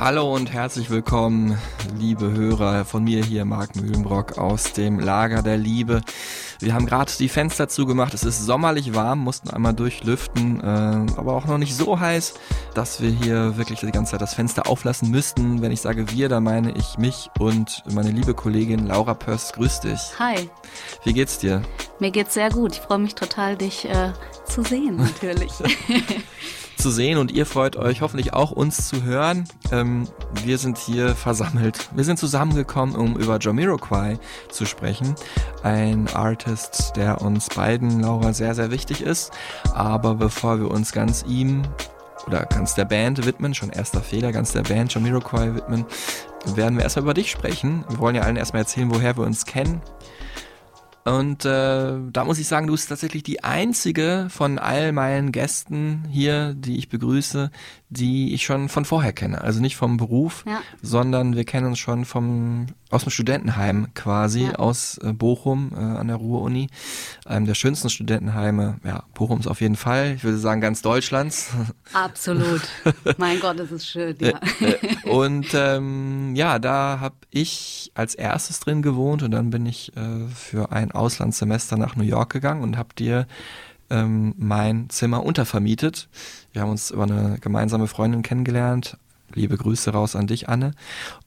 [0.00, 1.58] Hallo und herzlich willkommen,
[1.98, 6.00] liebe Hörer, von mir hier, Marc Mühlenbrock aus dem Lager der Liebe.
[6.58, 11.34] Wir haben gerade die Fenster zugemacht, es ist sommerlich warm, mussten einmal durchlüften, äh, aber
[11.34, 12.32] auch noch nicht so heiß,
[12.72, 15.60] dass wir hier wirklich die ganze Zeit das Fenster auflassen müssten.
[15.60, 19.52] Wenn ich sage wir, dann meine ich mich und meine liebe Kollegin Laura Pöss.
[19.52, 20.00] Grüß dich.
[20.18, 20.48] Hi,
[21.04, 21.60] Wie geht's dir?
[21.98, 22.72] mir geht's sehr gut.
[22.72, 24.14] Ich freue mich total, dich äh,
[24.46, 25.52] zu sehen, natürlich.
[26.80, 29.44] zu sehen und ihr freut euch hoffentlich auch uns zu hören.
[29.70, 30.08] Ähm,
[30.44, 31.90] wir sind hier versammelt.
[31.94, 35.14] Wir sind zusammengekommen, um über Jamiroquai zu sprechen.
[35.62, 39.30] Ein Artist, der uns beiden, Laura, sehr, sehr wichtig ist.
[39.74, 41.62] Aber bevor wir uns ganz ihm
[42.26, 45.84] oder ganz der Band widmen, schon erster Fehler, ganz der Band Jamiroquai widmen,
[46.46, 47.84] werden wir erstmal über dich sprechen.
[47.90, 49.82] Wir wollen ja allen erstmal erzählen, woher wir uns kennen.
[51.04, 56.04] Und äh, da muss ich sagen, du bist tatsächlich die einzige von all meinen Gästen
[56.10, 57.50] hier, die ich begrüße,
[57.88, 59.40] die ich schon von vorher kenne.
[59.40, 60.60] Also nicht vom Beruf, Ja.
[60.82, 64.54] sondern wir kennen uns schon vom aus dem Studentenheim quasi, Ja.
[64.56, 66.68] aus äh, Bochum äh, an der Ruhr-Uni.
[67.24, 70.14] Einem der schönsten Studentenheime, ja, Bochums auf jeden Fall.
[70.16, 71.50] Ich würde sagen ganz Deutschlands.
[71.92, 72.62] Absolut.
[73.16, 74.16] Mein Gott, es ist schön.
[74.20, 74.40] Ja.
[74.60, 79.96] Äh, und ähm, ja, da habe ich als erstes drin gewohnt und dann bin ich
[79.96, 83.26] äh, für ein Auslandssemester nach New York gegangen und habe dir
[83.88, 86.08] ähm, mein Zimmer untervermietet.
[86.52, 88.96] Wir haben uns über eine gemeinsame Freundin kennengelernt.
[89.34, 90.72] Liebe Grüße raus an dich, Anne.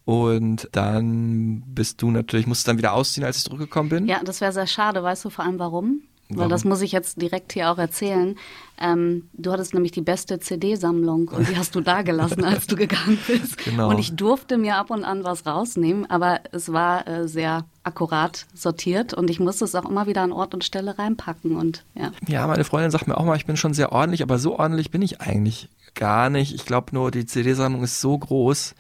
[0.06, 4.08] Und dann bist du natürlich, musst dann wieder ausziehen, als ich zurückgekommen bin.
[4.08, 5.04] ja, das wäre sehr schade.
[5.04, 6.02] Weißt du vor allem warum?
[6.30, 6.50] Weil Warum?
[6.52, 8.38] das muss ich jetzt direkt hier auch erzählen.
[8.80, 12.76] Ähm, du hattest nämlich die beste CD-Sammlung und die hast du da gelassen, als du
[12.76, 13.58] gegangen bist.
[13.58, 13.90] Genau.
[13.90, 18.46] Und ich durfte mir ab und an was rausnehmen, aber es war äh, sehr akkurat
[18.54, 22.12] sortiert und ich musste es auch immer wieder an Ort und Stelle reinpacken und ja.
[22.28, 24.92] Ja, meine Freundin sagt mir auch mal, ich bin schon sehr ordentlich, aber so ordentlich
[24.92, 26.54] bin ich eigentlich gar nicht.
[26.54, 28.76] Ich glaube nur, die CD-Sammlung ist so groß,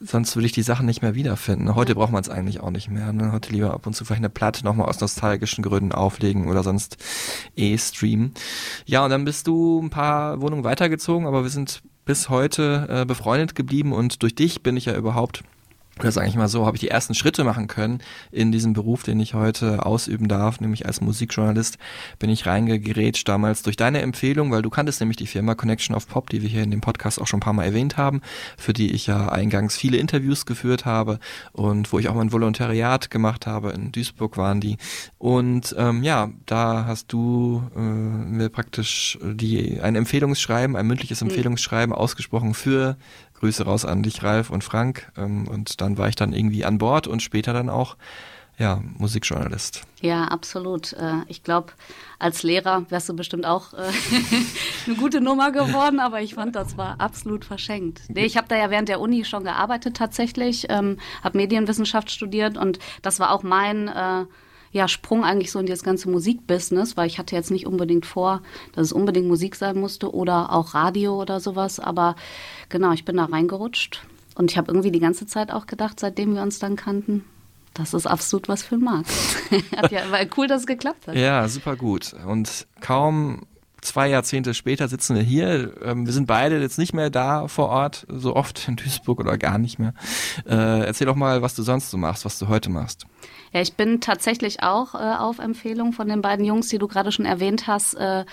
[0.00, 1.74] sonst würde ich die Sachen nicht mehr wiederfinden.
[1.74, 3.12] Heute braucht man es eigentlich auch nicht mehr.
[3.12, 3.32] Ne?
[3.32, 6.96] Heute lieber ab und zu vielleicht eine Platte nochmal aus nostalgischen Gründen auflegen oder sonst
[7.56, 8.34] eh streamen.
[8.86, 13.04] Ja, und dann bist du ein paar Wohnungen weitergezogen, aber wir sind bis heute äh,
[13.04, 15.42] befreundet geblieben und durch dich bin ich ja überhaupt
[16.00, 18.00] oder sage ich mal so, habe ich die ersten Schritte machen können
[18.30, 21.78] in diesem Beruf, den ich heute ausüben darf, nämlich als Musikjournalist,
[22.18, 26.08] bin ich reingegrätscht damals durch deine Empfehlung, weil du kanntest nämlich die Firma Connection of
[26.08, 28.22] Pop, die wir hier in dem Podcast auch schon ein paar Mal erwähnt haben,
[28.56, 31.18] für die ich ja eingangs viele Interviews geführt habe
[31.52, 34.76] und wo ich auch mein Volontariat gemacht habe, in Duisburg waren die.
[35.18, 41.94] Und ähm, ja, da hast du äh, mir praktisch die ein Empfehlungsschreiben, ein mündliches Empfehlungsschreiben
[41.94, 42.96] ausgesprochen für
[43.40, 45.10] Grüße raus an dich, Ralf und Frank.
[45.16, 47.96] Ähm, und dann war ich dann irgendwie an Bord und später dann auch,
[48.58, 49.82] ja, Musikjournalist.
[50.00, 50.92] Ja, absolut.
[50.94, 51.72] Äh, Ich glaube,
[52.18, 53.76] als Lehrer wärst du bestimmt auch äh,
[54.86, 58.00] eine gute Nummer geworden, aber ich fand, das war absolut verschenkt.
[58.08, 62.56] Nee, ich habe da ja während der Uni schon gearbeitet tatsächlich, ähm, habe Medienwissenschaft studiert
[62.58, 64.24] und das war auch mein äh,
[64.72, 68.42] ja, Sprung eigentlich so in das ganze Musikbusiness, weil ich hatte jetzt nicht unbedingt vor,
[68.72, 72.16] dass es unbedingt Musik sein musste oder auch Radio oder sowas, aber
[72.68, 74.02] genau, ich bin da reingerutscht
[74.34, 77.24] und ich habe irgendwie die ganze Zeit auch gedacht, seitdem wir uns dann kannten,
[77.74, 79.06] das ist absolut was für Marc.
[79.76, 81.16] hat ja, war cool, dass es geklappt hat.
[81.16, 82.14] Ja, super gut.
[82.26, 83.46] Und kaum
[83.80, 85.72] zwei Jahrzehnte später sitzen wir hier.
[85.82, 89.38] Ähm, wir sind beide jetzt nicht mehr da vor Ort, so oft in Duisburg oder
[89.38, 89.94] gar nicht mehr.
[90.46, 93.06] Äh, erzähl doch mal, was du sonst so machst, was du heute machst.
[93.52, 97.12] Ja, ich bin tatsächlich auch äh, auf Empfehlung von den beiden Jungs, die du gerade
[97.12, 98.24] schon erwähnt hast, äh,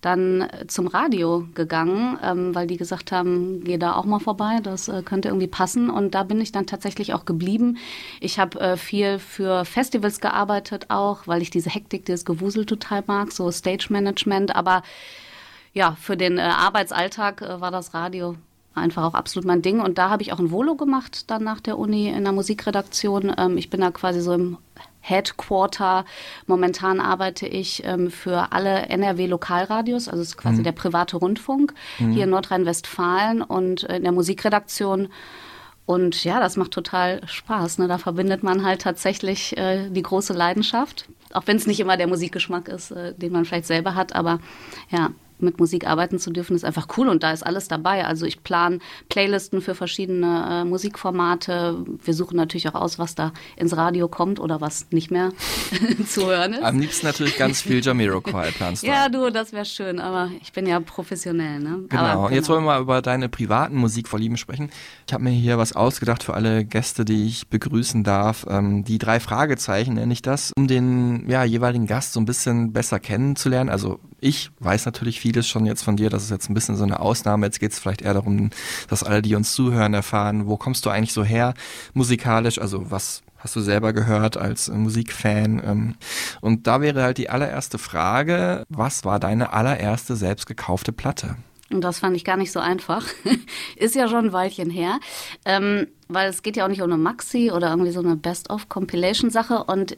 [0.00, 4.60] dann äh, zum Radio gegangen, ähm, weil die gesagt haben, geh da auch mal vorbei,
[4.62, 5.90] das äh, könnte irgendwie passen.
[5.90, 7.78] Und da bin ich dann tatsächlich auch geblieben.
[8.20, 13.04] Ich habe äh, viel für Festivals gearbeitet auch, weil ich diese Hektik, dieses Gewusel total
[13.06, 14.54] mag, so Stage Management.
[14.54, 14.82] Aber
[15.72, 18.36] ja, für den äh, Arbeitsalltag äh, war das Radio
[18.76, 19.80] einfach auch absolut mein Ding.
[19.80, 23.32] Und da habe ich auch ein Volo gemacht, dann nach der Uni in der Musikredaktion.
[23.36, 24.58] Ähm, ich bin da quasi so im
[25.00, 26.04] Headquarter.
[26.46, 32.24] Momentan arbeite ich ähm, für alle NRW-Lokalradios, also es ist quasi der private Rundfunk hier
[32.24, 35.08] in Nordrhein-Westfalen und in der Musikredaktion.
[35.86, 37.78] Und ja, das macht total Spaß.
[37.78, 37.86] Ne?
[37.86, 41.08] Da verbindet man halt tatsächlich äh, die große Leidenschaft.
[41.32, 44.14] Auch wenn es nicht immer der Musikgeschmack ist, äh, den man vielleicht selber hat.
[44.14, 44.40] Aber
[44.90, 48.04] ja, mit Musik arbeiten zu dürfen, ist einfach cool und da ist alles dabei.
[48.04, 48.78] Also ich plane
[49.08, 51.84] Playlisten für verschiedene äh, Musikformate.
[52.02, 55.32] Wir suchen natürlich auch aus, was da ins Radio kommt oder was nicht mehr
[56.06, 56.62] zu hören ist.
[56.62, 58.86] Am liebsten natürlich ganz viel Jamiroquai planst du.
[58.86, 61.58] Ja, du, das wäre schön, aber ich bin ja professionell.
[61.60, 61.84] Ne?
[61.88, 62.02] Genau.
[62.02, 64.70] Aber, Jetzt wollen wir mal über deine privaten Musikvorlieben sprechen.
[65.06, 68.46] Ich habe mir hier was ausgedacht für alle Gäste, die ich begrüßen darf.
[68.48, 72.72] Ähm, die drei Fragezeichen nenne ich das, um den ja, jeweiligen Gast so ein bisschen
[72.72, 73.70] besser kennenzulernen.
[73.70, 76.84] Also ich weiß natürlich vieles schon jetzt von dir, das ist jetzt ein bisschen so
[76.84, 77.46] eine Ausnahme.
[77.46, 78.50] Jetzt geht es vielleicht eher darum,
[78.88, 81.54] dass alle, die uns zuhören, erfahren, wo kommst du eigentlich so her
[81.94, 85.62] musikalisch, also was hast du selber gehört als äh, Musikfan.
[85.64, 85.94] Ähm,
[86.40, 91.36] und da wäre halt die allererste Frage, was war deine allererste selbst gekaufte Platte?
[91.70, 93.06] Und das fand ich gar nicht so einfach.
[93.76, 94.98] Ist ja schon ein Weilchen her.
[95.44, 99.64] Ähm, weil es geht ja auch nicht um eine Maxi oder irgendwie so eine Best-of-Compilation-Sache.
[99.64, 99.96] Und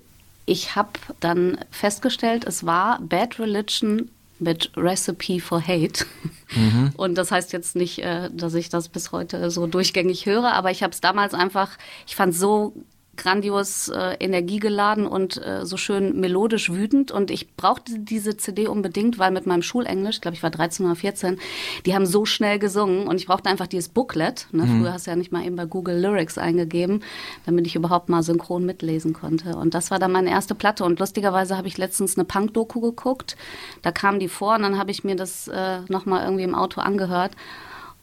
[0.48, 0.90] ich habe
[1.20, 6.06] dann festgestellt, es war Bad Religion mit Recipe for Hate.
[6.54, 6.92] Mhm.
[6.96, 10.70] Und das heißt jetzt nicht, äh, dass ich das bis heute so durchgängig höre, aber
[10.70, 12.72] ich habe es damals einfach, ich fand so
[13.18, 17.10] grandios äh, energiegeladen und äh, so schön melodisch wütend.
[17.10, 20.96] Und ich brauchte diese CD unbedingt, weil mit meinem Schulenglisch, glaube, ich war 13 oder
[20.96, 21.38] 14,
[21.84, 24.46] die haben so schnell gesungen und ich brauchte einfach dieses Booklet.
[24.52, 24.64] Ne?
[24.64, 24.80] Mhm.
[24.80, 27.02] Früher hast du ja nicht mal eben bei Google Lyrics eingegeben,
[27.44, 29.56] damit ich überhaupt mal synchron mitlesen konnte.
[29.56, 30.84] Und das war dann meine erste Platte.
[30.84, 33.36] Und lustigerweise habe ich letztens eine Punk-Doku geguckt.
[33.82, 36.80] Da kamen die vor und dann habe ich mir das äh, nochmal irgendwie im Auto
[36.80, 37.32] angehört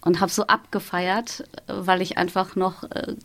[0.01, 3.15] und habe so abgefeiert, weil ich einfach noch äh,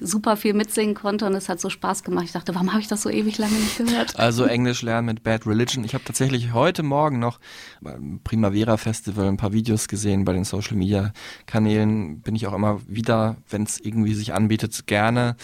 [0.00, 2.24] super viel mitsingen konnte und es hat so Spaß gemacht.
[2.24, 4.18] Ich dachte, warum habe ich das so ewig lange nicht gehört?
[4.18, 5.84] Also Englisch lernen mit Bad Religion.
[5.84, 7.38] Ich habe tatsächlich heute Morgen noch
[7.80, 11.12] beim Primavera Festival ein paar Videos gesehen bei den Social Media
[11.46, 12.20] Kanälen.
[12.20, 15.36] Bin ich auch immer wieder, wenn es irgendwie sich anbietet, gerne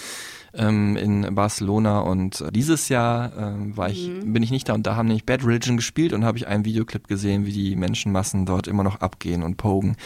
[0.55, 4.33] ähm, in Barcelona und dieses Jahr äh, war ich, mhm.
[4.33, 6.65] bin ich nicht da und da haben nämlich Bad Religion gespielt und habe ich einen
[6.65, 9.97] Videoclip gesehen, wie die Menschenmassen dort immer noch abgehen und pogen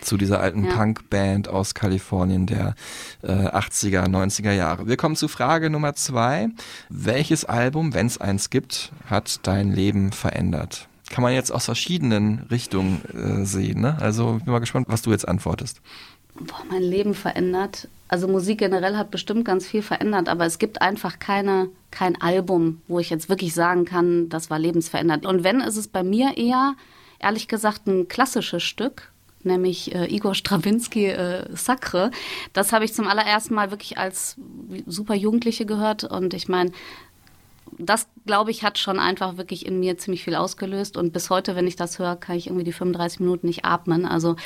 [0.00, 0.74] zu dieser alten ja.
[0.74, 2.74] Punkband aus Kalifornien der
[3.22, 4.86] äh, 80er, 90er Jahre.
[4.86, 6.48] Wir kommen zu Frage Nummer zwei.
[6.88, 10.88] Welches Album, wenn es eins gibt, hat dein Leben verändert?
[11.10, 13.80] Kann man jetzt aus verschiedenen Richtungen äh, sehen.
[13.80, 13.96] Ne?
[14.00, 15.80] Also bin mal gespannt, was du jetzt antwortest.
[16.34, 20.80] Boah, mein Leben verändert also Musik generell hat bestimmt ganz viel verändert, aber es gibt
[20.80, 25.26] einfach keine, kein Album, wo ich jetzt wirklich sagen kann, das war lebensverändert.
[25.26, 26.74] Und wenn, ist es bei mir eher,
[27.18, 29.10] ehrlich gesagt, ein klassisches Stück,
[29.42, 32.10] nämlich äh, Igor Strawinski äh, Sacre.
[32.52, 34.36] Das habe ich zum allerersten Mal wirklich als
[34.86, 36.72] super Jugendliche gehört und ich meine,
[37.78, 40.96] das, glaube ich, hat schon einfach wirklich in mir ziemlich viel ausgelöst.
[40.96, 44.06] Und bis heute, wenn ich das höre, kann ich irgendwie die 35 Minuten nicht atmen.
[44.06, 44.36] Also,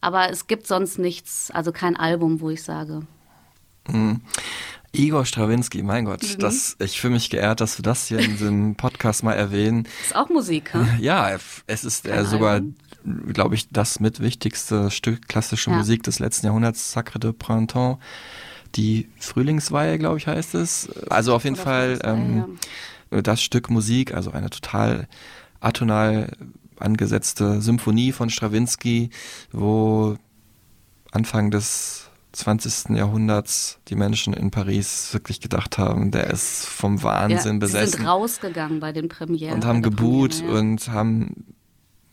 [0.00, 3.02] aber es gibt sonst nichts, also kein Album, wo ich sage.
[3.88, 4.20] Mhm.
[4.92, 6.38] Igor Strawinski, mein Gott, mhm.
[6.38, 9.86] das, ich fühle mich geehrt, dass wir das hier in diesem Podcast mal erwähnen.
[10.02, 10.88] Ist auch Musik, hm?
[11.00, 11.36] Ja,
[11.66, 12.62] es ist äh, sogar,
[13.04, 15.76] glaube ich, das mit wichtigste Stück klassische ja.
[15.76, 17.98] Musik des letzten Jahrhunderts, Sacre de Printemps
[18.76, 20.88] die Frühlingsweihe, glaube ich, heißt es.
[21.08, 22.58] Also auf jeden Fall ähm,
[23.10, 25.08] das Stück Musik, also eine total
[25.60, 26.32] atonal
[26.78, 29.10] angesetzte Symphonie von Stravinsky,
[29.50, 30.16] wo
[31.10, 32.96] Anfang des 20.
[32.96, 37.86] Jahrhunderts die Menschen in Paris wirklich gedacht haben, der ist vom Wahnsinn ja, besessen.
[37.86, 39.54] Sie sind rausgegangen bei den Premieren.
[39.54, 40.60] Und haben geboot Premiere, ja.
[40.60, 41.55] und haben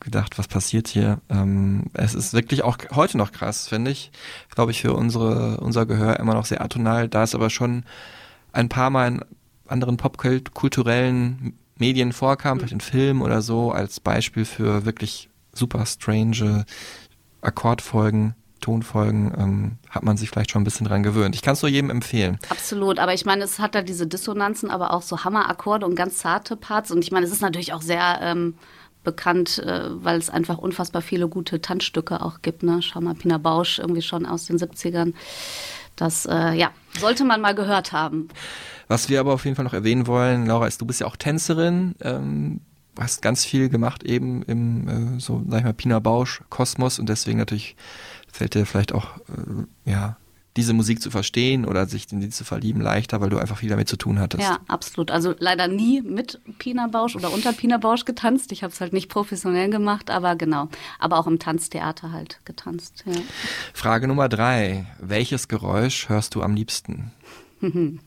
[0.04, 1.20] gedacht, was passiert hier?
[1.30, 4.12] Ähm, es ist wirklich auch heute noch krass, finde ich.
[4.54, 7.08] Glaube ich, für unsere, unser Gehör immer noch sehr atonal.
[7.08, 7.84] Da es aber schon
[8.52, 9.22] ein paar Mal in
[9.68, 16.66] anderen popkulturellen Medien vorkam, vielleicht in Filmen oder so, als Beispiel für wirklich super strange
[17.42, 21.36] Akkordfolgen, Tonfolgen, ähm, hat man sich vielleicht schon ein bisschen dran gewöhnt.
[21.36, 22.40] Ich kann es nur jedem empfehlen.
[22.50, 26.18] Absolut, aber ich meine, es hat da diese Dissonanzen, aber auch so Hammerakkorde und ganz
[26.18, 26.90] zarte Parts.
[26.90, 28.56] Und ich meine, es ist natürlich auch sehr ähm,
[29.04, 32.64] bekannt, äh, weil es einfach unfassbar viele gute Tanzstücke auch gibt.
[32.64, 32.82] Ne?
[32.82, 35.14] Schau mal, Pina Bausch irgendwie schon aus den 70ern.
[35.96, 38.30] Das, äh, ja, sollte man mal gehört haben.
[38.88, 41.16] Was wir aber auf jeden Fall noch erwähnen wollen, Laura, ist, du bist ja auch
[41.16, 42.62] Tänzerin, ähm,
[43.00, 47.10] hast ganz viel gemacht eben im, äh, so, sag ich mal, Pina Bausch Kosmos und
[47.10, 47.76] deswegen natürlich
[48.32, 50.18] fällt dir vielleicht auch, äh, ja,
[50.56, 53.70] diese Musik zu verstehen oder sich in die zu verlieben leichter, weil du einfach viel
[53.70, 54.44] damit zu tun hattest.
[54.44, 55.10] Ja, absolut.
[55.10, 58.52] Also leider nie mit Pina Bausch oder unter Pina Bausch getanzt.
[58.52, 60.70] Ich habe es halt nicht professionell gemacht, aber genau.
[61.00, 63.04] Aber auch im Tanztheater halt getanzt.
[63.06, 63.20] Ja.
[63.74, 64.86] Frage Nummer drei.
[65.00, 67.12] Welches Geräusch hörst du am liebsten?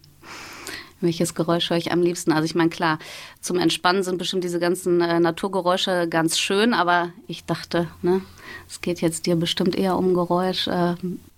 [1.01, 2.33] Welches Geräusch höre ich am liebsten?
[2.33, 2.99] Also ich meine, klar,
[3.41, 8.23] zum Entspannen sind bestimmt diese ganzen äh, Naturgeräusche ganz schön, aber ich dachte, ne,
[8.69, 10.95] es geht jetzt dir bestimmt eher um Geräusch, äh,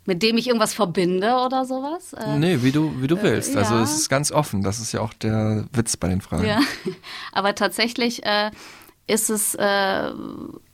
[0.09, 2.15] mit dem ich irgendwas verbinde oder sowas?
[2.15, 3.51] Äh, nee, wie du, wie du äh, willst.
[3.51, 3.59] Äh, ja.
[3.61, 4.63] Also es ist ganz offen.
[4.63, 6.47] Das ist ja auch der Witz bei den Fragen.
[6.47, 6.61] Ja,
[7.33, 8.51] aber tatsächlich äh,
[9.07, 10.11] ist es äh,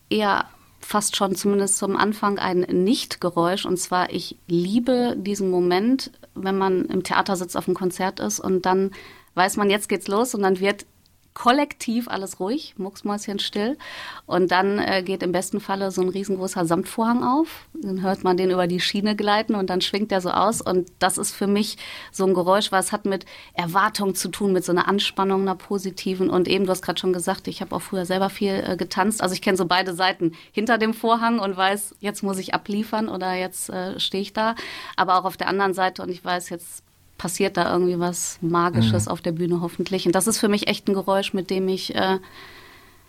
[0.08, 0.44] eher
[0.78, 3.64] fast schon zumindest zum Anfang ein Nicht-Geräusch.
[3.66, 8.38] Und zwar, ich liebe diesen Moment, wenn man im Theater sitzt, auf einem Konzert ist
[8.38, 8.92] und dann
[9.34, 10.86] weiß man, jetzt geht's los und dann wird
[11.34, 13.76] kollektiv alles ruhig, mucksmäuschen still.
[14.24, 17.66] Und dann äh, geht im besten Falle so ein riesengroßer Samtvorhang auf.
[17.74, 20.60] Dann hört man den über die Schiene gleiten und dann schwingt der so aus.
[20.60, 21.76] Und das ist für mich
[22.12, 26.30] so ein Geräusch, was hat mit Erwartung zu tun, mit so einer Anspannung, einer positiven.
[26.30, 29.20] Und eben, du hast gerade schon gesagt, ich habe auch früher selber viel äh, getanzt.
[29.20, 33.08] Also ich kenne so beide Seiten hinter dem Vorhang und weiß, jetzt muss ich abliefern
[33.08, 34.54] oder jetzt äh, stehe ich da.
[34.96, 36.84] Aber auch auf der anderen Seite und ich weiß, jetzt
[37.24, 39.12] passiert da irgendwie was Magisches mhm.
[39.12, 40.04] auf der Bühne hoffentlich.
[40.04, 42.18] Und das ist für mich echt ein Geräusch, mit dem ich, äh,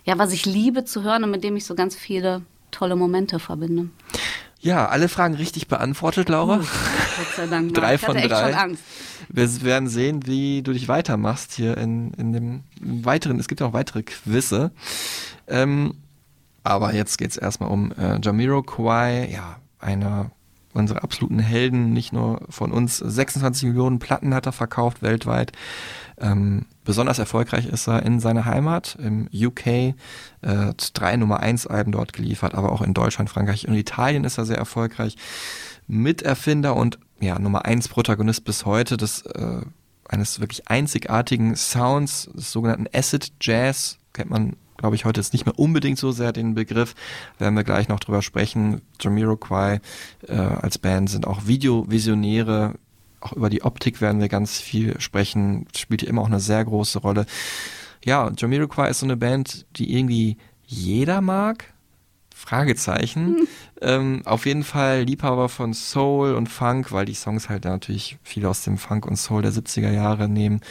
[0.05, 2.41] ja, was ich liebe zu hören und mit dem ich so ganz viele
[2.71, 3.89] tolle Momente verbinde.
[4.61, 6.59] Ja, alle Fragen richtig beantwortet, Laura.
[6.59, 7.73] Uh, Gott sei Dank.
[7.73, 8.77] drei von drei.
[9.27, 13.37] Wir werden sehen, wie du dich weitermachst hier in, in dem weiteren.
[13.37, 14.71] Es gibt ja auch weitere Quizze.
[15.45, 15.95] Ähm,
[16.63, 20.31] aber jetzt geht es erstmal um äh, Jamiroquai, ja, einer
[20.75, 22.97] unsere absoluten Helden, nicht nur von uns.
[22.97, 25.51] 26 Millionen Platten hat er verkauft weltweit.
[26.17, 29.93] Ähm, besonders erfolgreich ist er in seiner Heimat, im UK, äh,
[30.93, 34.45] drei Nummer 1 Alben dort geliefert, aber auch in Deutschland, Frankreich und Italien ist er
[34.45, 35.17] sehr erfolgreich.
[35.87, 39.61] Miterfinder und ja, Nummer 1 Protagonist bis heute des äh,
[40.07, 45.45] eines wirklich einzigartigen Sounds, des sogenannten Acid Jazz, kennt man glaube ich, heute jetzt nicht
[45.45, 46.95] mehr unbedingt so sehr den Begriff.
[47.39, 48.81] Werden wir gleich noch drüber sprechen.
[48.99, 49.79] Jamiroquai
[50.27, 52.75] äh, als Band sind auch Videovisionäre.
[53.21, 55.67] Auch über die Optik werden wir ganz viel sprechen.
[55.75, 57.25] Spielt hier immer auch eine sehr große Rolle.
[58.03, 61.73] Ja, Jamiroquai ist so eine Band, die irgendwie jeder mag.
[62.35, 63.37] Fragezeichen.
[63.37, 63.47] Hm.
[63.81, 68.45] Ähm, auf jeden Fall Liebhaber von Soul und Funk, weil die Songs halt natürlich viel
[68.45, 70.61] aus dem Funk und Soul der 70er Jahre nehmen.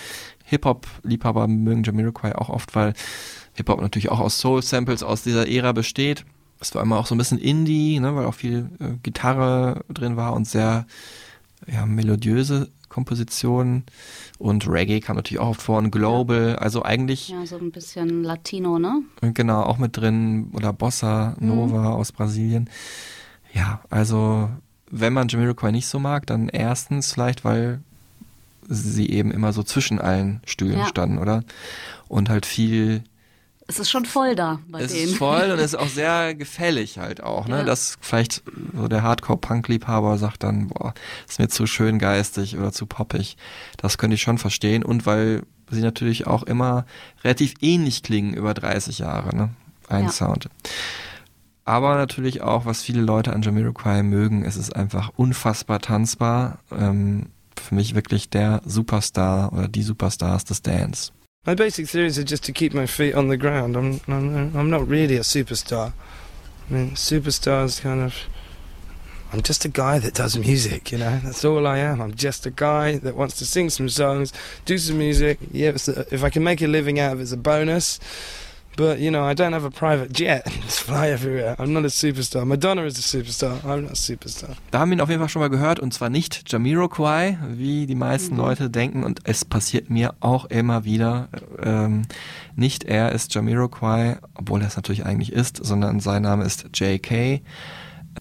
[0.44, 2.94] Hip-Hop-Liebhaber mögen Jamiroquai auch oft, weil
[3.54, 6.24] Hip-Hop natürlich auch aus Soul-Samples aus dieser Ära besteht.
[6.60, 10.16] Es war immer auch so ein bisschen Indie, ne, weil auch viel äh, Gitarre drin
[10.16, 10.86] war und sehr
[11.66, 13.84] ja, melodiöse Kompositionen.
[14.38, 17.28] Und Reggae kam natürlich auch vor und Global, also eigentlich.
[17.28, 19.02] Ja, so ein bisschen Latino, ne?
[19.20, 20.50] Genau, auch mit drin.
[20.52, 21.86] Oder Bossa Nova mhm.
[21.86, 22.70] aus Brasilien.
[23.52, 24.48] Ja, also
[24.90, 27.80] wenn man Jamiroquai nicht so mag, dann erstens vielleicht, weil
[28.68, 30.86] sie eben immer so zwischen allen Stühlen ja.
[30.86, 31.42] standen, oder?
[32.08, 33.02] Und halt viel
[33.66, 35.04] es ist schon voll da bei es denen.
[35.04, 37.58] Es ist voll und es ist auch sehr gefällig halt auch, ne?
[37.58, 37.64] Ja.
[37.64, 38.42] Dass vielleicht
[38.74, 40.94] so der Hardcore-Punk-Liebhaber sagt dann, boah,
[41.28, 43.36] ist mir zu schön geistig oder zu poppig.
[43.76, 44.84] Das könnte ich schon verstehen.
[44.84, 46.84] Und weil sie natürlich auch immer
[47.22, 49.50] relativ ähnlich klingen über 30 Jahre, ne?
[49.88, 50.10] Ein ja.
[50.10, 50.48] Sound.
[51.64, 56.58] Aber natürlich auch, was viele Leute an Jamiroquai mögen, es ist einfach unfassbar tanzbar.
[56.70, 61.12] Ähm, für mich wirklich der Superstar oder die Superstars des Dance.
[61.46, 63.76] My basic theories are just to keep my feet on the ground.
[63.76, 65.92] I'm, I'm, I'm not really a superstar.
[66.70, 68.14] I mean, superstars kind of.
[69.30, 71.20] I'm just a guy that does music, you know.
[71.22, 72.00] That's all I am.
[72.00, 74.32] I'm just a guy that wants to sing some songs,
[74.64, 75.38] do some music.
[75.50, 75.72] Yeah,
[76.10, 77.98] if I can make a living out of it, it's a bonus.
[78.76, 80.44] But you know, I don't have a private jet.
[80.62, 81.54] Just fly everywhere.
[81.58, 82.44] I'm not a superstar.
[82.44, 83.62] Madonna is a superstar.
[83.64, 84.56] I'm not a superstar.
[84.70, 87.86] Da haben wir ihn auf jeden Fall schon mal gehört und zwar nicht Jamiroquai, wie
[87.86, 88.40] die meisten mhm.
[88.40, 91.28] Leute denken und es passiert mir auch immer wieder.
[91.62, 92.02] Ähm,
[92.56, 97.42] nicht er ist Jamiroquai, obwohl er es natürlich eigentlich ist, sondern sein Name ist J.K.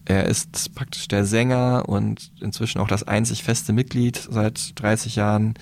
[0.04, 5.54] Er ist praktisch der Sänger und inzwischen auch das einzig feste Mitglied seit 30 Jahren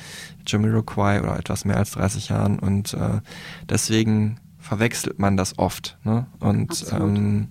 [0.47, 3.21] Jamiroquai oder etwas mehr als 30 Jahren und äh,
[3.69, 4.39] deswegen
[4.73, 5.99] verwechselt man das oft.
[6.03, 6.27] Ne?
[6.41, 7.49] Und ähm,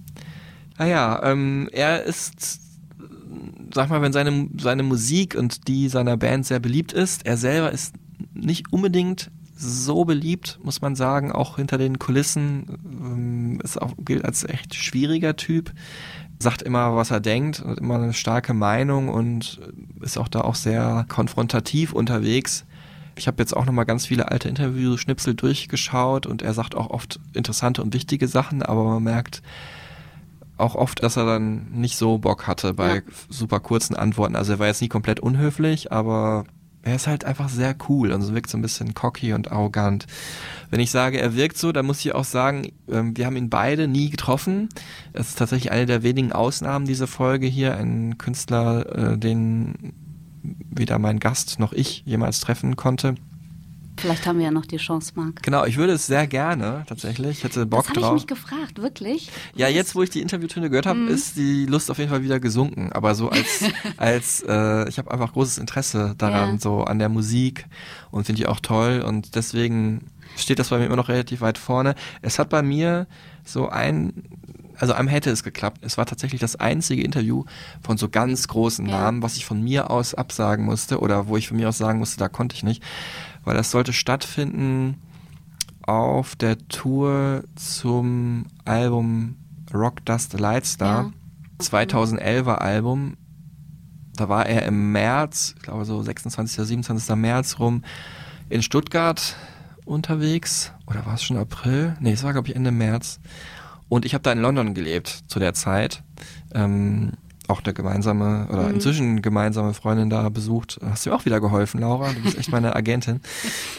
[0.80, 2.60] naja, ähm, er ist,
[3.72, 7.72] sag mal, wenn seine, seine Musik und die seiner Band sehr beliebt ist, er selber
[7.72, 7.94] ist
[8.34, 14.26] nicht unbedingt so beliebt, muss man sagen, auch hinter den Kulissen, ähm, ist auch, gilt
[14.26, 15.72] als echt schwieriger Typ,
[16.40, 19.62] sagt immer, was er denkt, hat immer eine starke Meinung und
[20.02, 22.66] ist auch da auch sehr konfrontativ unterwegs.
[23.22, 27.20] Ich habe jetzt auch nochmal ganz viele alte Interview-Schnipsel durchgeschaut und er sagt auch oft
[27.36, 29.44] interessante und wichtige Sachen, aber man merkt
[30.58, 33.02] auch oft, dass er dann nicht so Bock hatte bei ja.
[33.30, 34.36] super kurzen Antworten.
[34.36, 36.46] Also er war jetzt nie komplett unhöflich, aber
[36.82, 40.08] er ist halt einfach sehr cool und so wirkt so ein bisschen cocky und arrogant.
[40.72, 43.52] Wenn ich sage, er wirkt so, dann muss ich auch sagen, ähm, wir haben ihn
[43.52, 44.68] beide nie getroffen.
[45.14, 49.94] Es ist tatsächlich eine der wenigen Ausnahmen dieser Folge hier, ein Künstler, äh, den
[50.44, 53.16] weder mein Gast noch ich jemals treffen konnte.
[53.98, 55.44] Vielleicht haben wir ja noch die Chance, Marc.
[55.44, 57.38] Genau, ich würde es sehr gerne, tatsächlich.
[57.38, 58.04] Ich hätte Bock das drauf.
[58.06, 59.30] habe ich mich gefragt, wirklich.
[59.56, 61.08] Ja, jetzt, wo ich die Interviewtöne gehört habe, mm.
[61.10, 62.92] ist die Lust auf jeden Fall wieder gesunken.
[62.94, 63.64] Aber so als,
[63.98, 66.60] als äh, ich habe einfach großes Interesse daran, ja.
[66.60, 67.68] so an der Musik
[68.10, 69.04] und finde die auch toll.
[69.06, 71.94] Und deswegen steht das bei mir immer noch relativ weit vorne.
[72.24, 73.06] Es hat bei mir
[73.44, 74.24] so ein,
[74.82, 75.82] also einem hätte es geklappt.
[75.82, 77.46] Es war tatsächlich das einzige Interview
[77.82, 79.00] von so ganz großen Ja.
[79.00, 82.00] Namen, was ich von mir aus absagen musste oder wo ich von mir aus sagen
[82.00, 82.82] musste, da konnte ich nicht,
[83.44, 85.00] weil das sollte stattfinden
[85.84, 89.36] auf der Tour zum Album
[89.72, 91.02] Rock Dust the Lights da.
[91.02, 91.12] Ja.
[91.62, 93.18] 2011er Album.
[94.16, 96.58] Da war er im März, ich glaube so 26.
[96.58, 97.16] oder 27.
[97.16, 97.84] März rum
[98.50, 99.36] in Stuttgart
[99.86, 100.74] unterwegs.
[100.88, 101.96] Oder war es schon April?
[102.00, 103.20] Nee, es war glaube ich Ende März.
[103.92, 106.02] Und ich habe da in London gelebt zu der Zeit.
[106.56, 107.12] Ähm,
[107.50, 108.76] auch eine gemeinsame oder Mhm.
[108.76, 110.80] inzwischen gemeinsame Freundin da besucht.
[110.82, 112.14] Hast du mir auch wieder geholfen, Laura.
[112.14, 113.20] Du bist echt meine Agentin.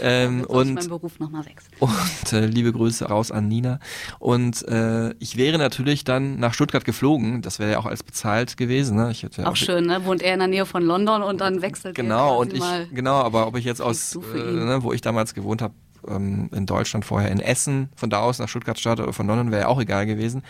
[0.03, 1.73] Ähm, und meinen Beruf nochmal wechseln.
[1.79, 3.79] und äh, liebe Grüße raus an Nina.
[4.19, 7.41] Und äh, ich wäre natürlich dann nach Stuttgart geflogen.
[7.41, 8.99] Das wäre ja auch als bezahlt gewesen.
[8.99, 9.11] Ne?
[9.13, 10.05] Ich hätte ja Auch schön, ne?
[10.05, 13.15] Wohnt er in der Nähe von London und dann wechselt er Genau, und ich, genau,
[13.23, 14.19] aber ob ich jetzt aus, äh,
[14.53, 15.73] ne, wo ich damals gewohnt habe,
[16.09, 19.51] ähm, in Deutschland vorher in Essen, von da aus nach Stuttgart starte oder von London,
[19.51, 20.43] wäre ja auch egal gewesen.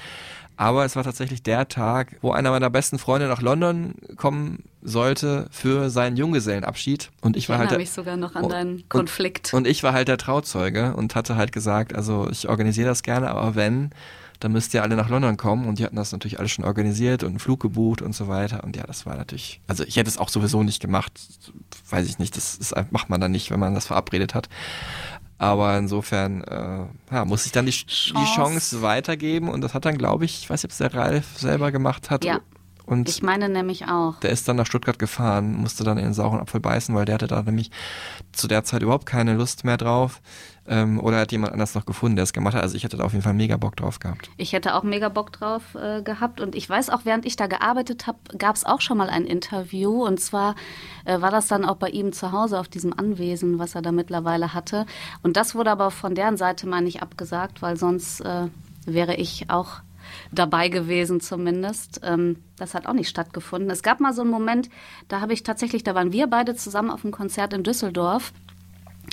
[0.56, 5.48] Aber es war tatsächlich der Tag, wo einer meiner besten Freunde nach London kommen sollte
[5.50, 7.10] für seinen Junggesellenabschied.
[7.22, 9.54] Und ich, Ich war halt der, mich sogar noch an und- deinen Konflikt.
[9.54, 13.30] und ich war halt der Trauzeuge und hatte halt gesagt, also ich organisiere das gerne,
[13.30, 13.90] aber wenn,
[14.40, 15.66] dann müsst ihr alle nach London kommen.
[15.68, 18.62] Und die hatten das natürlich alles schon organisiert und einen Flug gebucht und so weiter.
[18.64, 21.12] Und ja, das war natürlich, also ich hätte es auch sowieso nicht gemacht,
[21.90, 24.48] weiß ich nicht, das ist, macht man dann nicht, wenn man das verabredet hat.
[25.42, 28.34] Aber insofern äh, ja, muss ich dann die, die Chance.
[28.36, 31.36] Chance weitergeben und das hat dann, glaube ich, ich weiß nicht, ob es der Ralf
[31.36, 32.24] selber gemacht hat.
[32.24, 32.40] Ja.
[32.86, 34.20] Und ich meine nämlich auch.
[34.20, 37.16] der ist dann nach Stuttgart gefahren, musste dann in den sauren Apfel beißen, weil der
[37.16, 37.72] hatte da nämlich
[38.30, 40.20] zu der Zeit überhaupt keine Lust mehr drauf.
[40.68, 42.62] Ähm, oder hat jemand anders noch gefunden, der es gemacht hat.
[42.62, 44.30] Also ich hätte da auf jeden Fall mega Bock drauf gehabt.
[44.36, 47.48] Ich hätte auch mega Bock drauf äh, gehabt und ich weiß auch, während ich da
[47.48, 50.54] gearbeitet habe, gab es auch schon mal ein Interview und zwar
[51.04, 53.90] äh, war das dann auch bei ihm zu Hause auf diesem Anwesen, was er da
[53.90, 54.86] mittlerweile hatte.
[55.22, 58.46] Und das wurde aber von deren Seite mal nicht abgesagt, weil sonst äh,
[58.86, 59.80] wäre ich auch
[60.30, 62.00] dabei gewesen zumindest.
[62.04, 63.70] Ähm, das hat auch nicht stattgefunden.
[63.70, 64.68] Es gab mal so einen Moment,
[65.08, 68.32] da habe ich tatsächlich, da waren wir beide zusammen auf einem Konzert in Düsseldorf.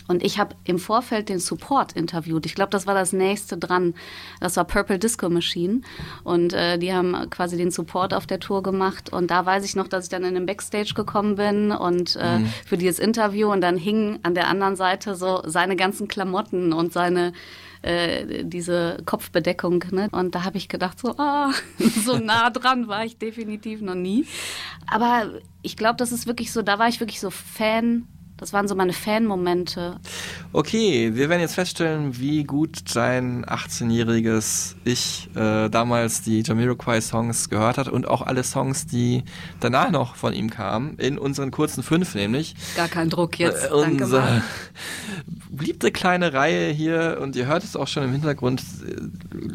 [0.10, 2.48] Und ich habe im Vorfeld den Support interviewt.
[2.48, 3.93] Ich glaube, das war das nächste dran.
[4.39, 5.82] Das war Purple Disco Machine.
[6.24, 9.13] Und äh, die haben quasi den Support auf der Tour gemacht.
[9.13, 12.39] Und da weiß ich noch, dass ich dann in den Backstage gekommen bin und äh,
[12.65, 13.52] für dieses Interview.
[13.52, 17.32] Und dann hingen an der anderen Seite so seine ganzen Klamotten und seine
[17.84, 19.86] äh, diese Kopfbedeckung.
[19.91, 20.10] Ne?
[20.12, 21.52] Und da habe ich gedacht, so, ah,
[22.04, 24.26] so nah dran war ich definitiv noch nie.
[24.88, 25.30] Aber
[25.62, 28.08] ich glaube, das ist wirklich so, da war ich wirklich so Fan.
[28.39, 29.99] Das waren so meine Fan-Momente.
[30.54, 37.78] Okay, wir werden jetzt feststellen, wie gut dein 18-jähriges Ich äh, damals die Jamiroquai-Songs gehört
[37.78, 39.23] hat und auch alle Songs, die
[39.60, 42.56] danach noch von ihm kamen, in unseren kurzen fünf nämlich.
[42.75, 43.65] Gar kein Druck jetzt.
[43.65, 44.43] Äh, Danke mal.
[45.49, 48.63] beliebte kleine Reihe hier und ihr hört es auch schon im Hintergrund.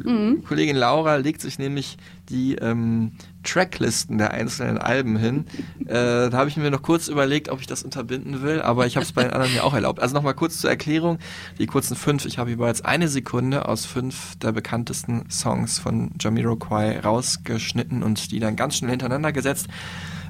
[0.05, 0.44] Mhm.
[0.44, 1.97] Kollegin Laura legt sich nämlich
[2.29, 3.12] die ähm,
[3.44, 5.46] Tracklisten der einzelnen Alben hin.
[5.87, 8.96] Äh, da habe ich mir noch kurz überlegt, ob ich das unterbinden will, aber ich
[8.96, 10.00] habe es bei den anderen ja auch erlaubt.
[10.00, 11.18] Also nochmal kurz zur Erklärung,
[11.59, 12.24] die kurzen fünf.
[12.24, 18.40] Ich habe jeweils eine Sekunde aus fünf der bekanntesten Songs von Jamiroquai rausgeschnitten und die
[18.40, 19.68] dann ganz schnell hintereinander gesetzt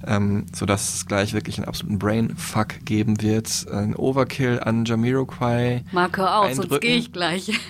[0.06, 3.66] ähm, sodass es gleich wirklich einen absoluten Brainfuck geben wird.
[3.70, 5.84] Ein Overkill an Jamiroquai.
[5.92, 7.50] Marco auch, sonst gehe ich gleich.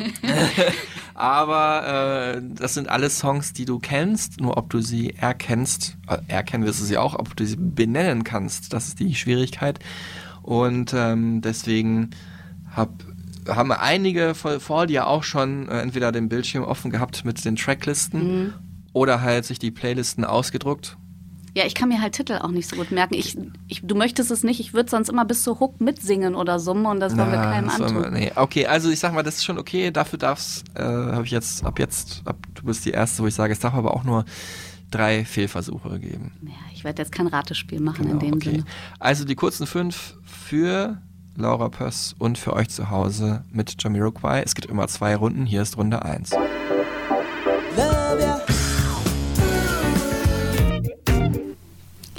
[1.14, 6.18] Aber äh, das sind alles Songs, die du kennst, nur ob du sie erkennst, äh,
[6.28, 9.78] erkennen wirst du sie auch, ob du sie benennen kannst, das ist die Schwierigkeit.
[10.42, 12.10] Und ähm, deswegen
[12.74, 12.90] hab,
[13.48, 17.56] haben einige vor, vor dir auch schon äh, entweder den Bildschirm offen gehabt mit den
[17.56, 18.52] Tracklisten
[18.92, 20.96] oder halt sich die Playlisten ausgedruckt.
[21.56, 23.14] Ja, ich kann mir halt Titel auch nicht so gut merken.
[23.14, 23.38] Ich,
[23.68, 26.86] ich, du möchtest es nicht, ich würde sonst immer bis zur Hook mitsingen oder summen
[26.86, 28.12] und das wollen wir keinem antun.
[28.12, 28.32] nee.
[28.34, 29.90] Okay, also ich sag mal, das ist schon okay.
[29.92, 33.34] Dafür darfst, äh, habe ich jetzt, ab jetzt, ab, du bist die Erste, wo ich
[33.34, 34.24] sage, es darf aber auch nur
[34.90, 36.32] drei Fehlversuche geben.
[36.42, 38.50] Ja, ich werde jetzt kein Ratespiel machen in Genau, dem okay.
[38.50, 38.64] Sinne.
[38.98, 40.98] Also die kurzen fünf für
[41.36, 44.42] Laura Pöss und für euch zu Hause mit Jamiroquai.
[44.42, 45.46] Es gibt immer zwei Runden.
[45.46, 46.30] Hier ist Runde eins.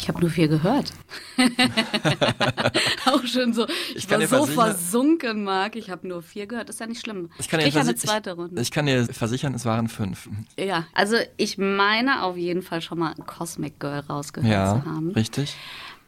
[0.06, 0.94] Ich habe nur vier gehört.
[3.08, 3.65] auch schon so.
[3.96, 5.76] Ich, Ich war so versunken, Marc.
[5.76, 6.70] Ich habe nur vier gehört.
[6.70, 7.32] Ist ja nicht schlimm.
[7.39, 8.62] Ich kann, dir ja eine zweite ich, Runde.
[8.62, 10.30] ich kann dir versichern, es waren fünf.
[10.60, 15.10] ja, also ich meine auf jeden Fall schon mal Cosmic Girl rausgehört Ja, zu haben.
[15.13, 15.56] richtig.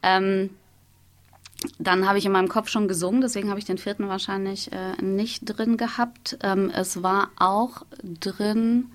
[0.04, 0.52] Ähm,
[1.80, 5.02] dann habe ich in meinem Kopf schon gesungen, deswegen habe ich den vierten wahrscheinlich äh,
[5.02, 6.38] nicht drin gehabt.
[6.44, 8.92] Ähm, es war auch drin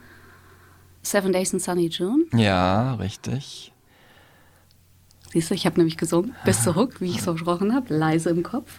[1.03, 2.23] Seven Days in Sunny June.
[2.33, 3.71] Ja, richtig.
[5.33, 8.31] Siehst du, ich habe nämlich gesungen, bis zur Hook, wie ich es versprochen habe, leise
[8.31, 8.79] im Kopf.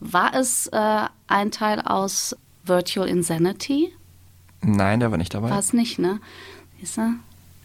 [0.00, 3.92] War es äh, ein Teil aus Virtual Insanity?
[4.60, 5.50] Nein, der war nicht dabei.
[5.50, 6.20] War es nicht, ne?
[6.78, 7.14] Siehst du?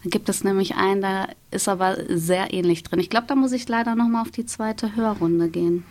[0.04, 2.98] Da gibt es nämlich einen, da ist aber sehr ähnlich drin.
[2.98, 5.84] Ich glaube, da muss ich leider nochmal auf die zweite Hörrunde gehen.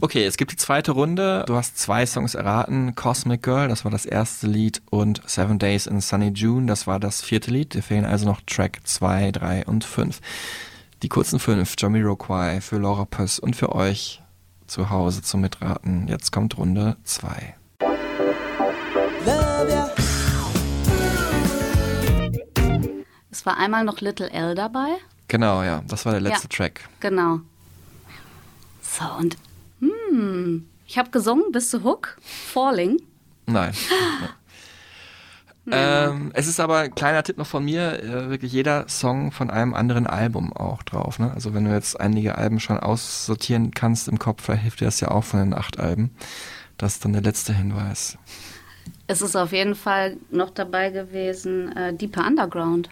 [0.00, 1.44] Okay, es gibt die zweite Runde.
[1.46, 2.94] Du hast zwei Songs erraten.
[2.94, 6.98] Cosmic Girl, das war das erste Lied, und Seven Days in Sunny June, das war
[6.98, 7.74] das vierte Lied.
[7.74, 10.20] Dir fehlen also noch Track 2, 3 und 5.
[11.02, 14.22] Die kurzen fünf, Jamiroquai für Laura Pöss und für euch
[14.68, 16.06] zu Hause zum Mitraten.
[16.06, 17.56] Jetzt kommt Runde 2.
[23.32, 24.90] Es war einmal noch Little L dabei.
[25.26, 26.56] Genau, ja, das war der letzte Ja.
[26.56, 26.88] Track.
[27.00, 27.40] Genau.
[28.80, 29.36] So, und
[29.80, 33.02] hm, ich habe gesungen bis zu Hook, Falling.
[33.46, 33.74] Nein.
[35.70, 39.48] Ähm, es ist aber ein kleiner Tipp noch von mir, äh, wirklich jeder Song von
[39.48, 41.20] einem anderen Album auch drauf.
[41.20, 41.30] Ne?
[41.32, 44.98] Also wenn du jetzt einige Alben schon aussortieren kannst im Kopf, vielleicht hilft dir das
[45.00, 46.10] ja auch von den acht Alben.
[46.78, 48.18] Das ist dann der letzte Hinweis.
[49.06, 52.88] Es ist auf jeden Fall noch dabei gewesen, äh, Deeper Underground.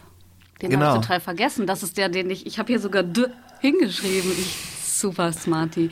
[0.61, 0.85] Den Genau.
[0.85, 1.67] habe ich total vergessen.
[1.67, 3.25] Das ist der, den ich, ich habe hier sogar D
[3.59, 4.31] hingeschrieben.
[4.31, 4.55] Ich,
[4.85, 5.89] super smarty.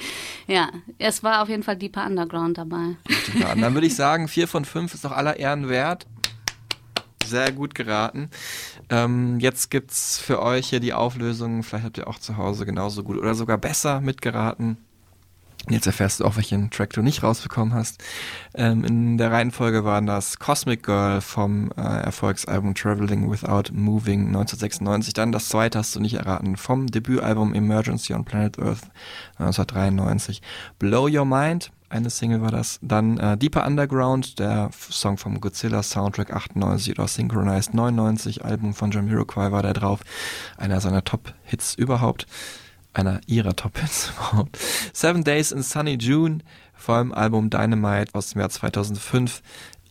[0.47, 2.95] Ja, es war auf jeden Fall Deeper Underground dabei.
[3.37, 6.05] Ja, dann würde ich sagen, vier von fünf ist doch aller Ehren wert.
[7.29, 8.29] Sehr gut geraten.
[8.89, 11.63] Ähm, jetzt gibt's für euch hier die Auflösung.
[11.63, 14.77] Vielleicht habt ihr auch zu Hause genauso gut oder sogar besser mitgeraten.
[15.67, 18.01] Jetzt erfährst du auch, welchen Track du nicht rausbekommen hast.
[18.55, 25.13] Ähm, in der Reihenfolge waren das Cosmic Girl vom äh, Erfolgsalbum Traveling Without Moving 1996.
[25.13, 28.83] Dann das zweite hast du nicht erraten vom Debütalbum Emergency on Planet Earth
[29.37, 30.41] 1993.
[30.79, 32.80] Blow Your Mind, eine Single war das.
[32.82, 38.91] Dann äh, Deeper Underground, der Song vom Godzilla Soundtrack 98 oder Synchronized 99, Album von
[38.91, 40.02] Jamiroquai war da drauf.
[40.58, 42.28] Einer seiner Top-Hits überhaupt
[42.93, 44.58] einer ihrer Top-Hits überhaupt.
[44.93, 46.39] Seven Days in Sunny June
[46.73, 49.41] vom Album Dynamite aus dem Jahr 2005.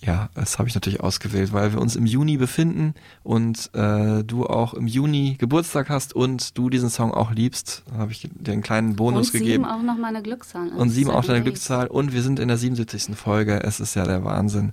[0.00, 4.46] Ja, das habe ich natürlich ausgewählt, weil wir uns im Juni befinden und äh, du
[4.46, 7.82] auch im Juni Geburtstag hast und du diesen Song auch liebst.
[7.90, 9.64] Da habe ich dir einen kleinen Bonus Und sieben gegeben.
[9.64, 10.68] auch noch meine Glückszahl.
[10.68, 11.42] Und sieben auch deine.
[11.42, 11.88] Glückszahl.
[11.88, 13.16] Und wir sind in der 77.
[13.16, 13.60] Folge.
[13.64, 14.72] Es ist ja der Wahnsinn.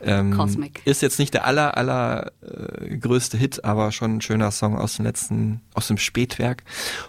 [0.00, 0.80] Ähm, Cosmic.
[0.86, 4.96] Ist jetzt nicht der aller, aller äh, größte Hit, aber schon ein schöner Song aus
[4.96, 6.64] dem letzten, aus dem Spätwerk.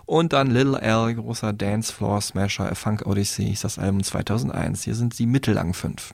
[0.06, 4.84] Und dann Little L, großer Dancefloor Smasher, A Funk Odyssey, ist das Album 2001.
[4.84, 6.14] Hier sind die mittellang fünf.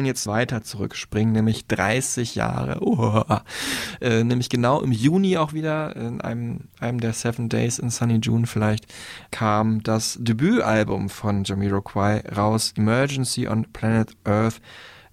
[0.00, 2.80] wollen jetzt weiter zurückspringen, nämlich 30 Jahre.
[2.90, 3.22] Oh,
[4.00, 8.16] äh, nämlich genau im Juni auch wieder, in einem, einem der Seven Days in Sunny
[8.16, 8.86] June vielleicht,
[9.30, 14.60] kam das Debütalbum von Jamiroquai raus, Emergency on Planet Earth.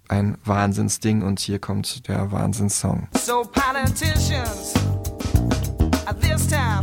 [0.08, 3.08] Ein Wahnsinnsding und hier kommt der Wahnsinnssong.
[3.16, 4.74] So politicians,
[6.06, 6.82] at this time,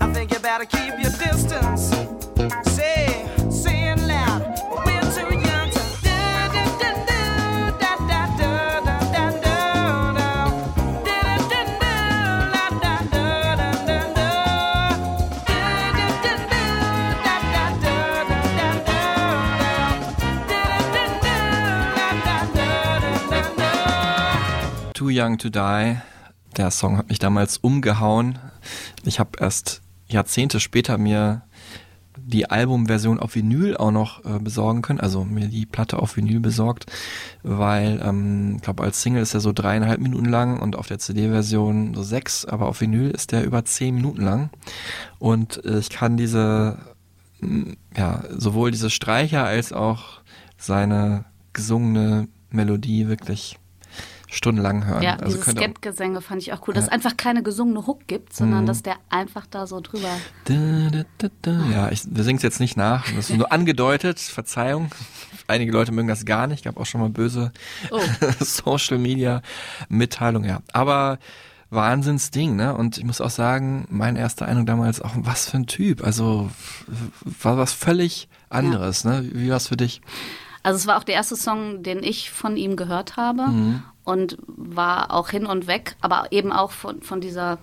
[0.00, 1.90] I think you better keep your distance.
[2.70, 4.51] Say, say it loud,
[25.02, 25.96] Too Young to Die.
[26.56, 28.38] Der Song hat mich damals umgehauen.
[29.02, 31.42] Ich habe erst Jahrzehnte später mir
[32.16, 36.38] die Albumversion auf Vinyl auch noch äh, besorgen können, also mir die Platte auf Vinyl
[36.38, 36.86] besorgt,
[37.42, 41.00] weil ähm, ich glaube als Single ist er so dreieinhalb Minuten lang und auf der
[41.00, 44.50] CD-Version so sechs, aber auf Vinyl ist der über zehn Minuten lang
[45.18, 46.78] und äh, ich kann diese
[47.96, 50.20] ja sowohl diese Streicher als auch
[50.58, 53.58] seine gesungene Melodie wirklich
[54.32, 55.02] stundenlang hören.
[55.02, 58.32] Ja, also diese Skep-Gesänge fand ich auch cool, dass es einfach keine gesungene Hook gibt,
[58.34, 58.66] sondern Mhm.
[58.66, 60.08] dass der einfach da so drüber.
[60.46, 60.54] Da,
[60.90, 61.64] da, da, da.
[61.70, 63.04] Ja, ich, wir singen es jetzt nicht nach.
[63.14, 64.18] Das ist nur angedeutet.
[64.18, 64.90] Verzeihung.
[65.48, 66.64] Einige Leute mögen das gar nicht.
[66.64, 67.52] Gab auch schon mal böse
[67.90, 68.00] Oh.
[68.40, 69.42] Social Media
[69.88, 70.48] Mitteilungen.
[70.48, 71.18] Ja, aber
[71.70, 72.74] Wahnsinnsding, ne?
[72.76, 76.04] Und ich muss auch sagen, mein erster Eindruck damals auch, was für ein Typ.
[76.04, 76.50] Also
[77.42, 79.28] war was völlig anderes, ne?
[79.32, 80.02] Wie war's für dich?
[80.62, 83.82] Also es war auch der erste Song, den ich von ihm gehört habe Mhm.
[84.04, 87.58] Und war auch hin und weg, aber eben auch von, von dieser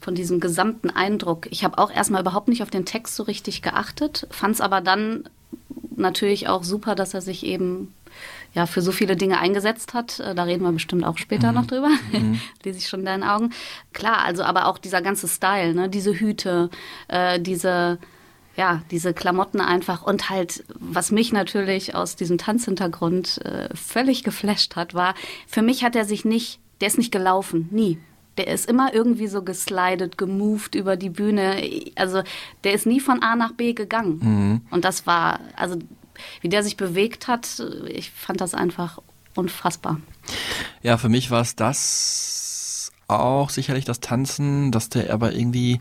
[0.00, 1.46] von diesem gesamten Eindruck.
[1.50, 4.82] Ich habe auch erstmal überhaupt nicht auf den Text so richtig geachtet, fand es aber
[4.82, 5.24] dann
[5.96, 7.94] natürlich auch super, dass er sich eben
[8.52, 10.20] ja für so viele Dinge eingesetzt hat.
[10.20, 11.88] Äh, Da reden wir bestimmt auch später noch drüber.
[12.64, 13.52] Lese ich schon in deinen Augen.
[13.92, 16.70] Klar, also aber auch dieser ganze Style, ne, diese Hüte,
[17.08, 17.98] äh, diese
[18.56, 24.76] ja, diese Klamotten einfach und halt, was mich natürlich aus diesem Tanzhintergrund äh, völlig geflasht
[24.76, 25.14] hat, war,
[25.46, 27.98] für mich hat er sich nicht, der ist nicht gelaufen, nie.
[28.36, 31.62] Der ist immer irgendwie so geslidet, gemoved über die Bühne.
[31.94, 32.22] Also
[32.64, 34.60] der ist nie von A nach B gegangen.
[34.70, 35.76] Und das war, also
[36.40, 38.98] wie der sich bewegt hat, ich fand das einfach
[39.36, 40.00] unfassbar.
[40.82, 45.78] Ja, für mich war es das auch sicherlich das Tanzen, dass der aber irgendwie,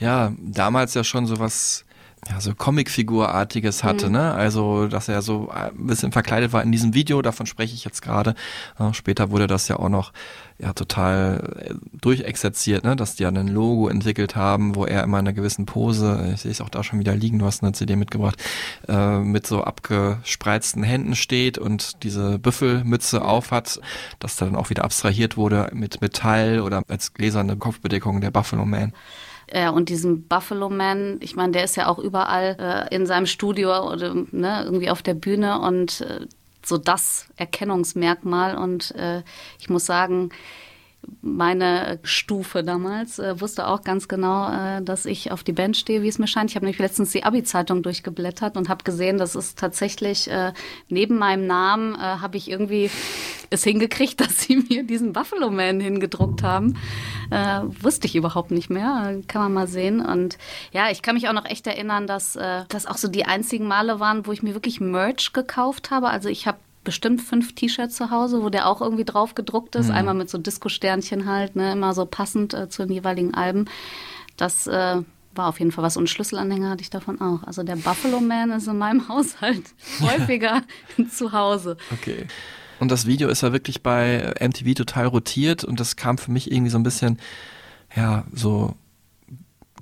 [0.00, 1.84] ja, damals ja schon sowas,
[2.28, 4.32] ja, so Comicfigurartiges hatte, ne?
[4.32, 8.00] Also, dass er so ein bisschen verkleidet war in diesem Video, davon spreche ich jetzt
[8.00, 8.36] gerade.
[8.78, 10.12] Ja, später wurde das ja auch noch
[10.60, 12.94] ja total äh, durchexerziert, ne?
[12.94, 16.42] Dass die ja ein Logo entwickelt haben, wo er immer in einer gewissen Pose, ich
[16.42, 18.40] sehe es auch da schon wieder liegen, du hast eine CD mitgebracht,
[18.86, 23.80] äh, mit so abgespreizten Händen steht und diese Büffelmütze aufhat,
[24.20, 28.64] dass da dann auch wieder abstrahiert wurde mit Metall oder als gläserne Kopfbedeckung der Buffalo
[28.64, 28.92] Man.
[29.54, 33.26] Ja, und diesen Buffalo Man, ich meine, der ist ja auch überall äh, in seinem
[33.26, 36.26] Studio oder ne, irgendwie auf der Bühne und äh,
[36.64, 38.56] so das Erkennungsmerkmal.
[38.56, 39.22] Und äh,
[39.58, 40.30] ich muss sagen,
[41.20, 46.02] meine Stufe damals äh, wusste auch ganz genau, äh, dass ich auf die Band stehe,
[46.02, 46.50] wie es mir scheint.
[46.50, 50.52] Ich habe nämlich letztens die Abi-Zeitung durchgeblättert und habe gesehen, dass es tatsächlich äh,
[50.88, 52.90] neben meinem Namen äh, habe ich irgendwie
[53.50, 56.78] es hingekriegt, dass sie mir diesen Buffalo Man hingedruckt haben.
[57.30, 59.20] Äh, wusste ich überhaupt nicht mehr.
[59.28, 60.04] Kann man mal sehen.
[60.04, 60.38] Und
[60.72, 63.66] ja, ich kann mich auch noch echt erinnern, dass äh, das auch so die einzigen
[63.66, 66.08] Male waren, wo ich mir wirklich Merch gekauft habe.
[66.08, 69.90] Also ich habe bestimmt fünf T-Shirts zu Hause, wo der auch irgendwie drauf gedruckt ist.
[69.90, 73.66] Einmal mit so Disco-Sternchen halt, ne, immer so passend äh, zu den jeweiligen Alben.
[74.36, 75.02] Das äh,
[75.34, 75.96] war auf jeden Fall was.
[75.96, 77.42] Und Schlüsselanhänger hatte ich davon auch.
[77.44, 79.64] Also der Buffalo Man ist in meinem Haushalt
[80.00, 80.62] häufiger
[81.10, 81.76] zu Hause.
[81.92, 82.26] Okay.
[82.80, 86.50] Und das Video ist ja wirklich bei MTV total rotiert und das kam für mich
[86.50, 87.18] irgendwie so ein bisschen,
[87.94, 88.74] ja, so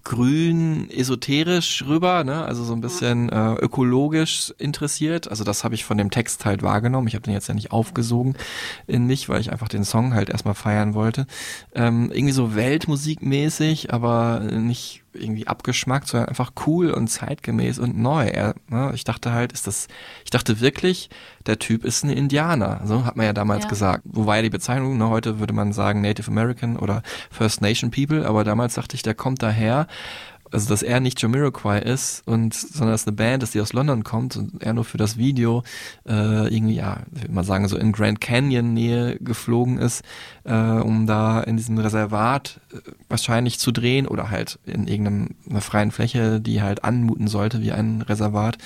[0.04, 2.44] grün, esoterisch rüber, ne?
[2.44, 5.28] also so ein bisschen äh, ökologisch interessiert.
[5.28, 7.08] Also das habe ich von dem Text halt wahrgenommen.
[7.08, 8.36] Ich habe den jetzt ja nicht aufgesogen
[8.86, 11.26] in mich, weil ich einfach den Song halt erstmal feiern wollte.
[11.74, 18.26] Ähm, irgendwie so weltmusikmäßig, aber nicht irgendwie abgeschmackt, sondern einfach cool und zeitgemäß und neu.
[18.26, 18.92] Er, ne?
[18.94, 19.88] Ich dachte halt, ist das,
[20.24, 21.10] ich dachte wirklich,
[21.46, 22.80] der Typ ist ein Indianer.
[22.84, 23.68] So hat man ja damals Ja.
[23.70, 24.02] gesagt.
[24.04, 28.26] Wobei ja die Bezeichnung, ne, heute würde man sagen Native American oder First Nation People,
[28.26, 29.86] aber damals dachte ich, der kommt daher.
[30.52, 34.04] Also, dass er nicht Jamiroquai ist und, sondern dass eine Band ist, die aus London
[34.04, 35.62] kommt und er nur für das Video,
[36.08, 40.02] äh, irgendwie, ja, ich würde mal sagen, so in Grand Canyon Nähe geflogen ist,
[40.44, 45.90] äh, um da in diesem Reservat äh, wahrscheinlich zu drehen oder halt in irgendeiner freien
[45.90, 48.58] Fläche, die halt anmuten sollte wie ein Reservat.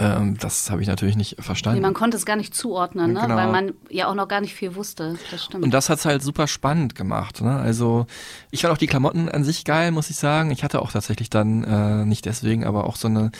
[0.00, 1.78] Ähm, das habe ich natürlich nicht verstanden.
[1.78, 3.20] Nee, man konnte es gar nicht zuordnen, ne?
[3.20, 3.36] Genau.
[3.36, 5.18] weil man ja auch noch gar nicht viel wusste.
[5.30, 5.62] Das stimmt.
[5.62, 7.42] Und das hat's halt super spannend gemacht.
[7.42, 7.54] Ne?
[7.54, 8.06] Also
[8.50, 10.50] ich fand auch die Klamotten an sich geil, muss ich sagen.
[10.52, 13.30] Ich hatte auch tatsächlich dann äh, nicht deswegen, aber auch so eine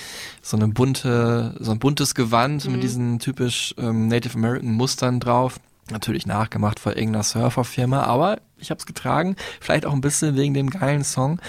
[0.42, 5.60] so eine bunte, so ein buntes Gewand mit diesen typisch ähm, Native American Mustern drauf.
[5.90, 9.34] Natürlich nachgemacht von irgendeiner Surferfirma, aber ich habe es getragen.
[9.60, 11.40] Vielleicht auch ein bisschen wegen dem geilen Song.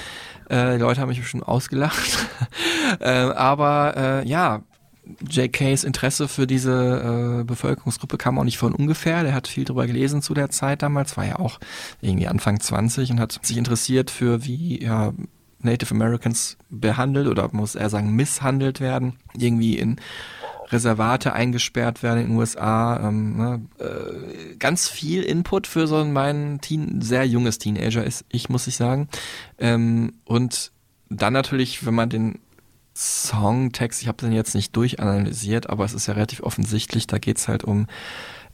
[0.47, 2.27] Äh, die Leute haben mich bestimmt ausgelacht.
[3.01, 3.93] äh, aber
[4.23, 4.61] äh, ja,
[5.27, 9.23] JKs Interesse für diese äh, Bevölkerungsgruppe kam auch nicht von ungefähr.
[9.23, 11.59] Der hat viel drüber gelesen zu der Zeit damals, war ja auch
[12.01, 15.13] irgendwie Anfang 20 und hat sich interessiert für wie ja,
[15.59, 19.99] Native Americans behandelt oder muss er sagen misshandelt werden, irgendwie in
[20.71, 23.07] Reservate eingesperrt werden in den USA.
[23.07, 28.49] Ähm, ne, äh, ganz viel Input für so mein Teen, sehr junges Teenager ist, ich
[28.49, 29.09] muss ich sagen.
[29.57, 30.71] Ähm, und
[31.09, 32.39] dann natürlich, wenn man den
[32.95, 37.47] Songtext, ich habe den jetzt nicht durchanalysiert, aber es ist ja relativ offensichtlich, da geht's
[37.47, 37.87] halt um,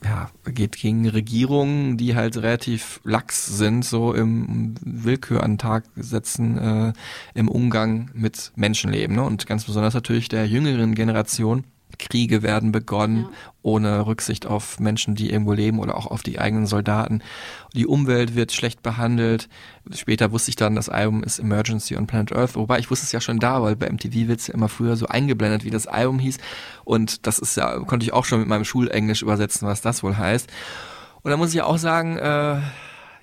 [0.04, 5.86] ja, geht gegen Regierungen, die halt relativ lax sind, so im Willkür an den Tag
[5.95, 6.93] setzen, äh,
[7.34, 9.15] im Umgang mit Menschenleben.
[9.15, 9.23] Ne?
[9.23, 11.63] Und ganz besonders natürlich der jüngeren Generation.
[12.00, 13.30] Kriege werden begonnen, Ja.
[13.63, 17.21] ohne Rücksicht auf Menschen, die irgendwo leben oder auch auf die eigenen Soldaten.
[17.73, 19.50] Die Umwelt wird schlecht behandelt.
[19.93, 23.12] Später wusste ich dann, das Album ist Emergency on Planet Earth, wobei ich wusste es
[23.12, 25.88] ja schon da, weil bei MTV wird es ja immer früher so eingeblendet, wie das
[25.88, 26.38] Album hieß.
[26.84, 30.17] Und das ist ja, konnte ich auch schon mit meinem Schulenglisch übersetzen, was das wohl
[30.17, 30.50] heißt.
[31.23, 32.60] Und da muss ich ja auch sagen, äh,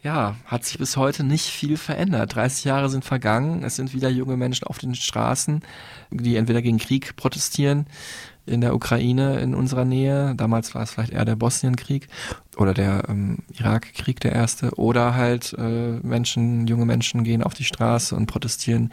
[0.02, 2.34] ja, hat sich bis heute nicht viel verändert.
[2.34, 3.62] 30 Jahre sind vergangen.
[3.62, 5.62] Es sind wieder junge Menschen auf den Straßen,
[6.10, 7.86] die entweder gegen Krieg protestieren
[8.46, 10.34] in der Ukraine in unserer Nähe.
[10.36, 12.08] Damals war es vielleicht eher der Bosnienkrieg
[12.56, 14.72] oder der ähm, Irakkrieg der erste.
[14.76, 18.92] Oder halt äh, Menschen, junge Menschen gehen auf die Straße und protestieren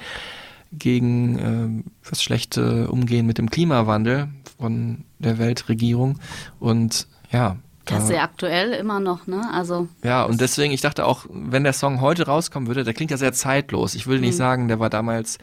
[0.72, 6.20] gegen äh, das schlechte Umgehen mit dem Klimawandel von der Weltregierung.
[6.60, 9.42] Und ja, Das ist sehr aktuell immer noch, ne?
[9.54, 13.12] Also ja, und deswegen, ich dachte auch, wenn der Song heute rauskommen würde, der klingt
[13.12, 13.96] ja sehr zeitlos.
[13.96, 14.38] Ich will nicht Mhm.
[14.38, 15.40] sagen, der war damals,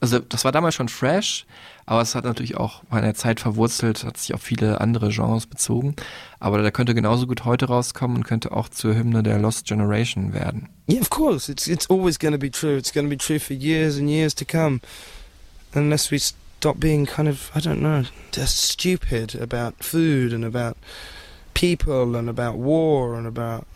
[0.00, 1.46] also das war damals schon fresh,
[1.86, 5.94] aber es hat natürlich auch bei Zeit verwurzelt, hat sich auf viele andere Genres bezogen.
[6.40, 10.32] Aber der könnte genauso gut heute rauskommen und könnte auch zur Hymne der Lost Generation
[10.32, 10.68] werden.
[10.90, 11.50] Yeah, of course.
[11.50, 12.76] It's it's always going to be true.
[12.76, 14.80] It's going to be true for years and years to come,
[15.74, 20.76] unless we stop being kind of I don't know, just stupid about food and about
[21.54, 23.66] people and about war and about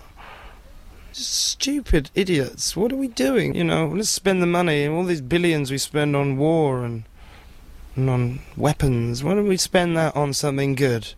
[1.12, 2.76] stupid idiots.
[2.76, 3.54] What are we doing?
[3.54, 7.04] You know, let's spend the money all these billions we spend on war and
[7.96, 9.22] and on weapons.
[9.24, 11.14] Why don't we spend that on something good?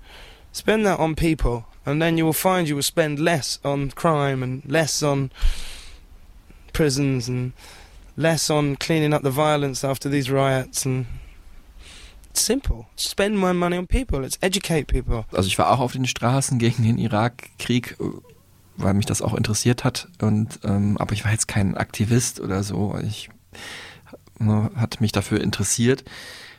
[0.52, 4.42] Spend that on people, and then you will find you will spend less on crime
[4.42, 5.30] and less on
[6.72, 7.52] prisons and
[8.16, 11.06] less on cleaning up the violence after these riots and
[12.30, 12.86] it's simple.
[12.96, 14.20] Spend my money on people.
[14.20, 15.26] Let's educate people.
[15.32, 17.96] Also ich war auch auf den Straßen gegen den Irakkrieg,
[18.76, 20.08] weil mich das auch interessiert hat.
[20.20, 22.98] Und ähm, aber ich war jetzt kein Aktivist oder so.
[23.04, 23.30] Ich
[24.38, 26.04] ne, hat mich dafür interessiert.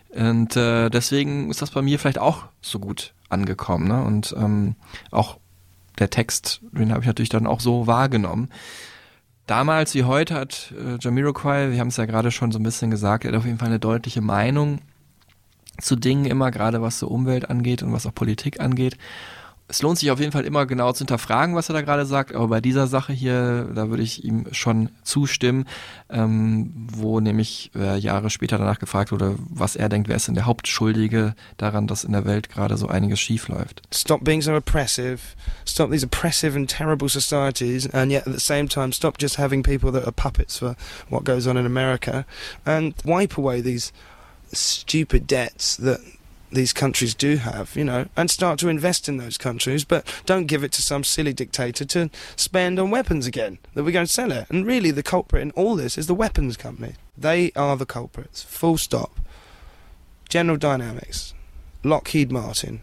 [0.10, 3.88] Und äh, deswegen ist das bei mir vielleicht auch so gut angekommen.
[3.88, 4.04] Ne?
[4.04, 4.76] Und ähm,
[5.12, 5.38] auch
[6.00, 8.50] der Text, den habe ich natürlich dann auch so wahrgenommen.
[9.48, 12.92] Damals wie heute hat äh, Jamiroquai, wir haben es ja gerade schon so ein bisschen
[12.92, 14.80] gesagt, er hat auf jeden Fall eine deutliche Meinung
[15.82, 18.98] zu Dingen immer, gerade was so Umwelt angeht und was auch Politik angeht.
[19.70, 22.36] Es lohnt sich auf jeden Fall immer genau zu hinterfragen, was er da gerade sagt,
[22.36, 25.66] aber bei dieser Sache hier, da würde ich ihm schon zustimmen,
[26.10, 30.36] ähm, wo nämlich äh, Jahre später danach gefragt wurde, was er denkt, wer ist denn
[30.36, 33.82] der Hauptschuldige daran, dass in der Welt gerade so einiges schief läuft.
[33.94, 35.20] Stop being so oppressive.
[35.66, 39.64] Stop these oppressive and terrible societies, and yet at the same time, stop just having
[39.64, 40.76] people that are puppets for
[41.10, 42.26] what goes on in America,
[42.66, 43.94] and wipe away these
[44.52, 46.00] stupid debts that
[46.54, 50.48] these countries do have, you know, and start to invest in those countries, but don't
[50.48, 54.12] give it to some silly dictator to spend on weapons again, that we're going to
[54.12, 54.48] sell it.
[54.50, 56.94] And really, the culprit in all this is the weapons company.
[57.18, 59.20] They are the culprits, full stop.
[60.30, 61.34] General Dynamics,
[61.84, 62.82] Lockheed Martin,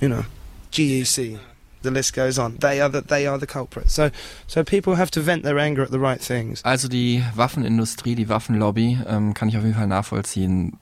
[0.00, 0.24] you know,
[0.72, 1.38] GEC,
[1.82, 2.56] the list goes on.
[2.56, 3.92] They are the, they are the culprits.
[3.94, 4.10] So,
[4.46, 6.62] so people have to vent their anger at the right things.
[6.64, 10.78] Also die Waffenindustrie, die Waffenlobby, ähm, kann ich auf jeden Fall nachvollziehen.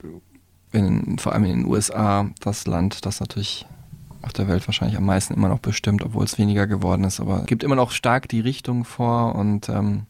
[0.75, 3.65] In, vor allem in den USA, das Land, das natürlich
[4.21, 7.19] auf der Welt wahrscheinlich am meisten immer noch bestimmt, obwohl es weniger geworden ist.
[7.19, 10.03] Aber gibt immer noch stark die Richtung vor und ähm,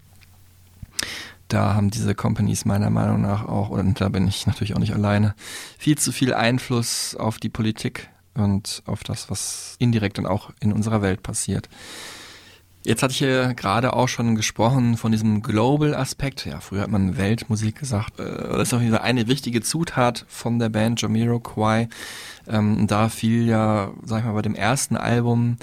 [1.48, 4.94] da haben diese Companies meiner Meinung nach auch, und da bin ich natürlich auch nicht
[4.94, 5.36] alleine,
[5.78, 10.74] viel zu viel Einfluss auf die Politik und auf das, was indirekt dann auch in
[10.74, 11.70] unserer Welt passiert.
[12.86, 16.46] Jetzt hatte ich ja gerade auch schon gesprochen von diesem Global-Aspekt.
[16.46, 18.20] Ja, früher hat man Weltmusik gesagt.
[18.20, 18.24] Äh,
[18.58, 21.90] Das ist jeden Fall eine wichtige Zutat von der Band Jamiroquai.
[22.48, 25.58] Ähm, da fiel ja, sag ich mal, bei dem ersten Album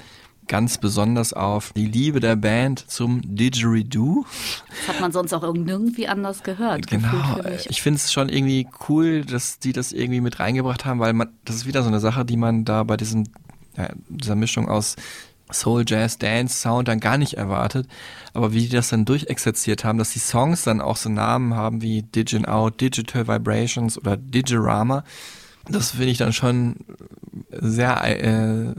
[0.49, 4.25] ganz besonders auf die Liebe der Band zum Didgeridoo.
[4.67, 6.87] Das hat man sonst auch irgendwie anders gehört.
[6.87, 7.39] Genau.
[7.69, 11.29] Ich finde es schon irgendwie cool, dass die das irgendwie mit reingebracht haben, weil man,
[11.45, 13.23] das ist wieder so eine Sache, die man da bei diesem,
[13.77, 14.97] ja, dieser Mischung aus
[15.53, 17.87] Soul, Jazz, Dance, Sound dann gar nicht erwartet.
[18.33, 21.81] Aber wie die das dann durchexerziert haben, dass die Songs dann auch so Namen haben
[21.81, 25.03] wie Digin Out, Digital Vibrations oder Digirama,
[25.69, 26.75] das finde ich dann schon
[27.51, 28.73] sehr, äh,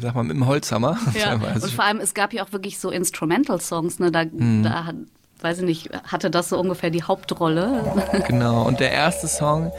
[0.00, 0.96] sag mal, mit dem Holzhammer.
[1.14, 4.12] Ja, und vor allem, es gab ja auch wirklich so Instrumental-Songs, ne?
[4.12, 4.62] Da, Mhm.
[4.62, 4.94] da hat,
[5.40, 7.82] weiß ich nicht, hatte das so ungefähr die Hauptrolle.
[8.28, 9.72] Genau, und der erste Song,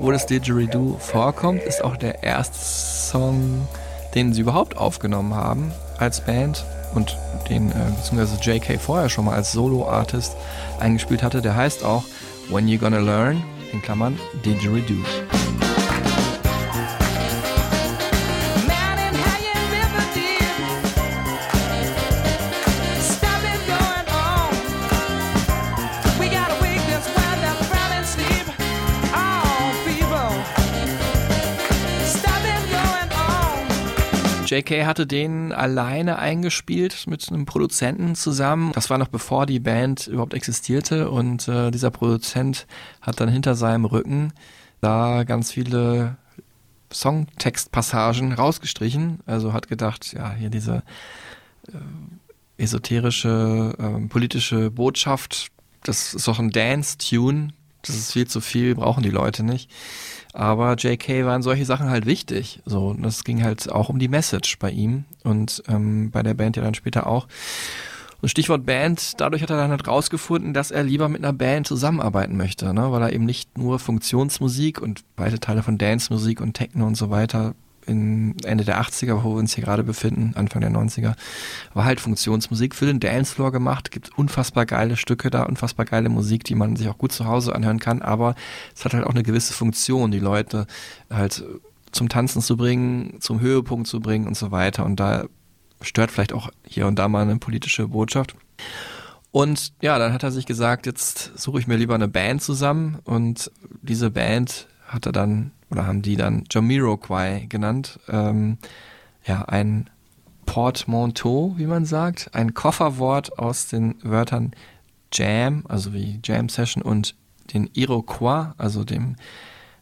[0.00, 3.68] wo das Didgeridoo vorkommt, ist auch der erste Song,
[4.16, 6.64] den sie überhaupt aufgenommen haben als Band
[6.94, 7.16] und
[7.48, 10.36] den äh, beziehungsweise JK vorher schon mal als Solo-Artist
[10.80, 11.42] eingespielt hatte.
[11.42, 12.04] Der heißt auch
[12.50, 13.42] When You Gonna Learn.
[13.72, 15.02] in Klammern Didgeridoo.
[34.52, 38.72] JK hatte den alleine eingespielt mit einem Produzenten zusammen.
[38.72, 42.66] Das war noch bevor die Band überhaupt existierte und äh, dieser Produzent
[43.00, 44.32] hat dann hinter seinem Rücken
[44.82, 46.18] da ganz viele
[46.92, 49.20] Songtextpassagen rausgestrichen.
[49.24, 50.82] Also hat gedacht, ja, hier diese
[51.68, 55.48] äh, esoterische, äh, politische Botschaft,
[55.82, 57.48] das ist doch ein Dance-Tune.
[57.80, 59.70] Das ist viel zu viel, brauchen die Leute nicht.
[60.32, 62.60] Aber JK waren solche Sachen halt wichtig.
[62.64, 66.34] So, und das ging halt auch um die Message bei ihm und ähm, bei der
[66.34, 67.26] Band ja dann später auch.
[68.22, 71.66] Und Stichwort Band, dadurch hat er dann halt rausgefunden, dass er lieber mit einer Band
[71.66, 72.92] zusammenarbeiten möchte, ne?
[72.92, 77.10] weil er eben nicht nur Funktionsmusik und weite Teile von Dance-Musik und Techno und so
[77.10, 77.54] weiter
[77.86, 81.14] in Ende der 80er, wo wir uns hier gerade befinden, Anfang der 90er,
[81.74, 86.44] war halt Funktionsmusik für den Dancefloor gemacht, gibt unfassbar geile Stücke da, unfassbar geile Musik,
[86.44, 88.34] die man sich auch gut zu Hause anhören kann, aber
[88.74, 90.66] es hat halt auch eine gewisse Funktion, die Leute
[91.10, 91.44] halt
[91.92, 94.84] zum Tanzen zu bringen, zum Höhepunkt zu bringen und so weiter.
[94.84, 95.24] Und da
[95.80, 98.34] stört vielleicht auch hier und da mal eine politische Botschaft.
[99.30, 102.98] Und ja, dann hat er sich gesagt, jetzt suche ich mir lieber eine Band zusammen.
[103.04, 107.98] Und diese Band hat er dann oder haben die dann Jamiroquai genannt.
[108.08, 108.58] Ähm,
[109.24, 109.88] ja, ein
[110.46, 114.52] Portmanteau, wie man sagt, ein Kofferwort aus den Wörtern
[115.12, 117.14] Jam, also wie Jam Session und
[117.52, 119.16] den Iroquois, also dem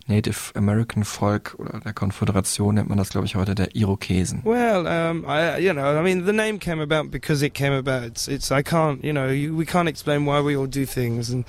[0.07, 4.43] Native American Volk oder der Konföderation nennt man das, glaube ich, heute der Irokesen.
[4.45, 8.07] Well, um, I, you know, I mean, the name came about because it came about.
[8.07, 11.45] It's, it's I can't, you know, we can't explain why we all do things, and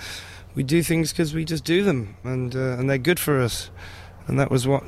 [0.56, 3.72] we do things because we just do them, and uh, and they're good for us,
[4.28, 4.84] and that was what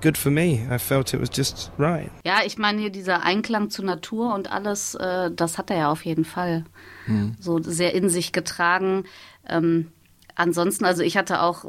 [0.00, 0.66] good for me.
[0.70, 2.10] I felt it was just right.
[2.24, 5.90] Ja, ich meine hier dieser Einklang zur Natur und alles, äh, das hat er ja
[5.90, 6.64] auf jeden Fall
[7.40, 9.04] so sehr in sich getragen.
[9.48, 9.90] Ähm,
[10.34, 11.64] ansonsten, also ich hatte auch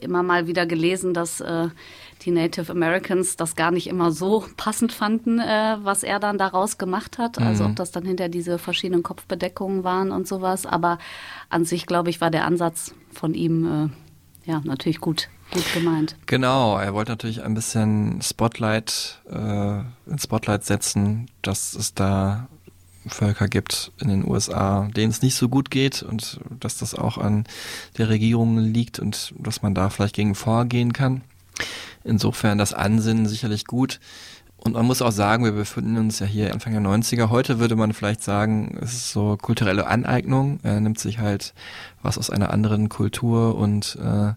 [0.00, 1.68] immer mal wieder gelesen, dass äh,
[2.22, 6.78] die Native Americans das gar nicht immer so passend fanden, äh, was er dann daraus
[6.78, 7.38] gemacht hat.
[7.38, 10.66] Also ob das dann hinter diese verschiedenen Kopfbedeckungen waren und sowas.
[10.66, 10.98] Aber
[11.48, 13.64] an sich, glaube ich, war der Ansatz von ihm
[14.44, 16.16] äh, ja natürlich gut, gut gemeint.
[16.26, 19.80] Genau, er wollte natürlich ein bisschen Spotlight, äh,
[20.10, 22.48] ins Spotlight setzen, dass es da
[23.06, 27.18] Völker gibt in den USA, denen es nicht so gut geht und dass das auch
[27.18, 27.44] an
[27.96, 31.22] der Regierung liegt und dass man da vielleicht gegen vorgehen kann.
[32.04, 34.00] Insofern das Ansinnen sicherlich gut.
[34.56, 37.30] Und man muss auch sagen, wir befinden uns ja hier Anfang der 90er.
[37.30, 40.58] Heute würde man vielleicht sagen, es ist so kulturelle Aneignung.
[40.64, 41.54] Er nimmt sich halt
[42.02, 44.32] was aus einer anderen Kultur und äh,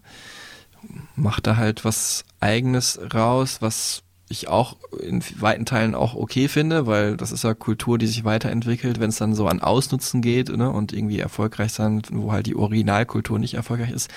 [1.16, 4.02] macht da halt was Eigenes raus, was
[4.32, 8.24] ich auch in weiten Teilen auch okay finde, weil das ist ja Kultur, die sich
[8.24, 8.98] weiterentwickelt.
[8.98, 12.56] Wenn es dann so an Ausnutzen geht ne, und irgendwie erfolgreich sein, wo halt die
[12.56, 14.10] Originalkultur nicht erfolgreich ist,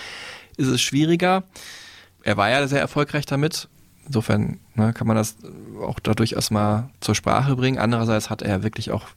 [0.58, 1.44] ist es schwieriger.
[2.24, 3.68] Er war ja sehr erfolgreich damit.
[4.08, 5.36] Insofern ne, kann man das
[5.82, 7.78] auch dadurch erstmal zur Sprache bringen.
[7.78, 9.08] Andererseits hat er wirklich auch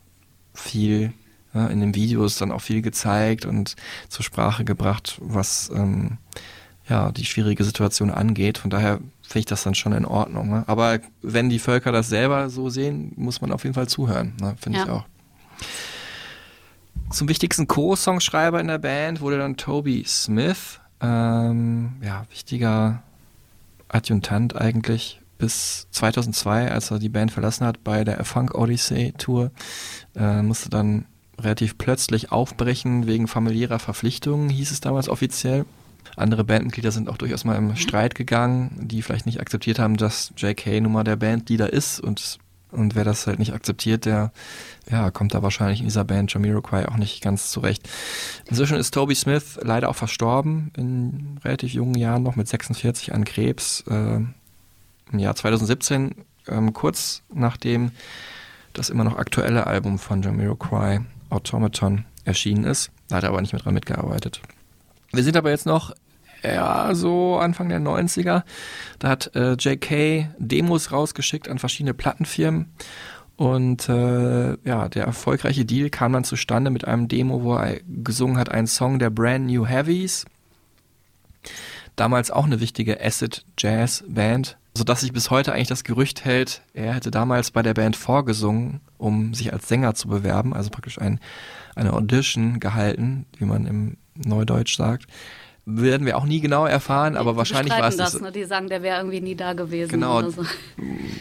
[0.52, 1.12] viel
[1.52, 3.76] ne, in den Videos dann auch viel gezeigt und
[4.08, 6.18] zur Sprache gebracht, was ähm,
[6.88, 8.58] ja, die schwierige Situation angeht.
[8.58, 10.48] Von daher finde ich das dann schon in Ordnung.
[10.48, 10.64] Ne?
[10.66, 14.54] Aber wenn die Völker das selber so sehen, muss man auf jeden Fall zuhören, ne?
[14.58, 14.84] finde Ja.
[14.84, 15.04] ich auch.
[17.10, 20.80] Zum wichtigsten Co-Songschreiber in der Band wurde dann Toby Smith.
[21.00, 23.02] Ähm, ja, wichtiger
[23.88, 29.50] Adjutant eigentlich bis 2002, als er die Band verlassen hat bei der Funk Odyssey Tour.
[30.16, 31.06] Äh, musste dann
[31.40, 35.64] relativ plötzlich aufbrechen wegen familiärer Verpflichtungen, hieß es damals offiziell.
[36.16, 40.32] Andere Bandmitglieder sind auch durchaus mal im Streit gegangen, die vielleicht nicht akzeptiert haben, dass
[40.36, 42.38] JK nun mal der Bandleader ist und
[42.70, 44.30] und wer das halt nicht akzeptiert, der
[44.90, 47.88] ja, kommt da wahrscheinlich in dieser Band Jamiroquai auch nicht ganz zurecht.
[48.46, 53.24] Inzwischen ist Toby Smith leider auch verstorben, in relativ jungen Jahren noch mit 46 an
[53.24, 53.84] Krebs.
[53.88, 54.20] Äh,
[55.12, 56.14] Im Jahr 2017,
[56.48, 57.92] ähm, kurz nachdem
[58.74, 61.00] das immer noch aktuelle Album von Jamiroquai,
[61.30, 62.90] Automaton, erschienen ist.
[63.08, 64.42] Da hat er aber nicht mehr dran mitgearbeitet.
[65.12, 65.94] Wir sind aber jetzt noch
[66.42, 68.42] ja, so Anfang der 90er.
[68.98, 72.72] Da hat äh, JK Demos rausgeschickt an verschiedene Plattenfirmen.
[73.36, 78.36] Und äh, ja, der erfolgreiche Deal kam dann zustande mit einem Demo, wo er gesungen
[78.36, 80.26] hat, einen Song der Brand New Heavies.
[81.94, 86.62] Damals auch eine wichtige Acid Jazz Band, sodass sich bis heute eigentlich das Gerücht hält,
[86.74, 91.00] er hätte damals bei der Band vorgesungen, um sich als Sänger zu bewerben, also praktisch
[91.00, 91.20] ein,
[91.76, 95.06] eine Audition gehalten, wie man im Neudeutsch sagt.
[95.70, 98.12] werden wir auch nie genau erfahren, aber Die wahrscheinlich war es das.
[98.12, 98.20] das.
[98.22, 98.32] Ne?
[98.32, 99.90] Die sagen, der wäre irgendwie nie da gewesen.
[99.90, 100.30] Genau.
[100.30, 100.42] So.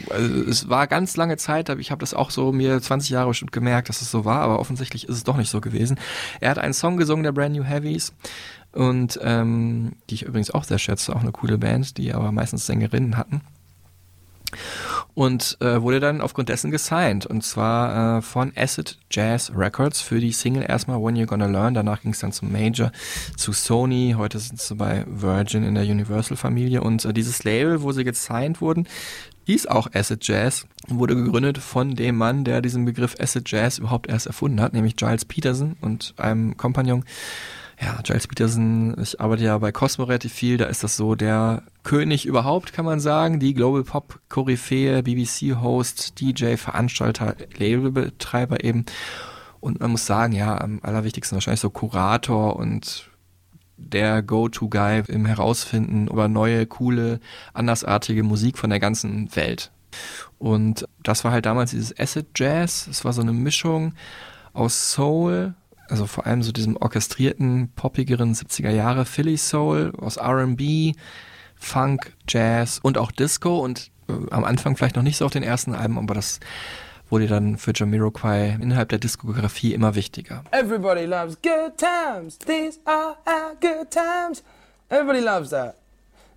[0.09, 3.27] Also es war ganz lange Zeit, aber ich habe das auch so mir 20 Jahre
[3.27, 5.99] bestimmt gemerkt, dass es so war, aber offensichtlich ist es doch nicht so gewesen.
[6.39, 8.13] Er hat einen Song gesungen, der Brand New Heavies.
[8.71, 12.65] Und ähm, die ich übrigens auch sehr schätze, auch eine coole Band, die aber meistens
[12.67, 13.41] Sängerinnen hatten.
[15.17, 17.25] Und äh, wurde dann aufgrund dessen gesigned.
[17.25, 21.73] Und zwar äh, von Acid Jazz Records für die Single erstmal When You're Gonna Learn.
[21.73, 22.91] Danach ging es dann zum Major,
[23.35, 24.13] zu Sony.
[24.15, 26.81] Heute sind sie bei Virgin in der Universal-Familie.
[26.81, 28.87] Und äh, dieses Label, wo sie gesigned wurden,
[29.47, 30.67] hieß auch Acid Jazz.
[30.87, 34.97] Wurde gegründet von dem Mann, der diesen Begriff Acid Jazz überhaupt erst erfunden hat, nämlich
[34.97, 37.05] Giles Peterson und einem Kompagnon.
[37.79, 41.61] Ja, Giles Peterson, ich arbeite ja bei Cosmo relativ viel, da ist das so der
[41.83, 43.39] König überhaupt, kann man sagen.
[43.39, 48.85] Die Global Pop Koryphäe, BBC-Host, DJ, Veranstalter, Labelbetreiber eben.
[49.59, 53.11] Und man muss sagen, ja, am allerwichtigsten wahrscheinlich so Kurator und
[53.77, 57.19] der Go-To-Guy im Herausfinden über neue, coole,
[57.53, 59.71] andersartige Musik von der ganzen Welt.
[60.39, 62.87] Und das war halt damals dieses Acid Jazz.
[62.87, 63.93] Es war so eine Mischung
[64.53, 65.53] aus Soul,
[65.89, 70.93] also vor allem so diesem orchestrierten, poppigeren 70er Jahre Philly Soul, aus R&B,
[71.55, 75.43] Funk, Jazz und auch Disco und äh, am Anfang vielleicht noch nicht so auf den
[75.43, 76.39] ersten Alben, aber das
[77.09, 80.43] wurde dann für Jamiroquai innerhalb der Diskografie immer wichtiger.
[80.51, 82.37] Everybody loves good times.
[82.39, 84.43] These are our good times.
[84.89, 85.75] Everybody loves that.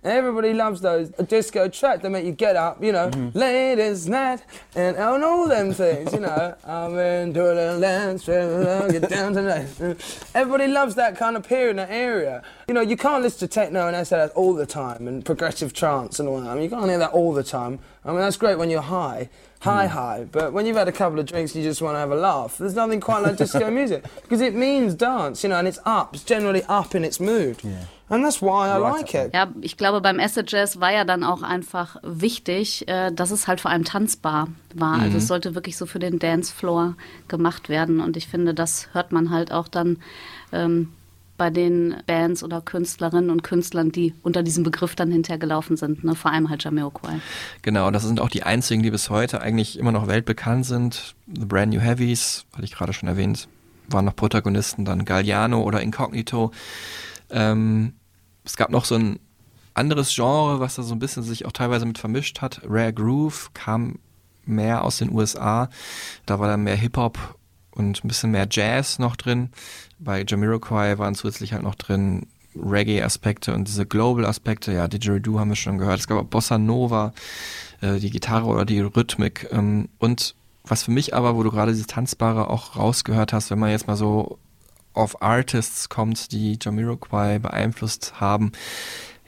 [0.03, 3.37] Everybody loves those a disco tracks that make you get up, you know, mm-hmm.
[3.37, 4.43] ladies' night
[4.75, 6.55] and and all them things, you know.
[6.65, 9.67] I'm into the dance, get down tonight.
[10.33, 12.41] Everybody loves that kind of period in that area.
[12.67, 16.19] You know, you can't listen to techno and SLS all the time and progressive trance
[16.19, 16.49] and all that.
[16.49, 17.77] I mean, you can't hear that all the time.
[18.03, 19.29] I mean, that's great when you're high,
[19.61, 20.25] high, high.
[20.31, 22.15] But when you've had a couple of drinks and you just want to have a
[22.15, 25.79] laugh, there's nothing quite like disco music because it means dance, you know, and it's
[25.85, 26.13] up.
[26.13, 27.57] It's generally up in its mood.
[28.09, 29.33] And that's why I like it.
[29.33, 33.47] Ja, ich glaube, beim Acid Jazz war ja dann auch einfach wichtig, äh, dass es
[33.47, 34.99] halt vor allem tanzbar war.
[34.99, 36.95] Also es sollte wirklich so für den Dancefloor
[37.29, 38.01] gemacht werden.
[38.01, 39.97] Und ich finde, das hört man halt auch dann
[40.51, 40.91] ähm,
[41.41, 46.03] bei den Bands oder Künstlerinnen und Künstlern, die unter diesem Begriff dann hintergelaufen sind.
[46.03, 46.13] Ne?
[46.13, 47.19] Vor allem halt Jamiroquai.
[47.63, 51.15] Genau, das sind auch die einzigen, die bis heute eigentlich immer noch weltbekannt sind.
[51.25, 53.47] The Brand New Heavies, hatte ich gerade schon erwähnt,
[53.87, 56.51] waren noch Protagonisten, dann Galliano oder Incognito.
[57.31, 57.93] Ähm,
[58.45, 59.17] es gab noch so ein
[59.73, 62.61] anderes Genre, was da so ein bisschen sich auch teilweise mit vermischt hat.
[62.65, 63.97] Rare Groove kam
[64.45, 65.69] mehr aus den USA.
[66.27, 67.17] Da war dann mehr Hip-Hop
[67.71, 69.49] und ein bisschen mehr Jazz noch drin.
[69.99, 74.73] Bei Jamiroquai waren zusätzlich halt noch drin Reggae-Aspekte und diese Global-Aspekte.
[74.73, 75.99] Ja, Didgeridoo haben wir schon gehört.
[75.99, 77.13] Es gab auch Bossa Nova,
[77.81, 79.47] äh, die Gitarre oder die Rhythmik.
[79.51, 83.59] Ähm, und was für mich aber, wo du gerade dieses Tanzbare auch rausgehört hast, wenn
[83.59, 84.37] man jetzt mal so
[84.93, 88.51] auf Artists kommt, die Jamiroquai beeinflusst haben,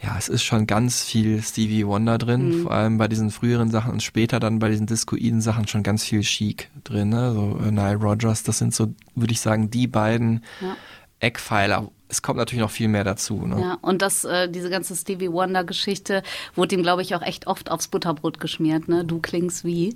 [0.04, 3.92] ja, es ist schon ganz viel Stevie Wonder drin, vor allem bei diesen früheren Sachen
[3.92, 7.32] und später dann bei diesen discoiden Sachen schon ganz viel Chic drin, ne?
[7.32, 10.76] so äh, Nile Rodgers, das sind so, würde ich sagen, die beiden Ja.
[11.20, 11.90] Eckpfeiler.
[12.14, 13.48] Es kommt natürlich noch viel mehr dazu.
[13.48, 13.60] Ne?
[13.60, 16.22] Ja, und das, äh, diese ganze Stevie Wonder-Geschichte
[16.54, 18.88] wurde ihm, glaube ich, auch echt oft aufs Butterbrot geschmiert.
[18.88, 19.04] Ne?
[19.04, 19.96] Du klingst wie.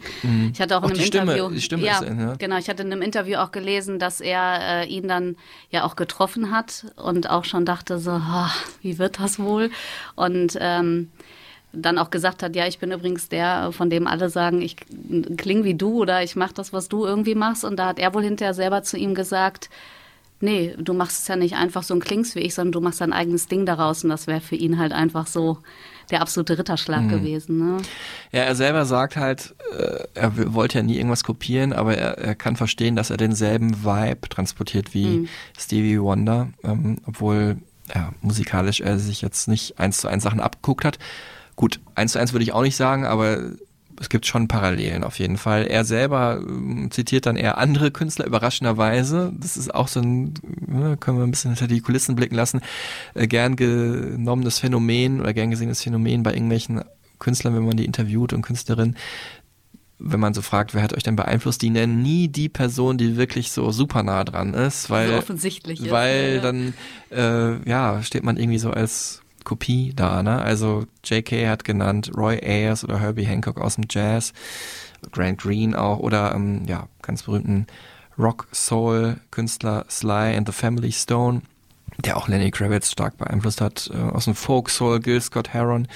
[0.51, 2.33] Ich hatte auch, Auch in einem die Stimme- Interview, die Stimme ja, ist in, ja.
[2.33, 2.57] genau.
[2.57, 5.35] Ich hatte in einem Interview auch gelesen, dass er äh, ihn dann
[5.69, 8.49] ja auch getroffen hat und auch schon dachte so, ah,
[8.81, 9.69] wie wird das wohl?
[10.15, 11.11] Und ähm,
[11.71, 14.75] dann auch gesagt hat, ja, ich bin übrigens der, von dem alle sagen, ich
[15.37, 17.63] klinge wie du oder ich mache das, was du irgendwie machst.
[17.63, 19.69] Und da hat er wohl hinterher selber zu ihm gesagt,
[20.39, 23.01] nee, du machst es ja nicht einfach so ein Klings wie ich, sondern du machst
[23.01, 24.03] dein eigenes Ding daraus.
[24.03, 25.59] Und das wäre für ihn halt einfach so
[26.11, 27.57] der absolute Ritterschlag gewesen.
[27.59, 27.77] Ne?
[28.31, 32.35] Ja, er selber sagt halt, äh, er wollte ja nie irgendwas kopieren, aber er, er
[32.35, 35.27] kann verstehen, dass er denselben Vibe transportiert wie
[35.57, 37.57] Stevie Wonder, ähm, obwohl
[37.93, 40.97] ja, musikalisch er sich jetzt nicht eins zu eins Sachen abgeguckt hat.
[41.55, 43.39] Gut, eins zu eins würde ich auch nicht sagen, aber
[43.99, 45.65] es gibt schon Parallelen auf jeden Fall.
[45.65, 49.33] Er selber ähm, zitiert dann eher andere Künstler, überraschenderweise.
[49.39, 50.33] Das ist auch so ein,
[50.65, 52.61] ne, können wir ein bisschen hinter die Kulissen blicken lassen,
[53.15, 56.83] äh, gern genommenes Phänomen oder gern gesehenes Phänomen bei irgendwelchen
[57.19, 58.95] Künstlern, wenn man die interviewt und Künstlerinnen.
[59.99, 63.17] Wenn man so fragt, wer hat euch denn beeinflusst, die nennen nie die Person, die
[63.17, 66.41] wirklich so super nah dran ist, weil, So offensichtlich ist, weil ja.
[66.41, 66.73] dann,
[67.09, 70.41] äh, ja, steht man irgendwie so als Kopie da, ne?
[70.41, 71.47] Also J.K.
[71.47, 74.33] hat genannt Roy Ayers oder Herbie Hancock aus dem Jazz,
[75.13, 77.65] Grant Green auch oder ähm, ja, ganz berühmten
[78.19, 81.43] Rock-Soul-Künstler Sly and the Family Stone,
[82.03, 85.87] der auch Lenny Kravitz stark beeinflusst hat, äh, aus dem Folk-Soul, Gil Scott Heron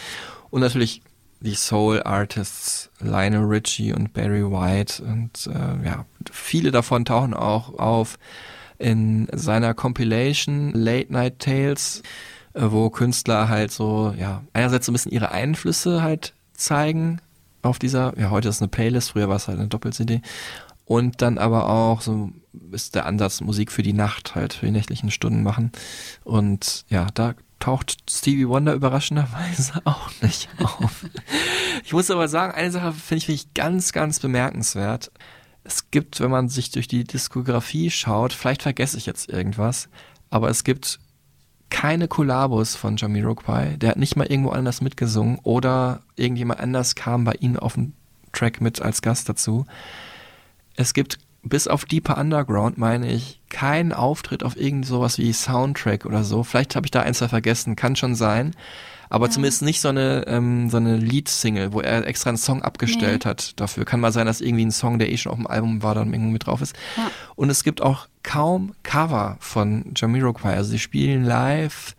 [0.49, 1.01] und natürlich
[1.41, 8.17] die Soul-Artists Lionel Richie und Barry White und äh, ja, viele davon tauchen auch auf
[8.77, 12.01] in seiner Compilation Late Night Tales
[12.53, 17.21] wo Künstler halt so, ja, einerseits so ein bisschen ihre Einflüsse halt zeigen
[17.61, 20.21] auf dieser, ja, heute ist es eine Playlist, früher war es halt eine Doppel-CD.
[20.85, 22.31] Und dann aber auch so
[22.71, 25.71] ist der Ansatz Musik für die Nacht halt, für die nächtlichen Stunden machen.
[26.23, 31.05] Und ja, da taucht Stevie Wonder überraschenderweise auch nicht auf.
[31.85, 35.11] Ich muss aber sagen, eine Sache finde ich, finde ich ganz, ganz bemerkenswert.
[35.63, 39.89] Es gibt, wenn man sich durch die Diskografie schaut, vielleicht vergesse ich jetzt irgendwas,
[40.29, 40.99] aber es gibt
[41.71, 43.77] keine Kollabos von Jamiroquai.
[43.77, 47.93] Der hat nicht mal irgendwo anders mitgesungen oder irgendjemand anders kam bei ihm auf dem
[48.33, 49.65] Track mit als Gast dazu.
[50.75, 56.05] Es gibt bis auf Deeper Underground, meine ich, keinen Auftritt auf irgend sowas wie Soundtrack
[56.05, 56.43] oder so.
[56.43, 58.55] Vielleicht habe ich da eins zwei vergessen, kann schon sein.
[59.09, 63.25] Aber zumindest nicht so eine, ähm, so eine Lead-Single, wo er extra einen Song abgestellt
[63.25, 63.83] hat dafür.
[63.83, 66.13] Kann mal sein, dass irgendwie ein Song, der eh schon auf dem Album war, dann
[66.13, 66.77] irgendwo mit drauf ist.
[66.95, 67.11] Ja.
[67.35, 70.53] Und es gibt auch kaum Cover von Jamiroquai.
[70.53, 71.93] Also sie spielen live,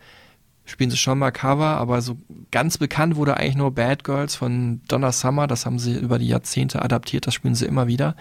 [0.65, 2.17] spielen sie schon mal Cover, aber so
[2.49, 5.45] ganz bekannt wurde eigentlich nur Bad Girls von Donna Summer.
[5.45, 8.15] Das haben sie über die Jahrzehnte adaptiert, das spielen sie immer wieder.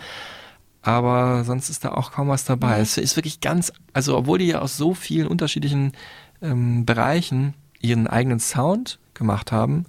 [0.83, 2.81] Aber sonst ist da auch kaum was dabei.
[2.81, 5.93] Es ist wirklich ganz, also obwohl die ja aus so vielen unterschiedlichen
[6.43, 9.87] ähm, Bereichen ihren eigenen Sound gemacht haben,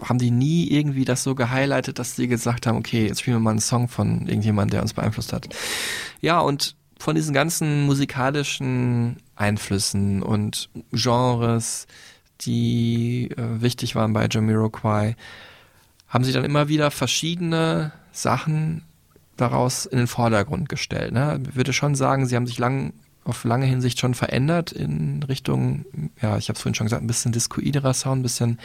[0.00, 3.40] haben die nie irgendwie das so gehighlightet, dass sie gesagt haben, okay, jetzt spielen wir
[3.40, 5.48] mal einen Song von irgendjemandem, der uns beeinflusst hat.
[6.20, 11.86] Ja, und von diesen ganzen musikalischen Einflüssen und Genres,
[12.42, 15.16] die äh, wichtig waren bei Jamiroquai,
[16.08, 18.84] haben sie dann immer wieder verschiedene Sachen
[19.36, 21.12] daraus in den Vordergrund gestellt.
[21.12, 21.40] Ne?
[21.48, 22.92] Ich würde schon sagen, sie haben sich lang,
[23.24, 25.84] auf lange Hinsicht schon verändert in Richtung,
[26.20, 28.58] ja, ich habe es vorhin schon gesagt, ein bisschen discoiderer Sound, ein bisschen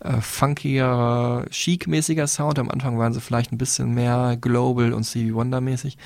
[0.00, 2.58] äh, funkier, chic-mäßiger Sound.
[2.58, 5.96] Am Anfang waren sie vielleicht ein bisschen mehr Global und Stevie Wonder mäßig.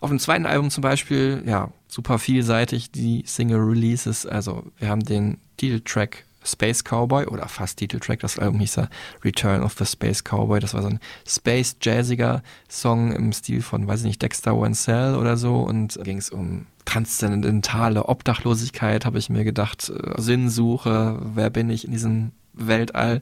[0.00, 4.26] Auf dem zweiten Album zum Beispiel, ja, super vielseitig die Single Releases.
[4.26, 8.88] Also wir haben den Titeltrack Space Cowboy oder fast Titeltrack, das Album hieß ja
[9.24, 10.60] Return of the Space Cowboy.
[10.60, 15.16] Das war so ein Space Jazziger Song im Stil von, weiß ich nicht, Dexter Wansell
[15.16, 21.50] oder so und ging es um transzendentale Obdachlosigkeit, habe ich mir gedacht, äh, Sinnsuche, wer
[21.50, 23.20] bin ich in diesem Weltall.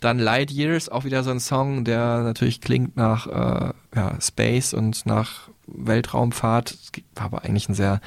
[0.00, 4.72] Dann Light Years, auch wieder so ein Song, der natürlich klingt nach äh, ja, Space
[4.72, 6.78] und nach Weltraumfahrt,
[7.14, 8.00] war aber eigentlich ein sehr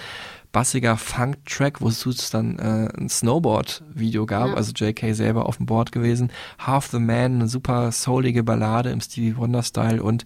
[0.52, 4.54] bassiger Funk-Track, wo es dann äh, ein Snowboard-Video gab, Ja.
[4.56, 6.32] also JK selber auf dem Board gewesen.
[6.60, 10.26] Half the Man, eine super soulige Ballade im Stevie Wonder-Style und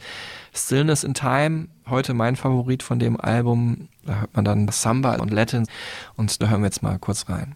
[0.53, 3.87] Stillness in Time, heute mein Favorit von dem Album.
[4.05, 5.67] Da hört man dann Samba und Latin
[6.15, 7.51] und da hören wir jetzt mal kurz rein.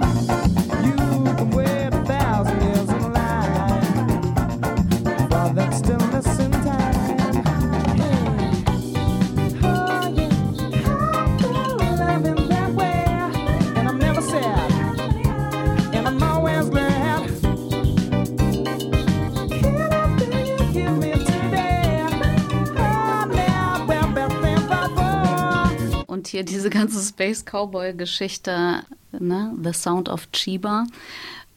[26.30, 29.56] Hier diese ganze Space Cowboy-Geschichte, ne?
[29.62, 30.86] The Sound of Chiba.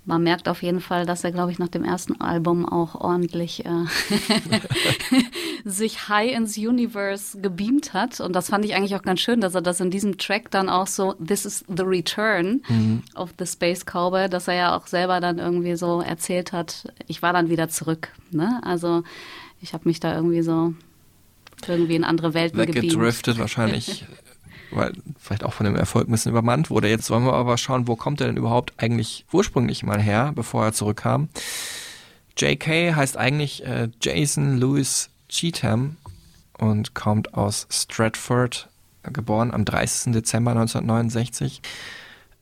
[0.04, 3.64] Man merkt auf jeden Fall, dass er, glaube ich, nach dem ersten Album auch ordentlich
[3.64, 3.70] äh,
[5.64, 8.18] sich high ins Universe gebeamt hat.
[8.20, 10.68] Und das fand ich eigentlich auch ganz schön, dass er das in diesem Track dann
[10.68, 12.62] auch so, This is the Return
[13.14, 17.22] of the Space Cowboy, dass er ja auch selber dann irgendwie so erzählt hat, ich
[17.22, 18.08] war dann wieder zurück.
[18.32, 18.60] Ne?
[18.64, 19.04] Also
[19.60, 20.74] ich habe mich da irgendwie so
[21.68, 22.84] irgendwie in andere Welten gebeamt.
[22.84, 24.04] weggedriftet wahrscheinlich,
[24.74, 26.88] weil vielleicht auch von dem Erfolg ein bisschen übermannt wurde.
[26.88, 30.64] Jetzt wollen wir aber schauen, wo kommt er denn überhaupt eigentlich ursprünglich mal her, bevor
[30.64, 31.28] er zurückkam.
[32.36, 35.96] JK heißt eigentlich äh, Jason Lewis Cheatham
[36.58, 38.68] und kommt aus Stratford,
[39.02, 40.12] geboren am 30.
[40.12, 41.62] Dezember 1969.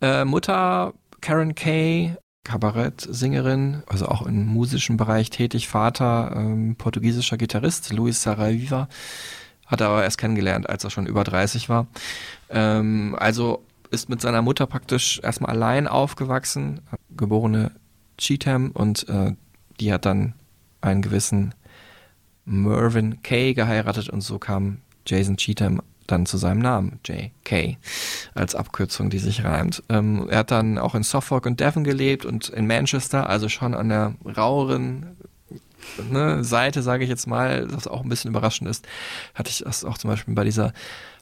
[0.01, 5.68] Äh, Mutter Karen Kay, Kabarettsängerin, also auch im musischen Bereich tätig.
[5.68, 8.89] Vater ähm, portugiesischer Gitarrist, Luis Saraiva.
[9.70, 11.86] Hat er aber erst kennengelernt, als er schon über 30 war.
[12.48, 16.80] Ähm, also ist mit seiner Mutter praktisch erstmal allein aufgewachsen,
[17.16, 17.72] geborene
[18.18, 19.34] Cheatham und äh,
[19.80, 20.34] die hat dann
[20.80, 21.54] einen gewissen
[22.44, 27.76] Mervyn Kay geheiratet und so kam Jason Cheatham dann zu seinem Namen, J.K.,
[28.34, 29.82] als Abkürzung, die sich reimt.
[29.88, 33.74] Ähm, er hat dann auch in Suffolk und Devon gelebt und in Manchester, also schon
[33.74, 35.16] an der raueren
[36.11, 38.87] ne, Seite, sage ich jetzt mal, was auch ein bisschen überraschend ist,
[39.35, 40.72] hatte ich das auch zum Beispiel bei dieser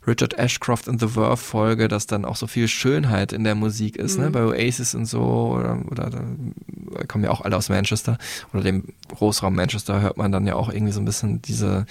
[0.07, 3.97] Richard Ashcroft and the Verve Folge, dass dann auch so viel Schönheit in der Musik
[3.97, 4.31] ist, ne?
[4.31, 8.17] Bei Oasis und so, oder, oder da kommen ja auch alle aus Manchester,
[8.53, 8.85] oder dem
[9.15, 11.85] Großraum Manchester hört man dann ja auch irgendwie so ein bisschen diese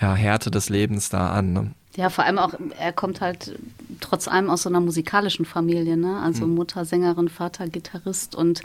[0.00, 1.52] ja, Härte des Lebens da an.
[1.52, 1.70] Ne?
[1.96, 3.58] Ja, vor allem auch, er kommt halt
[4.00, 6.20] trotz allem aus so einer musikalischen Familie, ne?
[6.20, 8.60] Also Mutter Sängerin, Vater Gitarrist und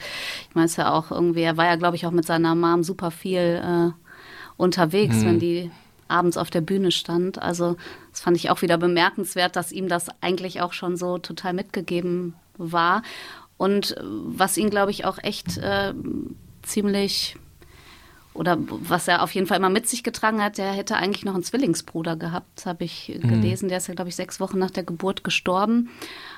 [0.49, 2.83] ich meine es ja auch irgendwie, er war ja, glaube ich, auch mit seiner Mom
[2.83, 3.91] super viel äh,
[4.57, 5.71] unterwegs, wenn die
[6.07, 7.41] abends auf der Bühne stand.
[7.41, 7.77] Also
[8.11, 12.35] das fand ich auch wieder bemerkenswert, dass ihm das eigentlich auch schon so total mitgegeben
[12.57, 13.01] war.
[13.57, 15.93] Und was ihn, glaube ich, auch echt äh,
[16.61, 17.37] ziemlich
[18.35, 21.33] oder was er auf jeden Fall immer mit sich getragen hat, der hätte eigentlich noch
[21.33, 23.69] einen Zwillingsbruder gehabt, habe ich gelesen.
[23.69, 25.89] Der ist ja, glaube ich, sechs Wochen nach der Geburt gestorben.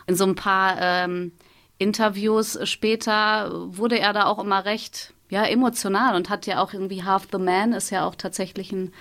[0.05, 1.31] In so ein paar ähm,
[1.77, 7.03] Interviews später wurde er da auch immer recht ja, emotional und hat ja auch irgendwie
[7.03, 8.93] Half the Man ist ja auch tatsächlich ein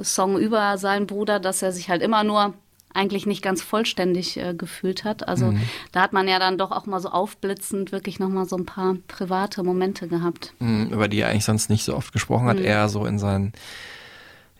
[0.00, 2.54] Song über seinen Bruder, dass er sich halt immer nur
[2.94, 5.28] eigentlich nicht ganz vollständig äh, gefühlt hat.
[5.28, 5.52] Also
[5.92, 8.96] da hat man ja dann doch auch mal so aufblitzend wirklich nochmal so ein paar
[9.08, 10.54] private Momente gehabt.
[10.60, 12.60] Mhm, über die er eigentlich sonst nicht so oft gesprochen hat.
[12.60, 13.52] Eher so in seinen,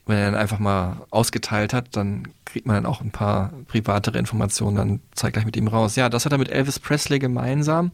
[0.07, 4.19] wenn er dann einfach mal ausgeteilt hat, dann kriegt man dann auch ein paar privatere
[4.19, 5.95] Informationen dann zeitgleich mit ihm raus.
[5.97, 7.93] Ja, das hat er mit Elvis Presley gemeinsam.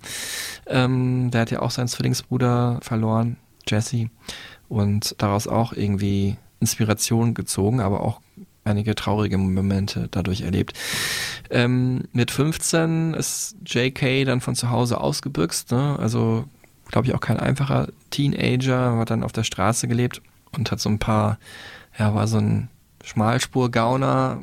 [0.67, 3.37] Ähm, der hat ja auch seinen Zwillingsbruder verloren,
[3.69, 4.09] Jesse,
[4.69, 8.21] und daraus auch irgendwie Inspiration gezogen, aber auch
[8.65, 10.75] einige traurige Momente dadurch erlebt.
[11.51, 15.97] Ähm, mit 15 ist JK dann von zu Hause ausgebüxt, ne?
[15.99, 16.45] also
[16.87, 20.21] glaube ich auch kein einfacher Teenager, hat dann auf der Straße gelebt
[20.53, 21.39] und hat so ein paar,
[21.99, 22.69] ja, war so ein
[23.03, 24.41] Schmalspur-Gauner,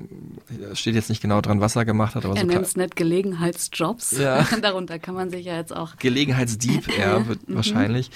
[0.74, 2.96] steht jetzt nicht genau dran, was er gemacht hat, aber Er so nennt es nicht
[2.96, 4.18] Gelegenheitsjobs.
[4.18, 4.48] Ja.
[4.62, 8.10] Darunter kann man sich ja jetzt auch Gelegenheitsdieb eher wird wahrscheinlich.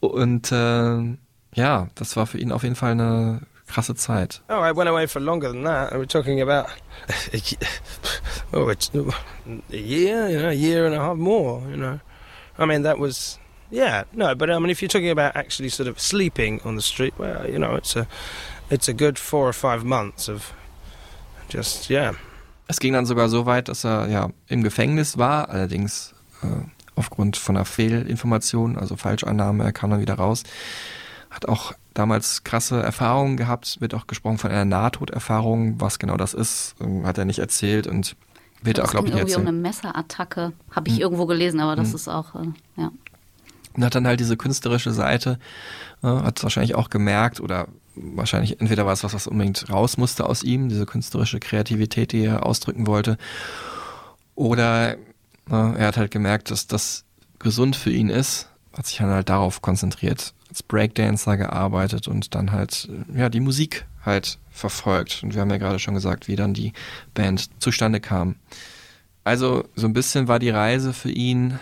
[0.00, 1.16] Und äh,
[1.54, 4.40] ja, das war für ihn auf jeden Fall eine krasse Zeit.
[4.48, 5.92] Oh, I went away for longer than that.
[5.92, 6.68] We're talking about
[7.32, 7.40] a,
[8.52, 12.00] oh, it's a year, you know, a year and a half more, you know.
[12.58, 13.38] I mean, that was,
[13.70, 16.82] yeah, no, but I mean, if you're talking about actually sort of sleeping on the
[16.82, 18.06] street, well, you know, it's a,
[18.70, 20.52] it's a good four or five months of
[21.48, 22.14] just, yeah.
[22.68, 26.46] Es ging dann sogar so weit, dass er ja im Gefängnis war, allerdings äh,
[26.96, 30.42] aufgrund von einer Fehlinformation, also Falschannahme, er kam dann wieder raus.
[31.30, 35.80] Hat auch damals krasse Erfahrungen gehabt, wird auch gesprochen von einer Nahtoderfahrung.
[35.80, 38.16] Was genau das ist, ähm, hat er nicht erzählt und
[38.62, 39.54] wird auch, es glaube ich, nicht irgendwie um erzählen.
[39.54, 40.52] eine Messerattacke.
[40.70, 42.90] Habe ich irgendwo gelesen, aber das ist auch, äh, ja.
[43.74, 45.38] Und hat dann halt diese künstlerische Seite,
[46.02, 50.26] äh, hat wahrscheinlich auch gemerkt oder wahrscheinlich entweder war es was, was unbedingt raus musste
[50.26, 53.16] aus ihm, diese künstlerische Kreativität, die er ausdrücken wollte,
[54.34, 54.96] oder äh,
[55.48, 57.04] er hat halt gemerkt, dass das
[57.38, 62.52] gesund für ihn ist, hat sich dann halt darauf konzentriert, als Breakdancer gearbeitet und dann
[62.52, 65.22] halt, äh, ja, die Musik halt verfolgt.
[65.22, 66.72] Und wir haben ja gerade schon gesagt, wie dann die
[67.14, 68.36] Band zustande kam.
[69.24, 71.58] Also so ein bisschen war die Reise für ihn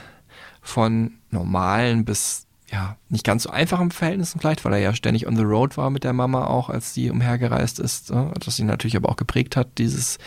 [0.60, 5.36] von normalen bis ja nicht ganz so einfachen Verhältnissen vielleicht, weil er ja ständig on
[5.36, 8.96] the road war mit der Mama auch, als sie umhergereist ist, äh, das ihn natürlich
[8.96, 10.18] aber auch geprägt hat, dieses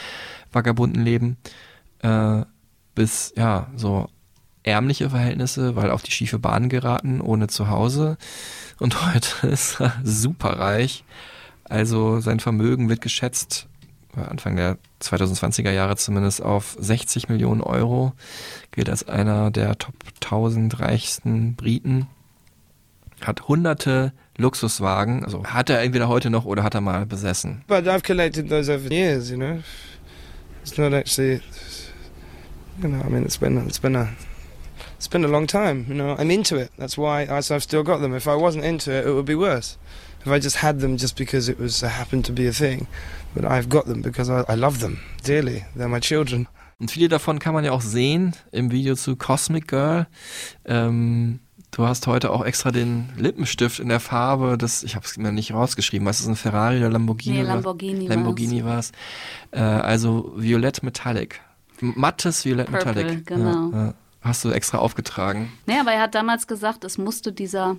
[0.51, 1.37] vagabunden Leben,
[1.99, 2.43] äh,
[2.95, 4.09] bis ja so
[4.67, 8.17] ärmliche Verhältnisse, weil auf die schiefe Bahn geraten, ohne Zuhause.
[8.79, 11.03] Und heute ist er superreich.
[11.63, 13.67] Also sein Vermögen wird geschätzt,
[14.15, 18.13] äh, Anfang der 2020er Jahre zumindest, auf 60 Millionen Euro.
[18.71, 22.07] Gilt als einer der Top 1000 reichsten Briten.
[23.21, 25.25] Hat hunderte Luxuswagen.
[25.25, 27.63] Also hat er entweder heute noch oder hat er mal besessen.
[27.67, 29.59] But I've collected those over years, you know.
[30.61, 31.41] It's not actually,
[32.81, 33.01] you know.
[33.03, 34.09] I mean, it's been it's been a
[34.97, 35.85] it's been a long time.
[35.87, 36.71] You know, I'm into it.
[36.77, 38.13] That's why I, so I've still got them.
[38.13, 39.77] If I wasn't into it, it would be worse.
[40.25, 42.87] If I just had them just because it was uh, happened to be a thing,
[43.33, 45.63] but I've got them because I, I love them dearly.
[45.75, 46.47] They're my children.
[46.79, 50.05] Und viele davon kann man ja auch sehen im Video zu Cosmic Girl.
[50.65, 51.39] Ähm,
[51.71, 55.31] du hast heute auch extra den Lippenstift in der Farbe, das, ich habe es mir
[55.31, 57.37] nicht rausgeschrieben, was ist es, ein Ferrari oder Lamborghini?
[57.37, 57.43] Nee?
[57.43, 58.91] Lamborghini Lamborghini war es.
[59.51, 61.41] Äh, also Violett Metallic.
[61.79, 63.25] Mattes Violett Purple, Metallic.
[63.25, 63.71] genau.
[63.71, 63.93] Ja, ja.
[64.27, 65.53] Hast du extra aufgetragen.
[65.67, 67.77] Nee, aber er hat damals gesagt, es musste dieser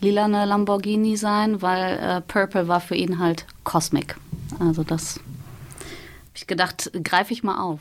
[0.00, 4.16] lilane Lamborghini sein, weil äh, Purple war für ihn halt Cosmic.
[4.58, 7.80] Also das hab ich gedacht, greife ich mal auf.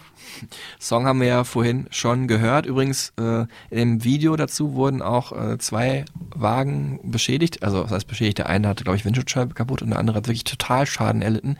[0.79, 2.65] Song haben wir ja vorhin schon gehört.
[2.65, 6.03] Übrigens, äh, in dem Video dazu wurden auch äh, zwei
[6.35, 7.63] Wagen beschädigt.
[7.63, 10.27] Also, das heißt beschädigt, der eine hatte, glaube ich, Windschutzscheibe kaputt und der andere hat
[10.27, 11.57] wirklich total Schaden erlitten.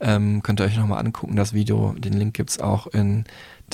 [0.00, 1.94] Ähm, könnt ihr euch nochmal angucken, das Video.
[1.98, 3.24] Den Link gibt's auch in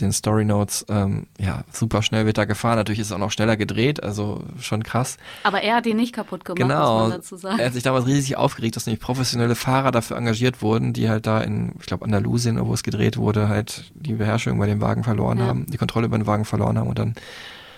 [0.01, 0.85] den Story Notes.
[0.89, 2.77] Ähm, ja, super schnell wird da gefahren.
[2.77, 5.17] Natürlich ist es auch noch schneller gedreht, also schon krass.
[5.43, 7.01] Aber er hat ihn nicht kaputt gemacht, Genau.
[7.01, 7.59] muss man dazu sagen.
[7.59, 11.27] Er hat sich damals riesig aufgeregt, dass nämlich professionelle Fahrer dafür engagiert wurden, die halt
[11.27, 15.05] da in, ich glaube, Andalusien, wo es gedreht wurde, halt die Beherrschung über den Wagen
[15.05, 15.47] verloren Ja.
[15.47, 17.15] haben, die Kontrolle über den Wagen verloren haben und dann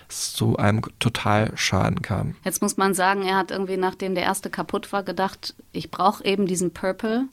[0.09, 2.35] zu einem Totalschaden kam.
[2.45, 6.25] Jetzt muss man sagen, er hat irgendwie, nachdem der erste kaputt war, gedacht, ich brauche
[6.25, 7.27] eben diesen Purple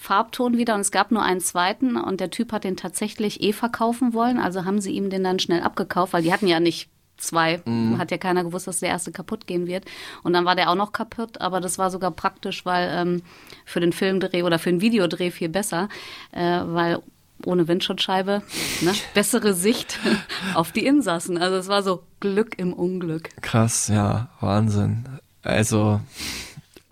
[0.00, 3.52] Farbton wieder und es gab nur einen zweiten und der Typ hat den tatsächlich eh
[3.52, 6.88] verkaufen wollen, also haben sie ihm den dann schnell abgekauft, weil die hatten ja nicht
[7.18, 7.62] zwei,
[7.98, 9.84] hat ja keiner gewusst, dass der erste kaputt gehen wird
[10.24, 13.22] und dann war der auch noch kaputt, aber das war sogar praktisch, weil ähm,
[13.64, 15.88] für den Filmdreh oder für den Videodreh viel besser,
[16.32, 17.00] äh, weil
[17.44, 18.42] ohne Windschutzscheibe,
[18.80, 18.92] ne?
[19.14, 19.98] bessere Sicht
[20.54, 21.38] auf die Insassen.
[21.38, 23.30] Also es war so Glück im Unglück.
[23.40, 25.04] Krass, ja, Wahnsinn.
[25.42, 26.00] Also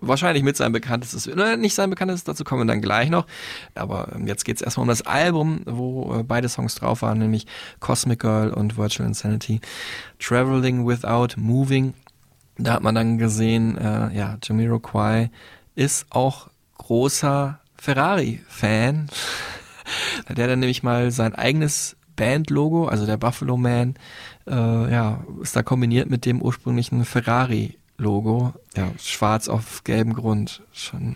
[0.01, 3.25] wahrscheinlich mit seinem bekanntestes, ne, nicht sein bekanntestes, dazu kommen wir dann gleich noch.
[3.75, 7.45] Aber ähm, jetzt geht's erstmal um das Album, wo äh, beide Songs drauf waren, nämlich
[7.79, 9.61] Cosmic Girl und Virtual Insanity.
[10.19, 11.93] Traveling Without Moving.
[12.57, 15.31] Da hat man dann gesehen, äh, ja, Jamiroquai
[15.75, 19.07] ist auch großer Ferrari-Fan.
[20.29, 23.95] Der dann nämlich mal sein eigenes Bandlogo, also der Buffalo Man,
[24.47, 24.53] äh,
[24.91, 27.03] ja, ist da kombiniert mit dem ursprünglichen
[28.01, 28.53] Ferrari-Logo.
[28.75, 30.61] Ja, schwarz auf gelbem Grund.
[30.71, 31.15] Schon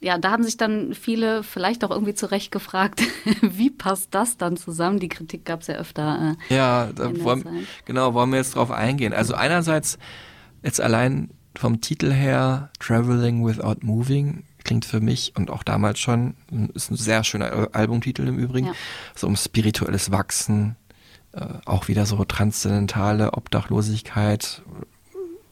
[0.00, 3.02] Ja, da haben sich dann viele vielleicht auch irgendwie zurecht gefragt,
[3.42, 4.98] wie passt das dann zusammen?
[4.98, 6.36] Die Kritik gab es ja öfter.
[6.50, 9.12] Äh, Ja, da wollen, genau, wollen wir jetzt drauf eingehen.
[9.12, 9.98] Also einerseits
[10.62, 16.34] jetzt allein vom Titel her Traveling Without Moving klingt für mich und auch damals schon,
[16.74, 18.72] ist ein sehr schöner Albumtitel im Übrigen, Ja.
[19.14, 20.74] so um spirituelles Wachsen,
[21.32, 24.62] äh, auch wieder so transzendentale Obdachlosigkeit,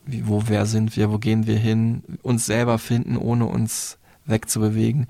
[0.05, 5.07] wie, wo, wer sind wir, wo gehen wir hin, uns selber finden, ohne uns wegzubewegen.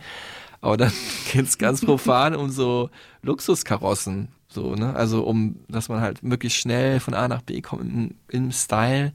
[0.62, 0.92] Aber dann
[1.32, 2.90] geht's ganz profan um so
[3.22, 4.96] Luxuskarossen, so, ne?
[4.96, 9.14] Also um, dass man halt möglichst schnell von A nach B kommt im, im Style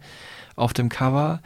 [0.57, 1.41] auf dem Cover.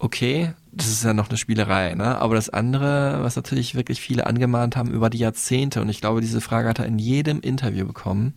[0.00, 2.18] Okay, das ist ja noch eine Spielerei, ne?
[2.20, 6.20] Aber das andere, was natürlich wirklich viele angemahnt haben über die Jahrzehnte, und ich glaube,
[6.20, 8.34] diese Frage hat er in jedem Interview bekommen.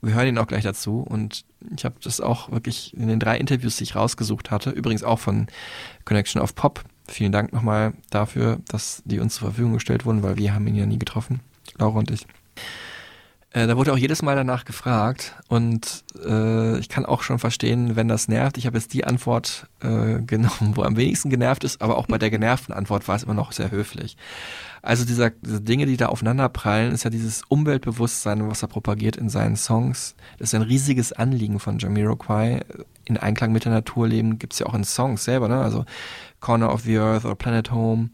[0.00, 1.44] Wir hören ihn auch gleich dazu und
[1.76, 5.18] ich habe das auch wirklich in den drei Interviews, die ich rausgesucht hatte, übrigens auch
[5.18, 5.48] von
[6.04, 6.84] Connection of Pop.
[7.08, 10.76] Vielen Dank nochmal dafür, dass die uns zur Verfügung gestellt wurden, weil wir haben ihn
[10.76, 11.40] ja nie getroffen,
[11.78, 12.26] Laura und ich.
[13.52, 17.96] Äh, da wurde auch jedes Mal danach gefragt und äh, ich kann auch schon verstehen,
[17.96, 18.58] wenn das nervt.
[18.58, 22.18] Ich habe jetzt die Antwort äh, genommen, wo am wenigsten genervt ist, aber auch bei
[22.18, 24.18] der genervten Antwort war es immer noch sehr höflich.
[24.82, 29.16] Also dieser, diese Dinge, die da aufeinander prallen, ist ja dieses Umweltbewusstsein, was er propagiert
[29.16, 30.14] in seinen Songs.
[30.38, 32.60] Das ist ein riesiges Anliegen von Jamiroquai.
[33.06, 35.60] In Einklang mit der Natur leben gibt's ja auch in Songs selber, ne?
[35.60, 35.86] Also
[36.40, 38.10] Corner of the Earth oder Planet Home.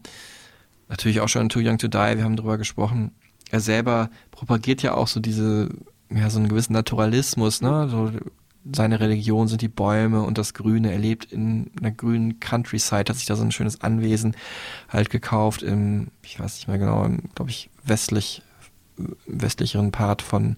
[0.87, 3.11] Natürlich auch schon Too Young to Die, wir haben drüber gesprochen.
[3.51, 5.69] Er selber propagiert ja auch so diese,
[6.09, 7.87] ja, so einen gewissen Naturalismus, ne?
[7.89, 8.11] So,
[8.73, 10.91] seine Religion sind die Bäume und das Grüne.
[10.91, 14.35] Er lebt in einer grünen Countryside, hat sich da so ein schönes Anwesen
[14.89, 18.41] halt gekauft im, ich weiß nicht mehr genau, glaube ich, westlich,
[19.27, 20.55] westlicheren Part von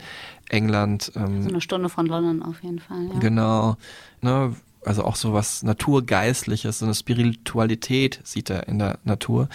[0.49, 1.11] England.
[1.15, 3.07] Ähm, So eine Stunde von London auf jeden Fall.
[3.13, 3.19] Ja.
[3.19, 3.75] Genau.
[4.21, 4.55] Ne,
[4.87, 9.49] also auch so was Naturgeistliches, so eine Spiritualität sieht er in der Natur.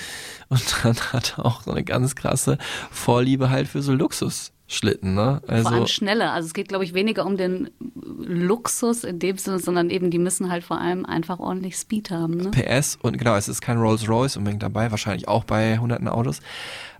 [0.49, 2.59] Und dann hat er auch so eine ganz krasse
[2.91, 5.43] Vorliebe halt für so Luxusschlitten, ne?
[5.47, 6.31] Also, vor allem schnelle.
[6.31, 10.19] Also es geht, glaube ich, weniger um den Luxus in dem Sinne, sondern eben die
[10.19, 12.37] müssen halt vor allem einfach ordentlich Speed haben.
[12.37, 12.51] Ne?
[12.51, 16.41] PS und genau, es ist kein Rolls Royce unbedingt dabei, wahrscheinlich auch bei hunderten Autos,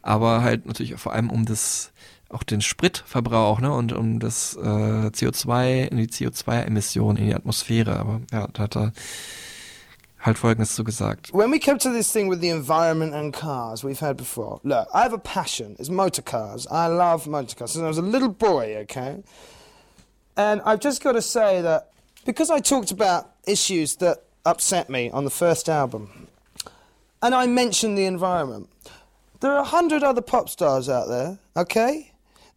[0.01, 1.93] aber halt natürlich vor allem um das
[2.33, 7.99] auch den Spritverbrauch, ne, und um das äh, CO2, in die CO2-Emissionen in die Atmosphäre.
[7.99, 8.93] Aber ja, da hat er
[10.21, 11.33] halt Folgendes zu gesagt.
[11.33, 14.61] When we come to this thing with the environment and cars, we've had before.
[14.63, 15.77] Look, I have a passion.
[15.79, 16.67] It's motor cars.
[16.71, 17.73] I love motor cars.
[17.73, 19.23] Since I was a little boy, okay?
[20.37, 21.91] And I've just got to say that
[22.25, 26.29] because I talked about issues that upset me on the first album,
[27.21, 28.69] and I mentioned the environment,
[29.41, 32.12] there are a hundred other pop stars out there, okay?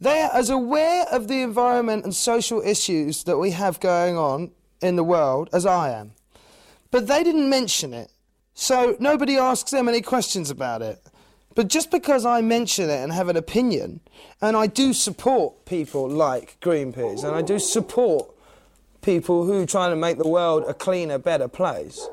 [0.06, 4.52] They are as aware of the environment and social issues that we have going on
[4.80, 6.12] in the world as I am.
[6.92, 8.12] But they didn't mention it.
[8.54, 11.02] So nobody asks them any questions about it.
[11.56, 14.00] But just because I mention it and have an opinion,
[14.44, 18.30] and I do support people like Greenpeace, and I do support
[19.02, 22.08] people who are trying to make the world a cleaner, better place,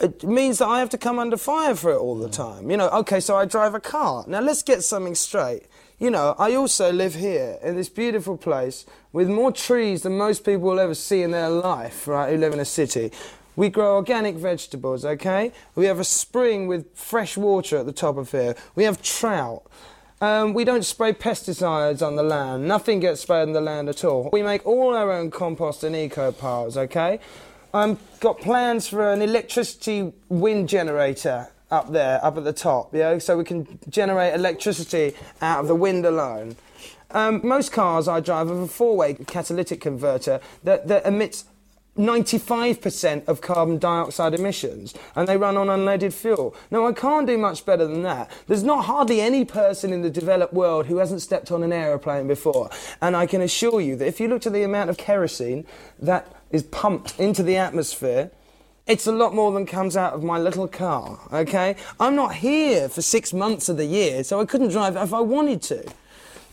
[0.00, 2.70] it means that I have to come under fire for it all the time.
[2.70, 4.24] You know, okay, so I drive a car.
[4.26, 5.64] Now let's get something straight.
[5.98, 8.84] You know, I also live here in this beautiful place
[9.14, 12.52] with more trees than most people will ever see in their life, right, who live
[12.52, 13.10] in a city.
[13.56, 15.52] We grow organic vegetables, okay?
[15.74, 18.54] We have a spring with fresh water at the top of here.
[18.74, 19.62] We have trout.
[20.20, 22.68] Um, we don't spray pesticides on the land.
[22.68, 24.28] Nothing gets sprayed on the land at all.
[24.34, 27.20] We make all our own compost and eco piles, okay?
[27.72, 33.18] I've got plans for an electricity wind generator up there, up at the top, yeah,
[33.18, 36.56] so we can generate electricity out of the wind alone.
[37.10, 41.44] Um, most cars I drive have a four-way catalytic converter that, that emits
[41.96, 46.54] 95% of carbon dioxide emissions and they run on unleaded fuel.
[46.70, 48.30] Now, I can't do much better than that.
[48.46, 52.28] There's not hardly any person in the developed world who hasn't stepped on an aeroplane
[52.28, 52.70] before.
[53.00, 55.66] And I can assure you that if you look at the amount of kerosene
[55.98, 58.30] that is pumped into the atmosphere,
[58.86, 61.76] it's a lot more than comes out of my little car, okay?
[61.98, 65.20] I'm not here for six months of the year, so I couldn't drive if I
[65.20, 65.84] wanted to.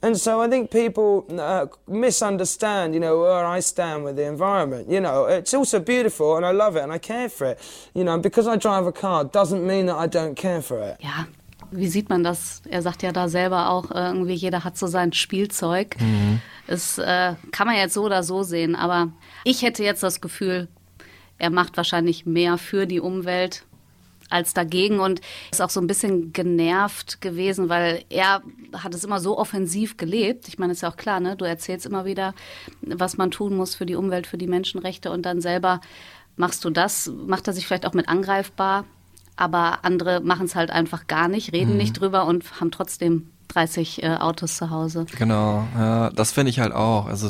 [0.01, 4.89] And so I think people uh, misunderstand, you know, where I stand with the environment.
[4.89, 7.89] You know, it's also beautiful and I love it and I care for it.
[7.93, 10.97] You know, because I drive a car doesn't mean that I don't care for it.
[10.99, 11.25] Yeah.
[11.71, 12.61] wie sieht man das?
[12.69, 15.95] Er sagt ja da selber auch, äh, irgendwie jeder hat so sein Spielzeug.
[16.67, 19.09] Das äh, kann man jetzt so oder so sehen, aber
[19.43, 20.67] ich hätte jetzt das Gefühl,
[21.37, 23.65] er macht wahrscheinlich mehr für die Umwelt
[24.29, 25.21] als dagegen und
[25.51, 28.41] ist auch so ein bisschen genervt gewesen, weil er
[28.73, 30.47] hat es immer so offensiv gelebt.
[30.47, 31.35] Ich meine, ist ja auch klar, ne?
[31.35, 32.33] Du erzählst immer wieder,
[32.81, 35.81] was man tun muss für die Umwelt, für die Menschenrechte und dann selber
[36.35, 38.85] machst du das, macht er sich vielleicht auch mit angreifbar,
[39.35, 44.03] aber andere machen es halt einfach gar nicht, reden nicht drüber und haben trotzdem 30
[44.03, 45.05] äh, Autos zu Hause.
[45.17, 47.05] Genau, ja, das finde ich halt auch.
[47.05, 47.29] Also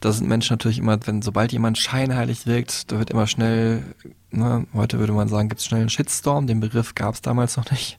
[0.00, 3.82] da sind Menschen natürlich immer, wenn sobald jemand scheinheilig wirkt, da wird immer schnell,
[4.30, 7.56] ne, heute würde man sagen, gibt es schnell einen Shitstorm, den Begriff gab es damals
[7.56, 7.98] noch nicht.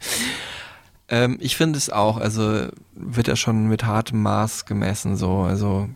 [1.07, 5.87] Ähm, ich finde es auch, also wird er schon mit hartem Maß gemessen, so, also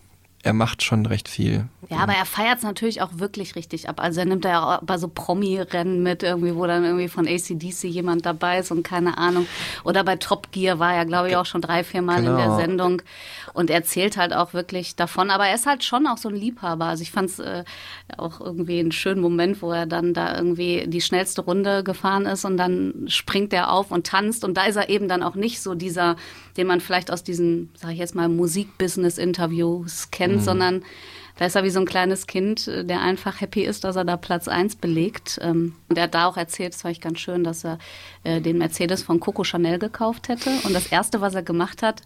[0.42, 1.68] er macht schon recht viel.
[1.90, 4.00] Ja, aber er feiert es natürlich auch wirklich richtig ab.
[4.02, 7.28] Also er nimmt da ja auch bei so Promi-Rennen mit, irgendwie, wo dann irgendwie von
[7.28, 9.48] ACDC jemand dabei ist und keine Ahnung.
[9.84, 12.36] Oder bei Top Gear war er, glaube ich, auch schon drei, vier Mal in der
[12.36, 12.58] Genau.
[12.58, 13.02] Sendung.
[13.60, 15.30] Und erzählt halt auch wirklich davon.
[15.30, 16.86] Aber er ist halt schon auch so ein Liebhaber.
[16.86, 17.66] Also ich fand es äh,
[18.18, 22.46] auch irgendwie einen schönen Moment, wo er dann da irgendwie die schnellste Runde gefahren ist
[22.46, 24.46] und dann springt er auf und tanzt.
[24.46, 26.16] Und da ist er eben dann auch nicht so dieser,
[26.56, 30.82] den man vielleicht aus diesen, sag ich jetzt mal, Musikbusiness-Interviews kennt, sondern
[31.40, 34.04] da ist er wie so ein kleines Kind, äh, der einfach happy ist, dass er
[34.04, 35.40] da Platz 1 belegt.
[35.42, 37.78] Ähm, Und er hat da auch erzählt, das fand ich ganz schön, dass er
[38.24, 40.50] äh, den Mercedes von Coco Chanel gekauft hätte.
[40.64, 42.02] Und das Erste, was er gemacht hat,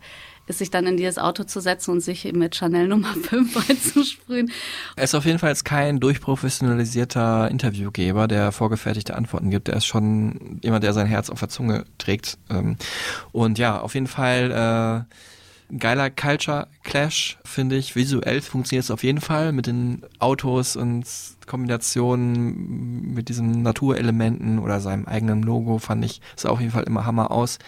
[0.46, 4.52] ist sich dann in dieses Auto zu setzen und sich mit Chanel Nummer 5 einzusprühen.
[4.96, 9.70] Er ist auf jeden Fall kein durchprofessionalisierter Interviewgeber, der vorgefertigte Antworten gibt.
[9.70, 12.38] Er ist schon jemand, der sein Herz auf der Zunge trägt.
[12.50, 12.78] Ähm,
[13.32, 15.06] Und ja, auf jeden Fall
[15.72, 17.96] äh, geiler Culture Clash, finde ich.
[17.96, 21.06] Visuell funktioniert es auf jeden Fall mit den Autos und
[21.48, 27.06] Kombinationen mit diesen Naturelementen oder seinem eigenen Logo, fand ich, sah auf jeden Fall immer
[27.06, 27.60] Hammer aus.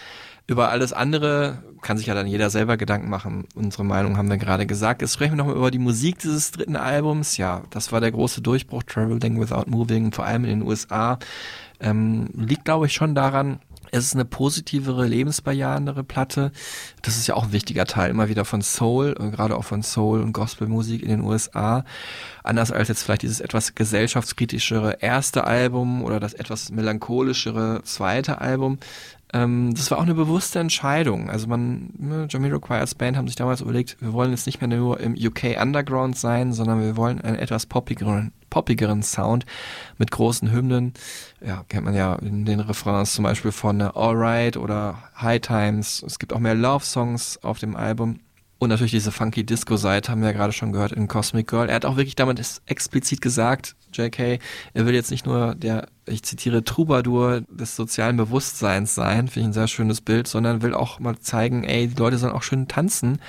[0.48, 3.46] Über alles andere kann sich ja dann jeder selber Gedanken machen.
[3.54, 5.02] Unsere Meinung haben wir gerade gesagt.
[5.02, 7.36] Jetzt sprechen wir nochmal über die Musik dieses dritten Albums.
[7.36, 11.18] Ja, das war der große Durchbruch, Traveling Without Moving, vor allem in den USA.
[11.80, 13.58] Ähm, liegt, glaube ich, schon daran,
[13.92, 16.52] es ist eine positivere, lebensbejahendere Platte.
[17.02, 19.82] Das ist ja auch ein wichtiger Teil immer wieder von Soul, äh, gerade auch von
[19.82, 21.84] Soul und Gospelmusik in den USA.
[22.42, 28.78] Anders als jetzt vielleicht dieses etwas gesellschaftskritischere erste Album oder das etwas melancholischere zweite Album.
[29.32, 31.28] Ähm, das war auch eine bewusste Entscheidung.
[31.30, 34.68] Also man, ne, Jamiroquai als Band haben sich damals überlegt, wir wollen jetzt nicht mehr
[34.68, 39.46] nur im UK Underground sein, sondern wir wollen einen etwas poppigeren, poppigeren Sound
[39.98, 40.94] mit großen Hymnen.
[41.44, 46.02] Ja, kennt man ja in den Refrains zum Beispiel von äh, Alright oder High Times.
[46.06, 48.20] Es gibt auch mehr Love-Songs auf dem Album.
[48.58, 51.68] Und natürlich diese funky Disco-Seite haben wir ja gerade schon gehört in Cosmic Girl.
[51.68, 54.40] Er hat auch wirklich damit explizit gesagt, JK,
[54.72, 59.46] er will jetzt nicht nur der, ich zitiere, Troubadour des sozialen Bewusstseins sein, finde ich
[59.46, 62.66] ein sehr schönes Bild, sondern will auch mal zeigen, ey, die Leute sollen auch schön
[62.66, 63.20] tanzen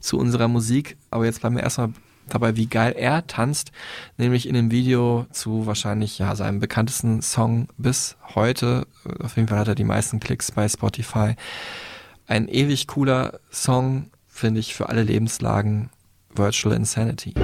[0.00, 0.98] zu unserer Musik.
[1.10, 1.92] Aber jetzt bleiben wir erstmal
[2.28, 3.72] dabei, wie geil er tanzt,
[4.16, 8.86] nämlich in dem Video zu wahrscheinlich ja seinem bekanntesten Song bis heute.
[9.22, 11.34] Auf jeden Fall hat er die meisten Klicks bei Spotify.
[12.26, 15.90] Ein ewig cooler Song, finde ich, für alle Lebenslagen.
[16.36, 17.34] Virtual Insanity.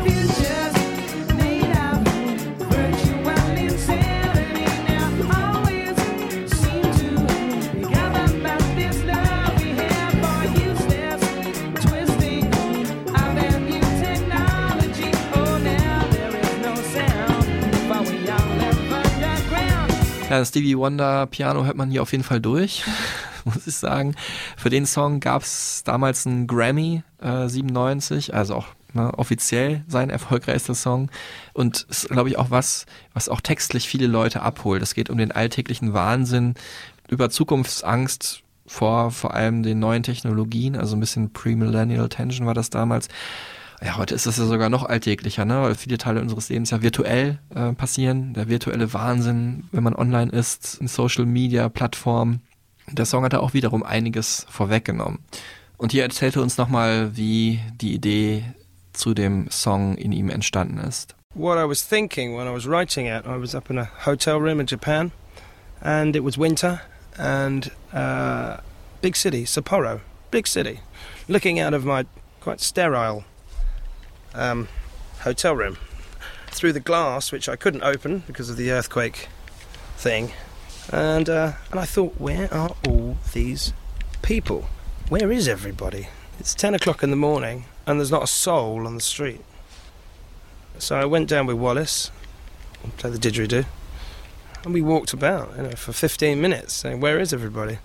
[20.44, 22.84] Stevie Wonder Piano hört man hier auf jeden Fall durch,
[23.44, 24.14] muss ich sagen.
[24.56, 30.10] Für den Song gab es damals einen Grammy äh, 97, also auch ne, offiziell sein
[30.10, 31.10] erfolgreichster Song.
[31.52, 34.82] Und ist, glaube ich, auch was, was auch textlich viele Leute abholt.
[34.82, 36.54] Es geht um den alltäglichen Wahnsinn,
[37.08, 42.70] über Zukunftsangst vor vor allem den neuen Technologien, also ein bisschen Pre-Millennial Tension war das
[42.70, 43.08] damals.
[43.82, 45.62] Ja, heute ist das ja sogar noch alltäglicher, ne?
[45.62, 48.34] weil viele Teile unseres Lebens ja virtuell äh, passieren.
[48.34, 52.42] Der virtuelle Wahnsinn, wenn man online ist, in Social Media Plattformen.
[52.88, 55.20] Der Song hat da auch wiederum einiges vorweggenommen.
[55.78, 58.44] Und hier erzählt er uns nochmal, wie die Idee
[58.92, 61.14] zu dem Song in ihm entstanden ist.
[61.34, 63.24] what I was thinking when I was writing it.
[63.26, 65.12] I was up in a hotel room in Japan,
[65.80, 66.82] and it was winter,
[67.16, 68.58] and uh,
[69.00, 70.00] big city, Sapporo,
[70.30, 70.80] big city,
[71.28, 72.04] looking out of my
[72.40, 73.24] quite sterile
[74.34, 74.68] um,
[75.20, 75.76] hotel room
[76.48, 79.28] through the glass, which I couldn't open because of the earthquake
[79.96, 80.32] thing,
[80.92, 83.72] and uh, and I thought, where are all these
[84.22, 84.66] people?
[85.08, 86.08] Where is everybody?
[86.38, 89.40] It's ten o'clock in the morning, and there's not a soul on the street.
[90.78, 92.10] So I went down with Wallace,
[92.96, 93.66] play the didgeridoo,
[94.64, 97.78] and we walked about, you know, for 15 minutes, saying, "Where is everybody?"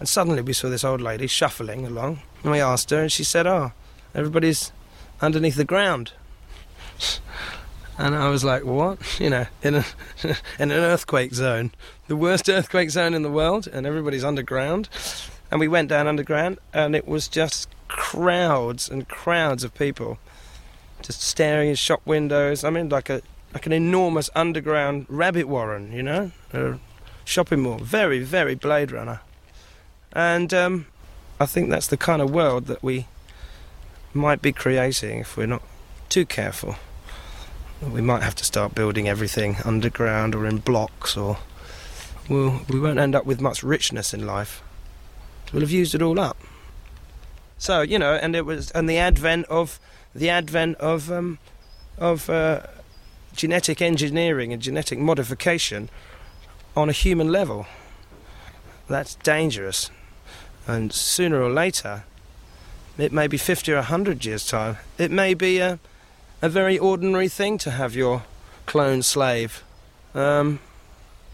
[0.00, 3.22] And suddenly we saw this old lady shuffling along, and we asked her, and she
[3.22, 3.72] said, "Oh,
[4.14, 4.72] everybody's
[5.22, 6.12] underneath the ground."
[7.98, 9.84] And I was like, "What?" You know, in a
[10.58, 11.70] in an earthquake zone,
[12.08, 14.88] the worst earthquake zone in the world, and everybody's underground.
[15.50, 20.18] And we went down underground, and it was just crowds and crowds of people
[21.02, 22.64] just staring in shop windows.
[22.64, 26.78] I mean, like a like an enormous underground rabbit warren, you know, a
[27.24, 27.78] shopping mall.
[27.78, 29.20] Very, very Blade Runner.
[30.12, 30.86] And um,
[31.38, 33.06] I think that's the kind of world that we
[34.14, 35.62] might be creating if we're not
[36.08, 36.76] too careful.
[37.80, 41.38] We might have to start building everything underground or in blocks, or
[42.28, 44.62] we'll, we won't end up with much richness in life.
[45.52, 46.36] We'll have used it all up.
[47.58, 49.78] So you know, and it was, and the advent of
[50.14, 51.38] the advent of um,
[51.96, 52.62] of uh,
[53.34, 55.88] genetic engineering and genetic modification
[56.76, 57.66] on a human level.
[58.88, 59.90] That's dangerous,
[60.66, 62.04] and sooner or later,
[62.98, 64.76] it may be fifty or hundred years' time.
[64.98, 65.78] It may be a
[66.42, 68.22] a very ordinary thing to have your
[68.66, 69.62] clone slave.
[70.14, 70.58] Um,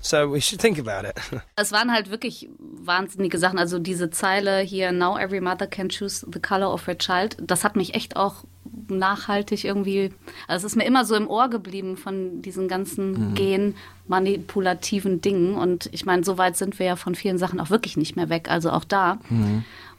[0.00, 1.18] so we should think about it.
[1.56, 3.58] Es waren halt wirklich wahnsinnige Sachen.
[3.58, 7.64] Also diese Zeile hier, Now every mother can choose the color of her child, das
[7.64, 8.44] hat mich echt auch
[8.88, 10.10] nachhaltig irgendwie,
[10.46, 15.54] also es ist mir immer so im Ohr geblieben von diesen ganzen genmanipulativen Dingen.
[15.54, 18.28] Und ich meine, so weit sind wir ja von vielen Sachen auch wirklich nicht mehr
[18.28, 18.50] weg.
[18.50, 19.18] Also auch da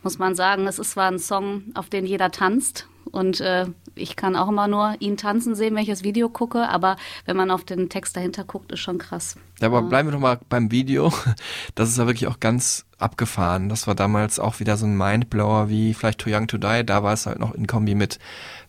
[0.03, 2.88] muss man sagen, es ist zwar ein Song, auf den jeder tanzt.
[3.11, 3.65] Und äh,
[3.95, 6.70] ich kann auch immer nur ihn tanzen sehen, wenn ich das Video gucke.
[6.70, 6.95] Aber
[7.26, 9.36] wenn man auf den Text dahinter guckt, ist schon krass.
[9.59, 11.11] Ja, aber bleiben wir doch mal beim Video.
[11.76, 13.70] Das ist ja wirklich auch ganz abgefahren.
[13.70, 16.84] Das war damals auch wieder so ein Mindblower wie vielleicht Too Young to Die.
[16.86, 18.20] Da war es halt noch in Kombi mit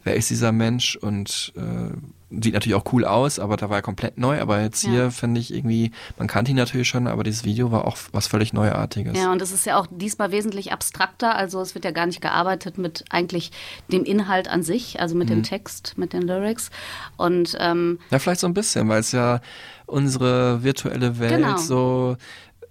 [0.03, 0.97] Wer ist dieser Mensch?
[0.97, 1.95] Und äh,
[2.43, 4.41] sieht natürlich auch cool aus, aber da war er komplett neu.
[4.41, 5.11] Aber jetzt hier Ja.
[5.11, 8.55] finde ich irgendwie, man kannte ihn natürlich schon, aber dieses Video war auch was völlig
[8.55, 9.19] Neuartiges.
[9.19, 11.35] Ja, und es ist ja auch diesmal wesentlich abstrakter.
[11.37, 13.51] Also es wird ja gar nicht gearbeitet mit eigentlich
[13.93, 16.71] dem Inhalt an sich, also mit dem Text, mit den Lyrics.
[17.19, 19.41] Und ähm, Ja, vielleicht so ein bisschen, weil es ja
[19.85, 21.57] unsere virtuelle Welt Genau.
[21.59, 22.17] so,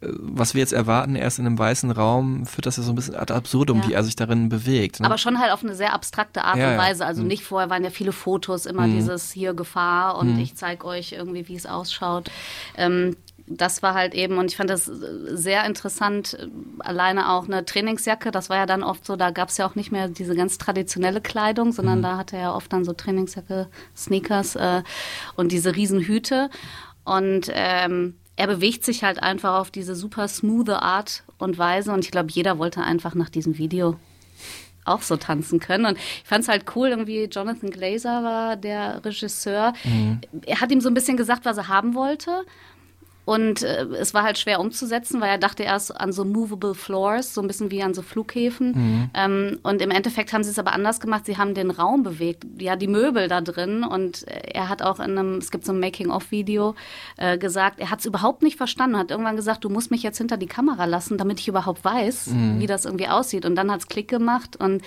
[0.01, 3.15] was wir jetzt erwarten, erst in einem weißen Raum, führt das ja so ein bisschen
[3.15, 3.87] ad absurdum, Ja.
[3.89, 4.99] wie er sich darin bewegt.
[4.99, 5.05] Ne?
[5.05, 6.77] Aber schon halt auf eine sehr abstrakte Art Ja, und.
[6.77, 7.05] Weise.
[7.05, 7.27] Also Mhm.
[7.27, 11.47] nicht vorher waren ja viele Fotos, immer dieses hier Gefahr und ich zeige euch irgendwie,
[11.47, 12.31] wie es ausschaut.
[12.77, 13.17] Ähm,
[13.51, 14.93] das war halt eben, und ich fand das äh,
[15.31, 16.47] sehr interessant, äh,
[16.79, 19.73] alleine auch eine Trainingsjacke, das war ja dann oft so, da gab es ja auch
[19.73, 23.67] nicht mehr diese ganz traditionelle Kleidung, sondern da hatte er ja oft dann so Trainingsjacke,
[23.97, 24.83] Sneakers äh,
[25.35, 26.51] und diese Riesenhüte.
[27.05, 32.05] Und ähm, er bewegt sich halt einfach auf diese super smooth Art und Weise und
[32.05, 33.97] ich glaube, jeder wollte einfach nach diesem Video
[34.85, 35.85] auch so tanzen können.
[35.85, 39.73] Und ich fand es halt cool, irgendwie Jonathan Glazer war der Regisseur.
[40.45, 42.45] Er hat ihm so ein bisschen gesagt, was er haben wollte.
[43.29, 47.35] Und äh, es war halt schwer umzusetzen, weil er dachte erst an so movable floors,
[47.35, 49.11] so ein bisschen wie an so Flughäfen.
[49.13, 51.27] Ähm, und im Endeffekt haben sie es aber anders gemacht.
[51.27, 53.83] Sie haben den Raum bewegt, ja, die Möbel da drin.
[53.83, 56.73] Und äh, er hat auch in einem, es gibt so ein Making-of-Video
[57.17, 58.97] äh, gesagt, er hat es überhaupt nicht verstanden.
[58.97, 62.31] Hat irgendwann gesagt, du musst mich jetzt hinter die Kamera lassen, damit ich überhaupt weiß,
[62.57, 63.45] wie das irgendwie aussieht.
[63.45, 64.55] Und dann hat es Klick gemacht.
[64.55, 64.81] Und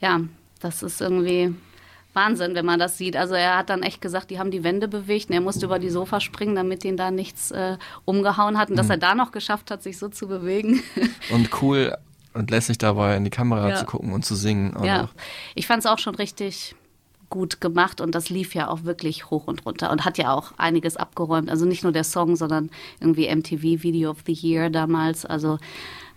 [0.00, 0.20] ja,
[0.60, 1.52] das ist irgendwie
[2.14, 3.16] Wahnsinn, wenn man das sieht.
[3.16, 5.78] Also er hat dann echt gesagt, die haben die Wände bewegt und er musste über
[5.78, 8.70] die Sofa springen, damit ihn da nichts äh, umgehauen hat.
[8.70, 10.82] Und dass er da noch geschafft hat, sich so zu bewegen.
[11.30, 11.96] und cool
[12.34, 13.76] und lässig dabei in die Kamera Ja.
[13.76, 14.76] zu gucken und zu singen.
[14.76, 15.14] auch ja, noch.
[15.54, 16.74] ich fand es auch schon richtig
[17.28, 20.52] gut gemacht und das lief ja auch wirklich hoch und runter und hat ja auch
[20.58, 21.48] einiges abgeräumt.
[21.48, 22.70] Also nicht nur der Song, sondern
[23.00, 25.24] irgendwie MTV Video of the Year damals.
[25.24, 25.58] Also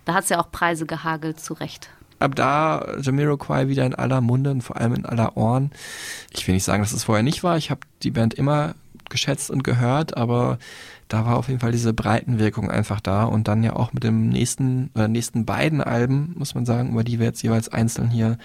[0.04, 1.88] da hat es ja auch Preise gehagelt, zu Recht.
[2.18, 5.70] Ab da Jamiroquai wieder in aller Munde und vor allem in aller Ohren.
[6.30, 7.56] Ich will nicht sagen, dass es vorher nicht war.
[7.56, 8.74] Ich habe die Band immer
[9.08, 10.58] geschätzt und gehört, aber
[11.08, 14.28] da war auf jeden Fall diese Breitenwirkung einfach da und dann ja auch mit dem
[14.28, 18.38] nächsten oder nächsten beiden Alben, muss man sagen, über die wir jetzt jeweils einzeln hier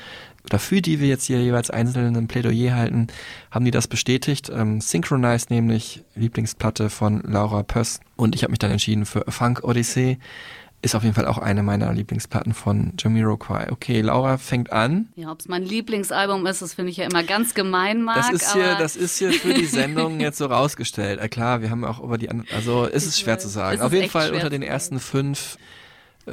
[0.46, 3.08] oder für die wir jetzt hier jeweils einzeln ein Plädoyer halten,
[3.50, 4.52] haben die das bestätigt.
[4.54, 9.32] Ähm, Synchronized nämlich, Lieblingsplatte von Laura Pöss und ich habe mich dann entschieden für A
[9.32, 10.20] Funk Odyssey.
[10.82, 13.72] Ist auf jeden Fall auch eine meiner Lieblingsplatten von Jamiroquai.
[13.72, 15.10] Okay, Laura fängt an.
[15.16, 18.18] Ja, ob es mein Lieblingsalbum ist, das finde ich ja immer ganz gemein, Marc.
[18.18, 21.20] Das ist hier, das ist hier für die Sendung jetzt so rausgestellt.
[21.20, 23.82] Äh, klar, wir haben auch über die anderen, also ist es schwer zu sagen.
[23.82, 25.58] Auf jeden Fall unter den ersten fünf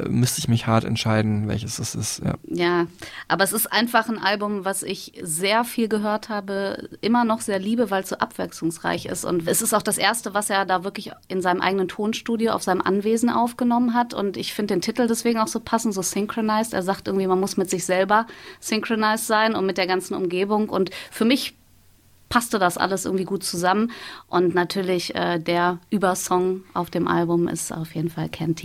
[0.08, 2.22] müsste ich mich hart entscheiden, welches es ist.
[2.22, 2.34] Ja.
[2.44, 2.86] Ja,
[3.26, 7.58] aber es ist einfach ein Album, was ich sehr viel gehört habe, immer noch sehr
[7.58, 9.24] liebe, weil es so abwechslungsreich ist.
[9.24, 12.62] Und es ist auch das erste, was er da wirklich in seinem eigenen Tonstudio auf
[12.62, 14.12] seinem Anwesen aufgenommen hat.
[14.14, 16.74] Und ich finde den Titel deswegen auch so passend, so synchronized.
[16.74, 18.26] Er sagt irgendwie, man muss mit sich selber
[18.60, 20.68] synchronized sein und mit der ganzen Umgebung.
[20.68, 21.54] Und für mich
[22.28, 23.90] passte das alles irgendwie gut zusammen.
[24.28, 28.56] Und natürlich äh, der Übersong auf dem Album ist auf jeden Fall Can't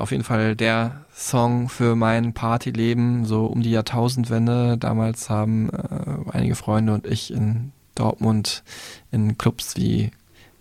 [0.00, 4.78] auf jeden Fall der Song für mein Partyleben, so um die Jahrtausendwende.
[4.78, 8.62] Damals haben äh, einige Freunde und ich in Dortmund
[9.10, 10.10] in Clubs wie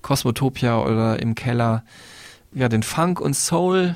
[0.01, 1.83] Cosmotopia oder im Keller
[2.53, 3.95] ja den Funk und Soul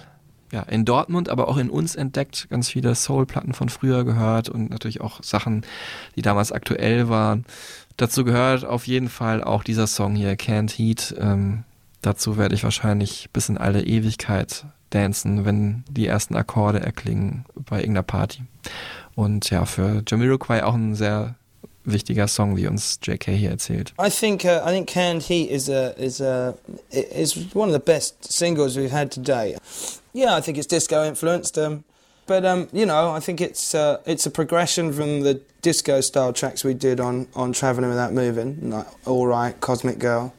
[0.53, 4.70] ja, in Dortmund, aber auch in uns entdeckt, ganz viele Soul-Platten von früher gehört und
[4.70, 5.65] natürlich auch Sachen,
[6.15, 7.44] die damals aktuell waren.
[7.98, 11.15] Dazu gehört auf jeden Fall auch dieser Song hier, Can't Heat.
[11.20, 11.64] Ähm,
[12.03, 17.80] dazu werde ich wahrscheinlich bis in alle Ewigkeit dancen, wenn die ersten Akkorde erklingen bei
[17.80, 18.44] irgendeiner Party.
[19.15, 21.36] Und ja, für Jamiroquai auch ein sehr
[21.86, 23.94] wichtiger Song, wie uns JK hier erzählt.
[23.99, 26.56] I think uh, I think Canned Heat is a is a
[26.91, 29.57] is one of the best singles we've had today.
[30.14, 31.84] Yeah, I think it's disco influenced, um,
[32.28, 36.34] but um, you know, I think it's uh, it's a progression from the disco style
[36.34, 40.34] tracks we did on on Traveling Without Moving, like All Right, Cosmic Girl.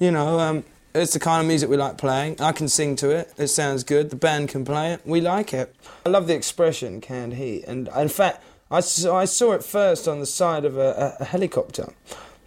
[0.00, 0.64] You know, um,
[0.98, 2.40] it's the kind of music we like playing.
[2.40, 3.32] I can sing to it.
[3.38, 4.10] It sounds good.
[4.10, 5.00] The band can play it.
[5.04, 5.74] We like it.
[6.04, 10.06] I love the expression canned heat, and in fact, I saw, I saw it first
[10.06, 11.92] on the side of a, a, a helicopter.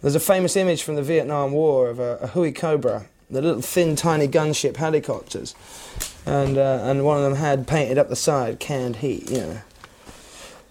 [0.00, 3.62] There's a famous image from the Vietnam War of a, a Huey Cobra, the little
[3.62, 5.54] thin, tiny gunship helicopters,
[6.26, 9.60] and uh, and one of them had painted up the side "canned heat," you know.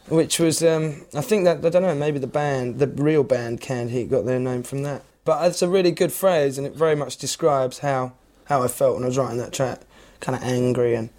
[0.09, 3.61] Which was, um, I think that I don't know, maybe the band, the real band
[3.61, 5.03] Canned Heat, got their name from that.
[5.23, 8.13] But it's a really good phrase, and it very much describes how
[8.45, 9.81] how I felt when I was writing that track,
[10.19, 11.09] kind of angry and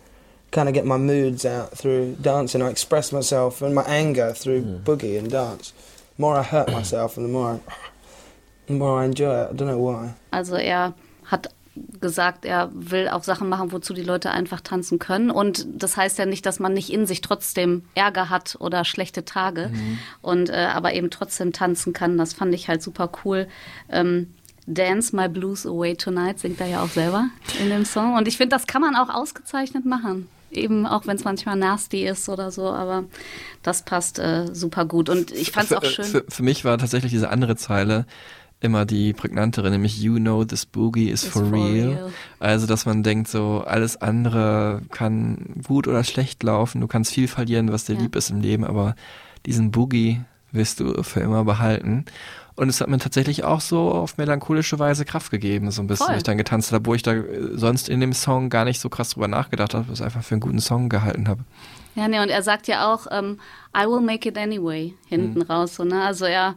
[0.50, 2.62] kind of get my moods out through dancing.
[2.62, 5.72] I express myself and my anger through boogie and dance.
[6.16, 7.60] The more I hurt myself, and the more I,
[8.66, 9.50] the more I enjoy it.
[9.50, 10.14] I don't know why.
[10.32, 11.46] Also er hat
[12.00, 15.30] gesagt, er will auch Sachen machen, wozu die Leute einfach tanzen können.
[15.30, 19.24] Und das heißt ja nicht, dass man nicht in sich trotzdem Ärger hat oder schlechte
[19.24, 19.70] Tage
[20.20, 22.18] und äh, aber eben trotzdem tanzen kann.
[22.18, 23.48] Das fand ich halt super cool.
[23.88, 24.34] Ähm,
[24.66, 27.28] Dance My Blues Away Tonight singt er ja auch selber
[27.60, 28.14] in dem Song.
[28.14, 30.28] Und ich finde, das kann man auch ausgezeichnet machen.
[30.50, 33.04] Eben auch wenn es manchmal nasty ist oder so, aber
[33.62, 35.08] das passt äh, super gut.
[35.08, 36.04] Und ich fand es auch schön.
[36.04, 38.06] Für, für mich war tatsächlich diese andere Zeile
[38.62, 41.88] immer die prägnantere, nämlich You know this boogie is, for, for real.
[41.88, 42.10] real.
[42.38, 46.80] Also, dass man denkt, so alles andere kann gut oder schlecht laufen.
[46.80, 48.00] Du kannst viel verlieren, was dir Ja.
[48.02, 48.94] lieb ist im Leben, aber
[49.46, 50.20] diesen Boogie
[50.52, 52.04] wirst du für immer behalten.
[52.54, 56.06] Und es hat mir tatsächlich auch so auf melancholische Weise Kraft gegeben, so ein bisschen,
[56.08, 56.16] Voll.
[56.16, 57.24] ich dann getanzt habe, wo ich da äh,
[57.54, 60.40] sonst in dem Song gar nicht so krass drüber nachgedacht habe, es einfach für einen
[60.42, 61.44] guten Song gehalten habe.
[61.94, 63.38] Ja, nee, und er sagt ja auch, ähm,
[63.74, 65.42] I will make it anyway, hinten Mhm.
[65.46, 65.76] raus.
[65.76, 66.02] So, ne?
[66.04, 66.54] Also er,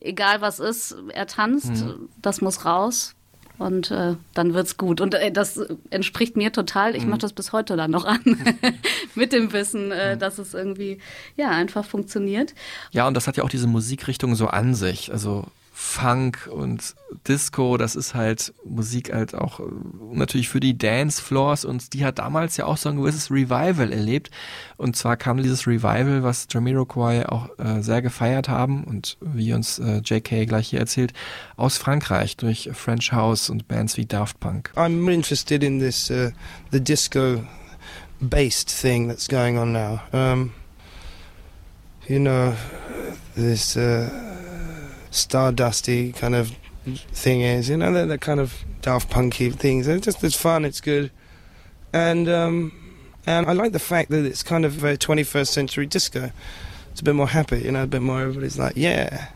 [0.00, 2.08] egal was ist, er tanzt, Mhm.
[2.20, 3.14] das muss raus.
[3.58, 5.00] Und äh, dann wird's gut.
[5.00, 5.60] Und äh, das
[5.90, 6.90] entspricht mir total.
[6.92, 6.96] Mhm.
[6.96, 8.20] Ich mache das bis heute dann noch an.
[9.14, 9.92] Mit dem Wissen, Mhm.
[9.92, 10.98] äh, dass es irgendwie
[11.36, 12.54] ja einfach funktioniert.
[12.90, 15.12] Ja, und das hat ja auch diese Musikrichtung so an sich.
[15.12, 15.46] Also
[15.84, 16.94] Funk und
[17.26, 19.64] Disco, das ist halt Musik halt auch äh,
[20.12, 24.30] natürlich für die Dancefloors und die hat damals ja auch so ein gewisses Revival erlebt.
[24.76, 29.80] Und zwar kam dieses Revival, was Jamiroquai auch äh, sehr gefeiert haben und wie uns
[29.80, 31.12] äh, JK gleich hier erzählt,
[31.56, 34.70] aus Frankreich durch French House und Bands wie Daft Punk.
[34.76, 36.30] I'm interested in this uh,
[36.70, 37.42] the disco
[38.20, 40.00] based thing that's going on now.
[40.12, 40.52] Um,
[42.08, 42.54] you know,
[43.34, 44.31] this uh,
[45.12, 46.52] stardusty kind of
[47.12, 49.86] thing is, you know, that, that kind of Daft Punky things.
[49.86, 51.10] It's just it's fun, it's good,
[51.92, 52.72] and um,
[53.26, 56.32] and I like the fact that it's kind of a 21st century disco.
[56.90, 58.20] It's a bit more happy, you know, a bit more.
[58.20, 59.28] Everybody's like, yeah,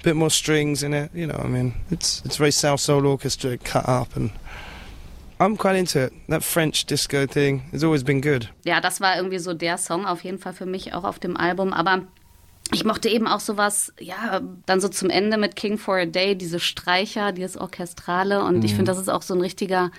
[0.00, 1.10] a bit more strings in it.
[1.12, 4.30] You know, I mean, it's it's very South Soul Orchestra cut up, and
[5.40, 6.12] I'm quite into it.
[6.28, 8.48] That French disco thing has always been good.
[8.64, 11.36] Ja, das war irgendwie so der Song auf jeden Fall für mich auch auf dem
[11.36, 11.72] Album.
[11.72, 12.02] Aber
[12.72, 16.36] ich mochte eben auch sowas, ja, dann so zum Ende mit King for a Day,
[16.36, 18.44] diese Streicher, dieses Orchestrale.
[18.44, 19.90] Und ich finde, das ist auch so ein richtiger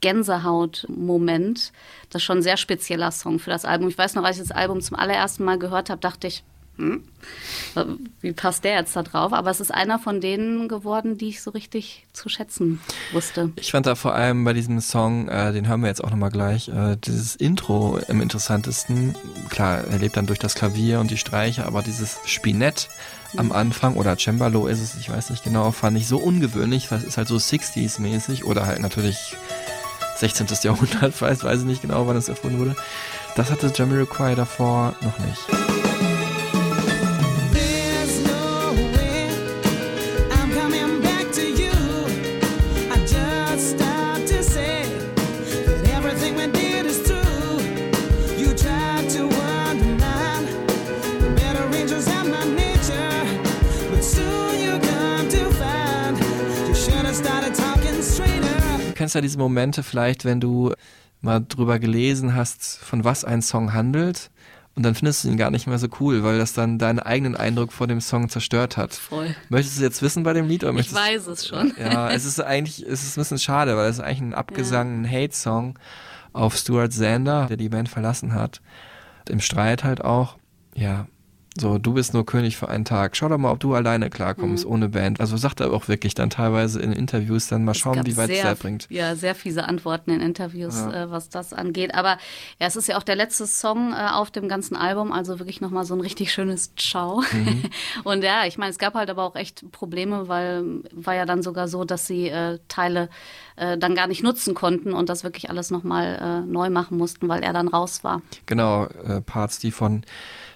[0.00, 1.72] Gänsehaut-Moment.
[2.10, 3.88] Das ist schon ein sehr spezieller Song für das Album.
[3.88, 6.42] Ich weiß noch, als ich das Album zum allerersten Mal gehört habe, dachte ich,
[6.80, 7.02] hm,
[8.22, 9.32] wie passt der jetzt da drauf?
[9.32, 12.80] Aber es ist einer von denen geworden, die ich so richtig zu schätzen
[13.12, 13.52] wusste.
[13.56, 16.30] Ich fand da vor allem bei diesem Song, äh, den hören wir jetzt auch nochmal
[16.30, 19.14] gleich, äh, dieses Intro am interessantesten.
[19.50, 22.88] Klar, er lebt dann durch das Klavier und die Streicher, aber dieses Spinett
[23.36, 26.88] am Anfang oder Cembalo ist es, ich weiß nicht genau, fand ich so ungewöhnlich.
[26.88, 29.36] Das ist halt so 60s-mäßig oder halt natürlich
[30.16, 30.46] 16.
[30.62, 32.76] Jahrhundert, weiß, weiß ich nicht genau, wann es erfunden wurde.
[33.36, 35.69] Das hatte Jamiroquai davor noch nicht.
[59.10, 60.72] Kennst ja diese Momente vielleicht, wenn du
[61.20, 64.30] mal drüber gelesen hast, von was ein Song handelt.
[64.76, 67.34] Und dann findest du ihn gar nicht mehr so cool, weil das dann deinen eigenen
[67.34, 68.94] Eindruck vor dem Song zerstört hat.
[68.94, 69.34] Voll.
[69.48, 70.62] Möchtest du jetzt wissen bei dem Lied?
[70.62, 71.72] Oder Ich weiß es schon.
[71.76, 75.02] Ja, es ist eigentlich, es ist ein bisschen schade, weil es ist eigentlich ein Abgesang,
[75.02, 75.76] ein Hate-Song
[76.32, 78.60] auf Stuart Zander, der die Band verlassen hat.
[79.28, 80.36] Im Streit halt auch.
[80.76, 81.08] Ja,
[81.58, 83.16] so, du bist nur König für einen Tag.
[83.16, 84.70] Schau doch mal, ob du alleine klarkommst, Mhm.
[84.70, 85.20] ohne Band.
[85.20, 88.42] Also sagt er auch wirklich dann teilweise in Interviews dann mal schauen, wie weit es
[88.42, 88.86] da bringt.
[88.88, 91.04] Ja, sehr fiese Antworten in Interviews, Ja.
[91.04, 91.92] äh, was das angeht.
[91.94, 92.18] Aber
[92.60, 95.60] ja, es ist ja auch der letzte Song äh, auf dem ganzen Album, also wirklich
[95.60, 97.20] nochmal so ein richtig schönes Ciao.
[97.32, 97.64] Mhm.
[98.04, 101.42] Und ja, ich meine, es gab halt aber auch echt Probleme, weil war ja dann
[101.42, 103.08] sogar so, dass sie äh, Teile
[103.56, 107.28] äh, dann gar nicht nutzen konnten und das wirklich alles nochmal äh, neu machen mussten,
[107.28, 108.22] weil er dann raus war.
[108.46, 110.02] Genau, äh, Parts, die von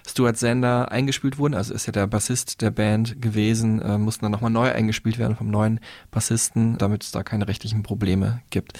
[0.07, 4.31] Stuart Zander eingespielt wurden, also ist ja der Bassist der Band gewesen, äh, mussten dann
[4.31, 5.79] nochmal neu eingespielt werden vom neuen
[6.11, 8.79] Bassisten, damit es da keine rechtlichen Probleme gibt.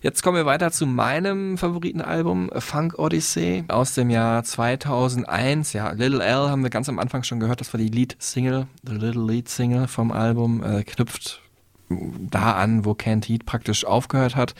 [0.00, 5.72] Jetzt kommen wir weiter zu meinem Favoritenalbum, Funk Odyssey aus dem Jahr 2001.
[5.74, 8.94] Ja, Little L haben wir ganz am Anfang schon gehört, das war die Lead-Single, the
[8.94, 11.42] Little Lead-Single vom Album, äh, knüpft
[12.30, 14.54] da an, wo Canned Heat praktisch aufgehört hat.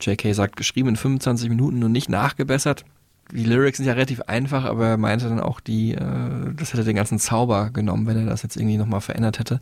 [0.00, 2.84] JK sagt, geschrieben in 25 Minuten und nicht nachgebessert.
[3.32, 6.84] Die Lyrics sind ja relativ einfach, aber er meinte dann auch, die, äh, das hätte
[6.84, 9.60] den ganzen Zauber genommen, wenn er das jetzt irgendwie nochmal verändert hätte.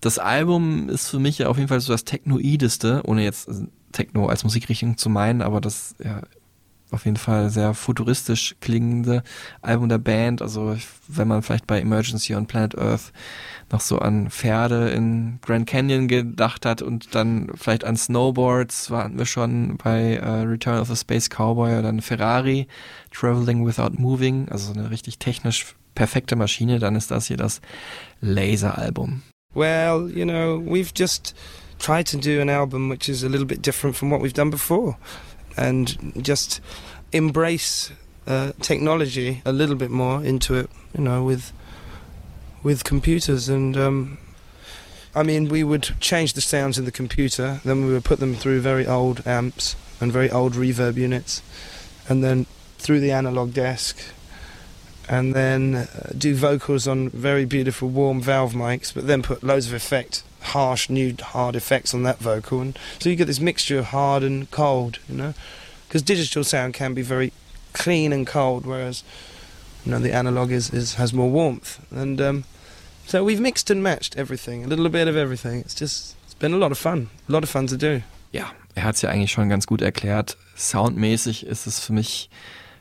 [0.00, 3.48] Das Album ist für mich ja auf jeden Fall so das Technoideste, ohne jetzt
[3.92, 6.22] Techno als Musikrichtung zu meinen, aber das ja
[6.90, 9.22] auf jeden Fall sehr futuristisch klingende
[9.60, 10.40] Album der Band.
[10.42, 10.76] Also
[11.08, 13.12] wenn man vielleicht bei Emergency on Planet Earth
[13.70, 19.18] noch so an Pferde in Grand Canyon gedacht hat und dann vielleicht an Snowboards, waren
[19.18, 22.68] wir schon bei äh, Return of the Space Cowboy oder dann Ferrari,
[23.10, 27.60] Traveling Without Moving, also so eine richtig technisch perfekte Maschine, dann ist das hier das
[28.20, 29.22] Laser-Album.
[29.54, 31.34] Well, you know, we've just
[31.78, 34.50] tried to do an album which is a little bit different from what we've done
[34.50, 34.96] before
[35.56, 36.60] and just
[37.12, 37.92] embrace
[38.26, 41.52] uh, technology a little bit more into it, you know, with
[42.62, 43.48] with computers.
[43.48, 44.18] And um,
[45.14, 48.34] I mean, we would change the sounds in the computer, then we would put them
[48.34, 51.42] through very old amps and very old reverb units,
[52.08, 52.46] and then
[52.78, 53.98] through the analog desk,
[55.08, 59.68] and then uh, do vocals on very beautiful warm valve mics, but then put loads
[59.68, 63.78] of effect, harsh, new, hard effects on that vocal, and so you get this mixture
[63.78, 65.34] of hard and cold, you know,
[65.86, 67.32] because digital sound can be very
[67.72, 69.04] clean and cold, whereas
[69.84, 72.44] you know the analog is, is has more warmth, and um,
[73.06, 75.60] so we've mixed and matched everything, a little bit of everything.
[75.60, 78.02] It's just it's been a lot of fun, a lot of fun to do.
[78.32, 80.36] Ja, er hat es ja eigentlich schon ganz gut erklärt.
[80.56, 82.28] Soundmäßig ist es für mich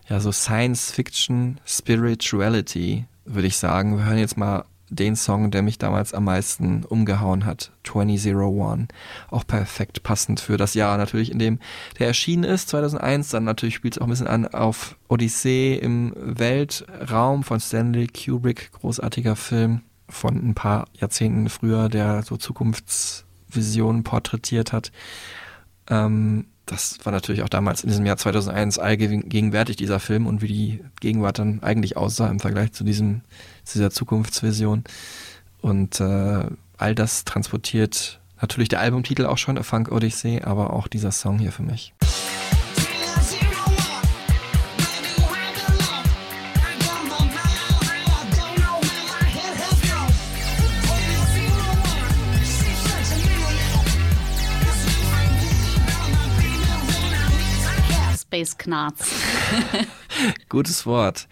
[0.10, 3.98] ja so Science Fiction Spirituality, würde ich sagen.
[3.98, 8.88] Wir hören jetzt mal den Song, der mich damals am meisten umgehauen hat, 2001.
[9.30, 11.60] Auch perfekt passend für das Jahr natürlich, in dem
[12.00, 13.30] der erschienen ist, 2001.
[13.30, 18.72] Dann natürlich spielt es auch ein bisschen an auf Odyssee im Weltraum von Stanley Kubrick,
[18.74, 24.92] großartiger Film von ein paar Jahrzehnten früher, der so Zukunftsvisionen porträtiert hat.
[25.90, 30.48] Ähm, das war natürlich auch damals in diesem Jahr 2001 allgegenwärtig, dieser Film und wie
[30.48, 33.22] die Gegenwart dann eigentlich aussah im Vergleich zu diesem,
[33.66, 34.84] zu dieser Zukunftsvision.
[35.62, 36.46] Und äh,
[36.78, 41.40] all das transportiert natürlich der Albumtitel auch schon, A Funk Odyssey, aber auch dieser Song
[41.40, 41.94] hier für mich.
[58.36, 59.12] Space Knarz.
[60.50, 61.30] Gutes Wort.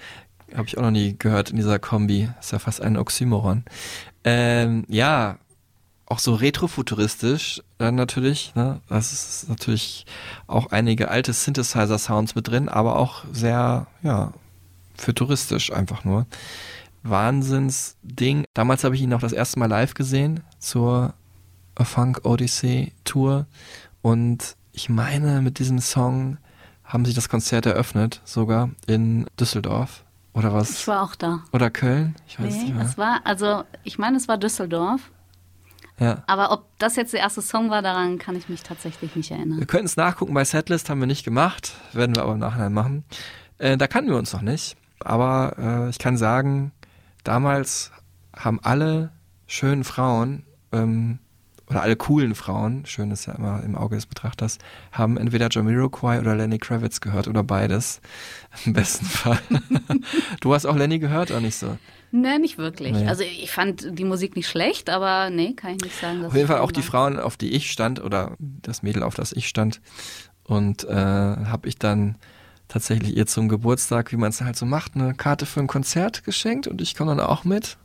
[0.56, 2.30] Habe ich auch noch nie gehört in dieser Kombi.
[2.40, 3.64] Ist ja fast ein Oxymoron.
[4.24, 5.38] Ähm, ja,
[6.06, 8.54] auch so retrofuturistisch dann natürlich.
[8.56, 8.82] Ne?
[8.88, 10.06] Das ist natürlich
[10.48, 14.32] auch einige alte Synthesizer-Sounds mit drin, aber auch sehr, ja,
[14.96, 16.28] futuristisch einfach nur.
[17.04, 18.46] Wahnsinnsding.
[18.54, 21.14] Damals habe ich ihn noch das erste Mal live gesehen zur
[21.76, 23.48] A Funk Odyssey Tour
[24.02, 26.38] und ich meine, mit diesem Song
[26.84, 30.03] haben sie das Konzert eröffnet, sogar in Düsseldorf.
[30.34, 30.72] Oder was?
[30.72, 31.42] Ich war auch da.
[31.52, 32.16] Oder Köln?
[32.28, 32.86] Ich weiß Nee, nicht mehr.
[32.86, 35.12] es war, also ich meine, es war Düsseldorf.
[36.00, 36.24] Ja.
[36.26, 39.38] Aber ob das jetzt der erste Song war, daran kann ich mich tatsächlich nicht Wir
[39.38, 39.68] erinnern.
[39.68, 43.04] könnten es nachgucken bei Setlist, haben wir nicht gemacht, werden wir aber im Nachhinein machen.
[43.60, 46.72] Äh, da kannten wir uns noch nicht, aber äh, ich kann sagen,
[47.24, 47.92] damals
[48.36, 49.12] haben alle
[49.46, 51.20] schönen Frauen ähm,
[51.70, 54.58] oder alle coolen Frauen, schön ist ja immer im Auge des Betrachters,
[54.92, 58.02] haben entweder Jamiroquai oder Lenny Kravitz gehört oder beides.
[58.66, 59.40] Im besten Fall.
[60.42, 61.78] du hast auch Lenny gehört, oder nicht so?
[62.12, 62.94] Nee, nicht wirklich.
[62.94, 63.08] Nee.
[63.08, 66.24] Also ich fand die Musik nicht schlecht, aber nee, kann ich nicht sagen.
[66.24, 66.84] Auf jeden Fall auch die.
[66.84, 69.82] Frauen, auf die ich stand oder das Mädel, auf das ich stand.
[70.44, 72.18] Und äh, habe ich dann
[72.68, 76.24] tatsächlich ihr zum Geburtstag, wie man es halt so macht, eine Karte für ein Konzert
[76.24, 77.78] geschenkt und ich komme dann auch mit.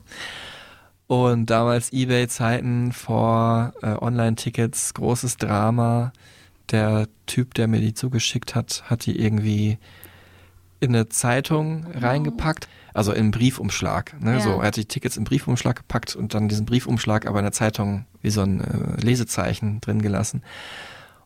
[1.09, 6.13] Und damals Ebay-Zeiten vor äh, Online-Tickets, großes Drama.
[6.69, 9.79] Der Typ, der mir die zugeschickt hat, hat die irgendwie
[10.79, 14.21] in eine Zeitung reingepackt, also in einen Briefumschlag.
[14.21, 14.33] Ne?
[14.33, 14.39] Ja.
[14.39, 17.53] So, er hat die Tickets im Briefumschlag gepackt und dann diesen Briefumschlag aber in der
[17.53, 20.43] Zeitung wie so ein äh, Lesezeichen drin gelassen.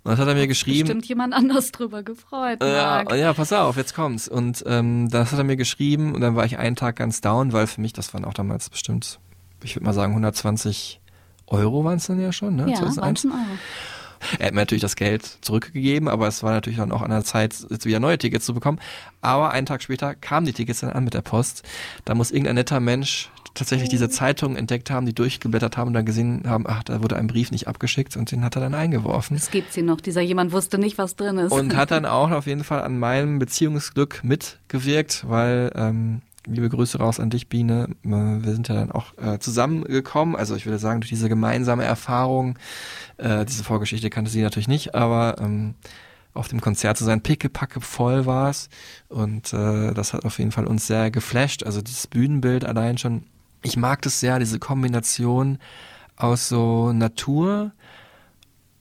[0.04, 0.88] Und das hat er mir geschrieben.
[0.88, 2.64] Bestimmt jemand anders drüber gefreut.
[2.64, 4.30] Ja, ja, pass auf, jetzt kommt's.
[4.30, 7.52] Und ähm, das hat er mir geschrieben und dann war ich einen Tag ganz down,
[7.52, 9.20] weil für mich, das waren auch damals bestimmt,
[9.64, 10.99] ich würde mal sagen, 120
[11.48, 12.69] Euro waren es dann ja schon, ne?
[12.69, 13.26] ja 2001.
[13.26, 13.57] 19 Euro.
[14.40, 17.23] Er hat mir natürlich das Geld zurückgegeben, aber es war natürlich dann auch an der
[17.23, 18.80] Zeit, jetzt wieder neue Tickets zu bekommen.
[19.22, 21.64] Aber einen Tag später kamen die Tickets dann an mit der Post.
[22.06, 26.06] Da muss irgendein netter Mensch tatsächlich diese Zeitung entdeckt haben, die durchgeblättert haben und dann
[26.06, 29.38] gesehen haben, ach, da wurde ein Brief nicht abgeschickt und den hat er dann eingeworfen.
[29.38, 30.02] Es gibt sie noch.
[30.02, 31.52] Dieser jemand wusste nicht, was drin ist.
[31.52, 36.98] Und hat dann auch auf jeden Fall an meinem Beziehungsglück mitgewirkt, weil, ähm, liebe Grüße
[36.98, 40.36] raus an dich, Biene, äh, wir sind ja dann auch äh, zusammengekommen.
[40.36, 42.57] Also ich würde sagen, durch diese gemeinsame Erfahrung,
[43.18, 45.76] äh, diese Vorgeschichte kannte sie natürlich nicht, aber ähm,
[46.34, 48.70] auf dem Konzert zu sein, pickepacke voll war's
[49.07, 51.64] und äh, das hat auf jeden Fall uns sehr geflasht.
[51.64, 53.24] Also das Bühnenbild allein schon,
[53.61, 55.60] ich mag das sehr, diese Kombination
[56.15, 57.72] aus so Natur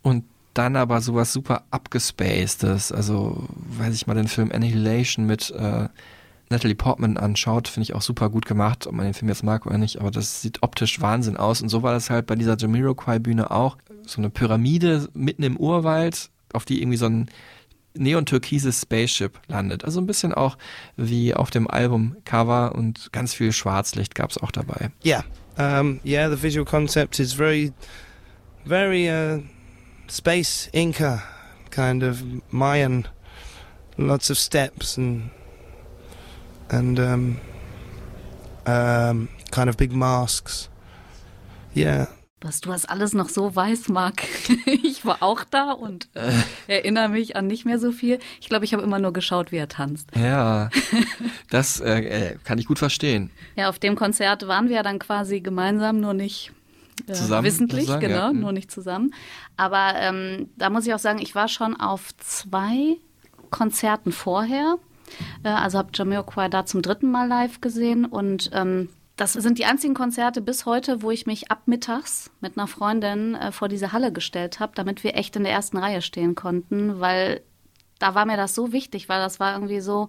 [0.02, 0.24] und
[0.55, 2.93] dann aber sowas super abgespacedes.
[2.93, 5.89] Also, weiß ich mal, den Film Annihilation mit äh,
[6.53, 9.66] Natalie Portman anschaut, finde ich auch super gut gemacht, ob man den Film jetzt mag
[9.66, 11.61] oder nicht, aber das sieht optisch Wahnsinn aus.
[11.61, 13.77] Und so war das halt bei dieser Jamiroquai-Bühne auch.
[14.07, 17.29] So eine Pyramide mitten im Urwald, auf die irgendwie so ein
[17.95, 19.85] neon-türkises Spaceship landet.
[19.85, 20.57] Also ein bisschen auch
[20.97, 24.91] wie auf dem Albumcover und ganz viel Schwarzlicht gab es auch dabei.
[25.05, 25.24] Yeah,
[25.59, 26.31] um, yeah.
[26.31, 27.73] The visual concept is very,
[28.65, 29.43] very uh,
[30.09, 31.23] space Inca
[31.70, 33.09] kind of Mayan.
[33.99, 35.31] Lots of steps and
[36.73, 37.36] and um,
[38.66, 40.69] um, kind of big masks.
[41.74, 42.09] Yeah,
[42.43, 44.23] Was du hast alles noch so weiß, Marc.
[44.66, 46.32] Ich war auch da und äh,
[46.66, 48.19] erinnere mich an nicht mehr so viel.
[48.40, 50.11] Ich glaube, ich habe immer nur geschaut, wie er tanzt.
[50.15, 50.69] Ja,
[51.51, 52.01] das äh,
[52.32, 53.31] äh, kann ich gut verstehen.
[53.57, 56.53] Ja, auf dem Konzert waren wir ja dann quasi gemeinsam, nur nicht
[57.07, 58.32] äh, Zusammen, wissentlich, sozusagen, genau, ja.
[58.32, 58.40] Mhm.
[58.40, 59.15] nur nicht zusammen.
[59.57, 62.97] Aber ähm, da muss ich auch sagen, ich war schon auf zwei
[63.51, 64.77] Konzerten vorher.
[65.43, 69.66] Äh, also habe Jamiroquai da zum dritten Mal live gesehen und ähm, das sind die
[69.66, 73.93] einzigen Konzerte bis heute, wo ich mich ab mittags mit einer Freundin äh, vor diese
[73.93, 77.43] Halle gestellt habe, damit wir echt in der ersten Reihe stehen konnten, weil
[77.98, 80.09] da war mir das so wichtig, weil das war irgendwie so,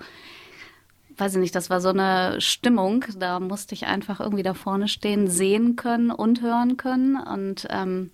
[1.18, 4.88] weiß ich nicht, das war so eine Stimmung, da musste ich einfach irgendwie da vorne
[4.88, 8.10] stehen, sehen können und hören können und ähm,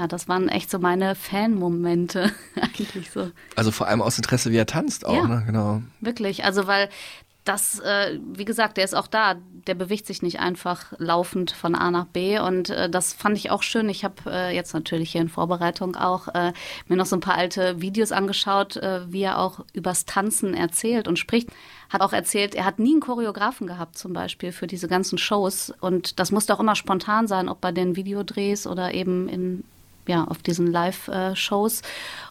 [0.00, 3.30] ja, das waren echt so meine Fan-Momente eigentlich so.
[3.56, 5.26] Also vor allem aus Interesse, wie er tanzt auch, Ja.
[5.28, 5.42] ne?
[5.46, 5.82] Genau.
[6.00, 6.88] Wirklich, also weil
[7.44, 9.34] das, äh, wie gesagt, der ist auch da,
[9.66, 13.50] der bewegt sich nicht einfach laufend von A nach B und äh, das fand ich
[13.50, 13.88] auch schön.
[13.88, 16.52] Ich habe äh, jetzt natürlich hier in Vorbereitung auch äh,
[16.86, 21.08] mir noch so ein paar alte Videos angeschaut, äh, wie er auch übers Tanzen erzählt
[21.08, 21.48] und spricht.
[21.88, 25.72] Hat auch erzählt, er hat nie einen Choreografen gehabt zum Beispiel für diese ganzen Shows
[25.80, 29.64] und das musste auch immer spontan sein, ob bei den Videodrehs oder eben in
[30.06, 31.82] ja, auf diesen Live-Shows.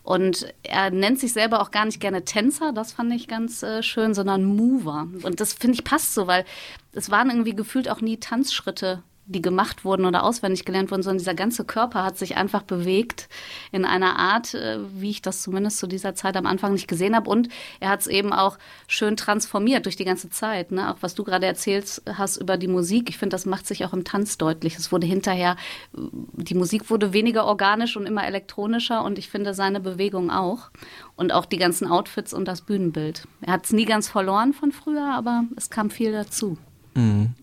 [0.04, 3.84] Und er nennt sich selber auch gar nicht gerne Tänzer, das fand ich ganz äh,
[3.84, 5.08] schön, sondern Mover.
[5.24, 6.46] Und das finde ich passt so, weil
[6.94, 11.20] es waren irgendwie gefühlt auch nie Tanzschritte die gemacht wurden oder auswendig gelernt wurden, sondern
[11.20, 13.30] dieser ganze Körper hat sich einfach bewegt
[13.72, 17.16] in einer Art, äh, wie ich das zumindest zu dieser Zeit am Anfang nicht gesehen
[17.16, 17.30] habe.
[17.30, 17.48] Und
[17.80, 18.58] er hat es eben auch
[18.88, 20.72] schön transformiert durch die ganze Zeit.
[20.72, 20.92] Ne?
[20.92, 23.10] Auch was du gerade erzählt hast über die Musik.
[23.10, 24.78] Ich finde, das macht sich auch im Tanz deutlich.
[24.78, 25.56] Es wurde hinterher,
[25.94, 30.72] die Musik wurde weniger organisch und immer elektronischer und ich finde seine Bewegung auch.
[31.16, 33.28] Und auch die ganzen Outfits und das Bühnenbild.
[33.42, 36.58] Er hat es nie ganz verloren von früher, aber es kam viel dazu.
[36.96, 37.36] Mhm.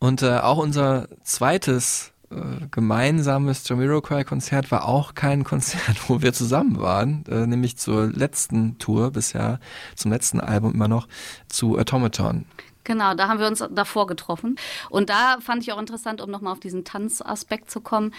[0.00, 6.80] Und äh, auch unser zweites äh, gemeinsames Jamiroquai-Konzert war auch kein Konzert, wo wir zusammen
[6.80, 9.60] waren, äh, nämlich zur letzten Tour bisher,
[9.94, 11.06] zum letzten Album immer noch,
[11.48, 12.46] zu Automaton.
[12.84, 14.56] Genau, da haben wir uns davor getroffen.
[14.88, 18.14] Und da fand ich auch interessant, um nochmal auf diesen Tanzaspekt zu kommen.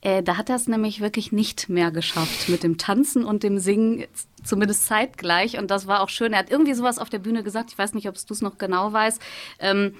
[0.00, 3.58] Äh, da hat er es nämlich wirklich nicht mehr geschafft mit dem Tanzen und dem
[3.58, 4.06] Singen,
[4.42, 5.58] zumindest zeitgleich.
[5.58, 6.32] Und das war auch schön.
[6.32, 8.56] Er hat irgendwie sowas auf der Bühne gesagt, ich weiß nicht, ob du es noch
[8.58, 9.20] genau weißt.
[9.58, 9.94] Ähm,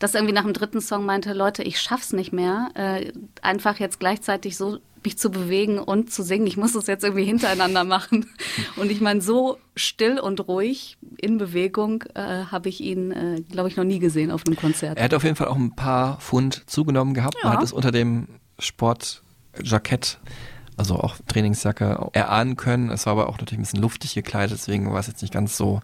[0.00, 3.78] dass er irgendwie nach dem dritten Song meinte, Leute, ich schaff's nicht mehr, äh, einfach
[3.78, 6.46] jetzt gleichzeitig so mich zu bewegen und zu singen.
[6.46, 8.26] Ich muss das jetzt irgendwie hintereinander machen.
[8.76, 13.68] Und ich meine, so still und ruhig in Bewegung äh, habe ich ihn, äh, glaube
[13.68, 14.98] ich, noch nie gesehen auf einem Konzert.
[14.98, 17.36] Er hat auf jeden Fall auch ein paar Pfund zugenommen gehabt.
[17.42, 17.58] Man Ja.
[17.58, 18.28] hat es unter dem
[18.58, 20.18] Sportjackett,
[20.76, 22.90] also auch Trainingsjacke, erahnen können.
[22.90, 25.56] Es war aber auch natürlich ein bisschen luftig gekleidet, deswegen war es jetzt nicht ganz
[25.56, 25.80] so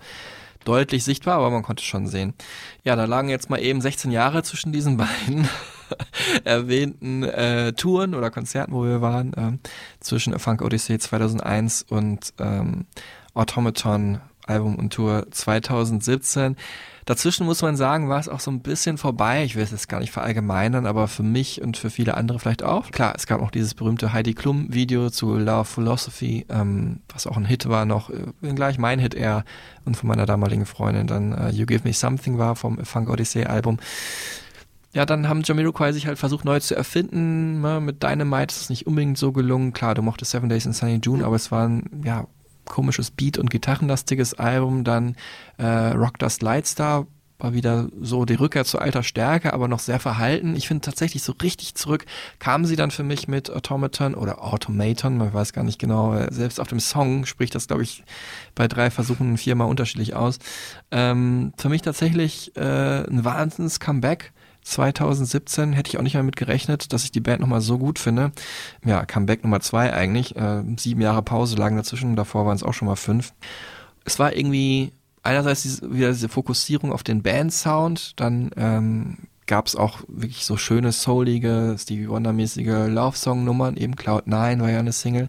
[0.65, 2.35] deutlich sichtbar, aber man konnte es schon sehen.
[2.83, 5.49] Ja, da lagen jetzt mal eben 16 Jahre zwischen diesen beiden
[6.45, 9.59] erwähnten äh, Touren oder Konzerten, wo wir waren, ähm,
[10.01, 12.87] zwischen Funk Odyssey 2001 und ähm,
[13.35, 16.57] Automaton Album und Tour 2017.
[17.05, 19.45] Dazwischen muss man sagen, war es auch so ein bisschen vorbei.
[19.45, 22.65] Ich will es jetzt gar nicht verallgemeinern, aber für mich und für viele andere vielleicht
[22.65, 22.91] auch.
[22.91, 27.37] Klar, es gab noch dieses berühmte Heidi Klum Video zu Love Philosophy, ähm, was auch
[27.37, 29.45] ein Hit war noch, äh, gleich mein Hit eher
[29.85, 33.45] und von meiner damaligen Freundin dann äh, You Give Me Something war vom Funk Odyssey
[33.45, 33.79] Album.
[34.97, 37.61] Ja, dann haben Jamiroquai sich halt versucht neu zu erfinden.
[37.61, 37.83] Ne?
[37.83, 39.75] Mit Dynamite ist es nicht unbedingt so gelungen.
[39.75, 42.27] Klar, du mochtest Seven Days in Sunny June, aber es war ein ja,
[42.65, 44.85] komisches Beat- und Gitarrenlastiges Album.
[44.85, 45.15] Dann
[45.59, 47.07] äh, Rock Dust Lightstar
[47.39, 50.57] war wieder so die Rückkehr zu alter Stärke, aber noch sehr verhalten.
[50.57, 52.07] Ich finde tatsächlich so richtig zurück
[52.39, 56.19] kamen sie dann für mich mit Automaton oder Automaton, man weiß gar nicht genau.
[56.31, 58.03] Selbst auf dem Song spricht das, glaube ich,
[58.55, 60.39] bei drei Versuchen viermal unterschiedlich aus.
[60.91, 64.33] Ähm, für mich tatsächlich äh, ein Wahnsinns-Comeback.
[64.67, 68.01] 2017 hätte ich auch nicht mehr mit gerechnet, dass ich die Band nochmal so gut
[68.01, 68.33] finde.
[68.85, 70.35] Ja, Comeback Nummer zwei eigentlich.
[70.35, 73.33] Äh, sieben Jahre Pause lagen dazwischen, davor waren es auch schon mal fünf.
[74.05, 79.77] Es war irgendwie einerseits diese, wieder diese Fokussierung auf den Band-Sound, dann ähm, gab es
[79.77, 85.29] auch wirklich so schöne, soulige, Stevie Wonder-mäßige Love-Song-Nummern, eben Cloud9 war ja eine Single.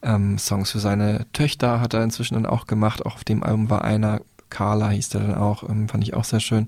[0.00, 3.68] Ähm, Songs für seine Töchter hat er inzwischen dann auch gemacht, auch auf dem Album
[3.68, 6.66] war einer, Carla hieß der dann auch, ähm, fand ich auch sehr schön.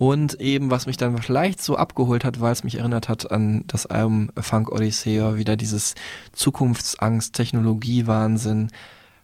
[0.00, 3.64] Und eben, was mich dann vielleicht so abgeholt hat, weil es mich erinnert hat an
[3.66, 5.94] das Album Funk Odyssey, wieder dieses
[6.32, 8.70] Zukunftsangst, Technologiewahnsinn,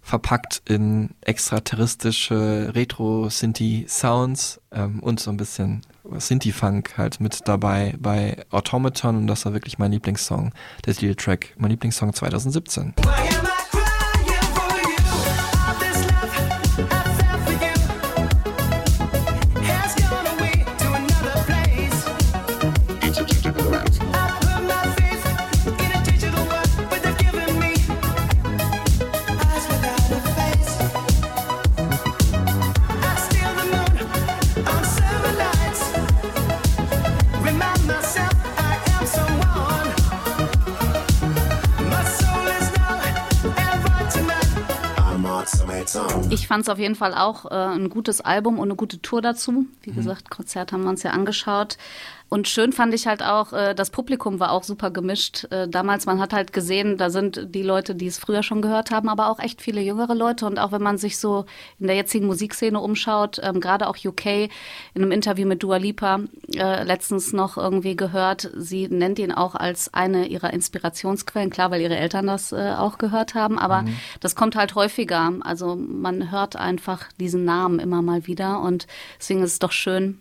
[0.02, 9.16] verpackt in extraterrestrische Retro-Synthi-Sounds ähm, und so ein bisschen Synthi-Funk halt mit dabei bei Automaton
[9.16, 10.52] und das war wirklich mein Lieblingssong,
[10.84, 12.92] der Titeltrack, mein Lieblingssong 2017.
[46.30, 49.22] Ich fand es auf jeden Fall auch äh, ein gutes Album und eine gute Tour
[49.22, 49.66] dazu.
[49.82, 49.96] Wie Mhm.
[49.96, 51.78] gesagt, Konzert haben wir uns ja angeschaut.
[52.28, 55.44] Und schön fand ich halt auch, äh, das Publikum war auch super gemischt.
[55.52, 58.90] Äh, damals, man hat halt gesehen, da sind die Leute, die es früher schon gehört
[58.90, 60.44] haben, aber auch echt viele jüngere Leute.
[60.46, 61.44] Und auch wenn man sich so
[61.78, 64.50] in der jetzigen Musikszene umschaut, ähm, gerade auch UK, in
[65.02, 66.18] einem Interview mit Dua Lipa
[66.56, 71.50] äh, letztens noch irgendwie gehört, sie nennt ihn auch als eine ihrer Inspirationsquellen.
[71.50, 73.96] Klar, weil ihre Eltern das auch gehört haben, aber Mhm.
[74.20, 75.32] das kommt halt häufiger.
[75.42, 78.86] Also man hört einfach diesen Namen immer mal wieder und
[79.18, 80.18] deswegen ist es doch schön,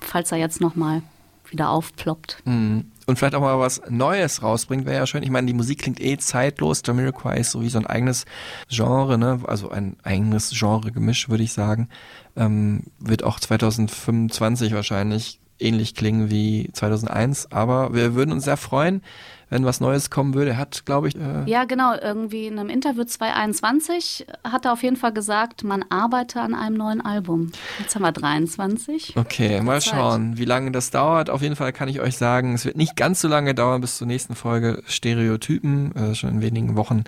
[0.00, 1.02] falls er jetzt noch mal
[1.50, 2.42] wieder aufploppt.
[2.44, 2.86] Mhm.
[3.06, 5.22] Und vielleicht auch mal was Neues rausbringt, wäre ja schön.
[5.22, 6.82] Ich meine, die Musik klingt eh zeitlos.
[6.84, 8.26] Jamiroquai ist so wie so ein eigenes
[8.68, 9.40] Genre, ne?
[9.46, 11.88] Also ein eigenes Genre-Gemisch, würde ich sagen.
[12.36, 17.50] Ähm, wird auch 2025 wahrscheinlich ähnlich klingen wie 2001.
[17.50, 19.02] Aber wir würden uns sehr freuen,
[19.50, 20.50] wenn was Neues kommen würde.
[20.52, 21.94] Er hat, glaube ich, äh, Ja, genau.
[21.94, 26.76] Irgendwie in einem Interview 2021 hat er auf jeden Fall gesagt, man arbeite an einem
[26.76, 27.52] neuen Album.
[27.78, 29.16] Jetzt haben wir 23.
[29.16, 29.94] Okay, mal Zeit.
[29.94, 31.30] schauen, wie lange das dauert.
[31.30, 33.98] Auf jeden Fall kann ich euch sagen, es wird nicht ganz so lange dauern bis
[33.98, 35.94] zur nächsten Folge Stereotypen.
[35.94, 37.04] Äh, schon in wenigen Wochen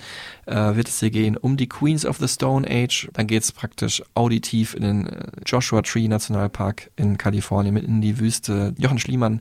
[0.47, 3.09] äh, wird es hier gehen um die Queens of the Stone Age.
[3.13, 8.01] Dann geht es praktisch auditiv in den äh, Joshua Tree Nationalpark in Kalifornien, mitten in
[8.01, 8.75] die Wüste.
[8.79, 9.41] Jochen Schliemann,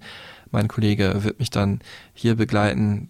[0.51, 1.79] mein Kollege, wird mich dann
[2.13, 3.09] hier begleiten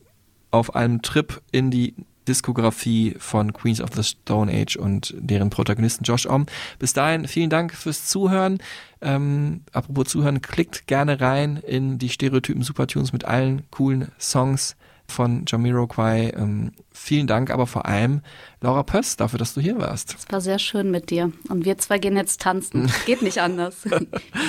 [0.52, 1.94] auf einem Trip in die
[2.28, 6.46] Diskografie von Queens of the Stone Age und deren Protagonisten Josh Om.
[6.78, 8.60] Bis dahin vielen Dank fürs Zuhören.
[9.02, 14.76] Ähm, apropos Zuhören, klickt gerne rein in die Stereotypen Supertunes mit allen coolen Songs
[15.10, 16.34] von Jamiroquai.
[16.36, 18.22] Ähm, vielen Dank aber vor allem
[18.62, 20.16] Laura Pöss dafür, dass du hier warst.
[20.18, 21.32] Es war sehr schön mit dir.
[21.50, 22.92] Und wir zwei gehen jetzt tanzen.
[23.06, 23.86] Geht nicht anders.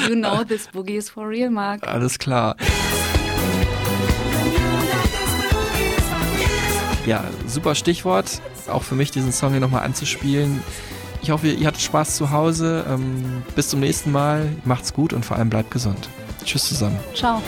[0.09, 1.87] you know this boogie is for real, Mark.
[1.87, 2.57] Alles klar.
[7.07, 8.41] Ja, super Stichwort.
[8.69, 10.63] Auch für mich, diesen Song hier nochmal anzuspielen.
[11.23, 12.85] Ich hoffe, ihr hattet Spaß zu Hause.
[12.89, 14.49] Ähm, bis zum nächsten Mal.
[14.65, 16.09] Macht's gut und vor allem bleibt gesund.
[16.45, 16.99] Tschüss zusammen.
[17.15, 17.43] Ciao.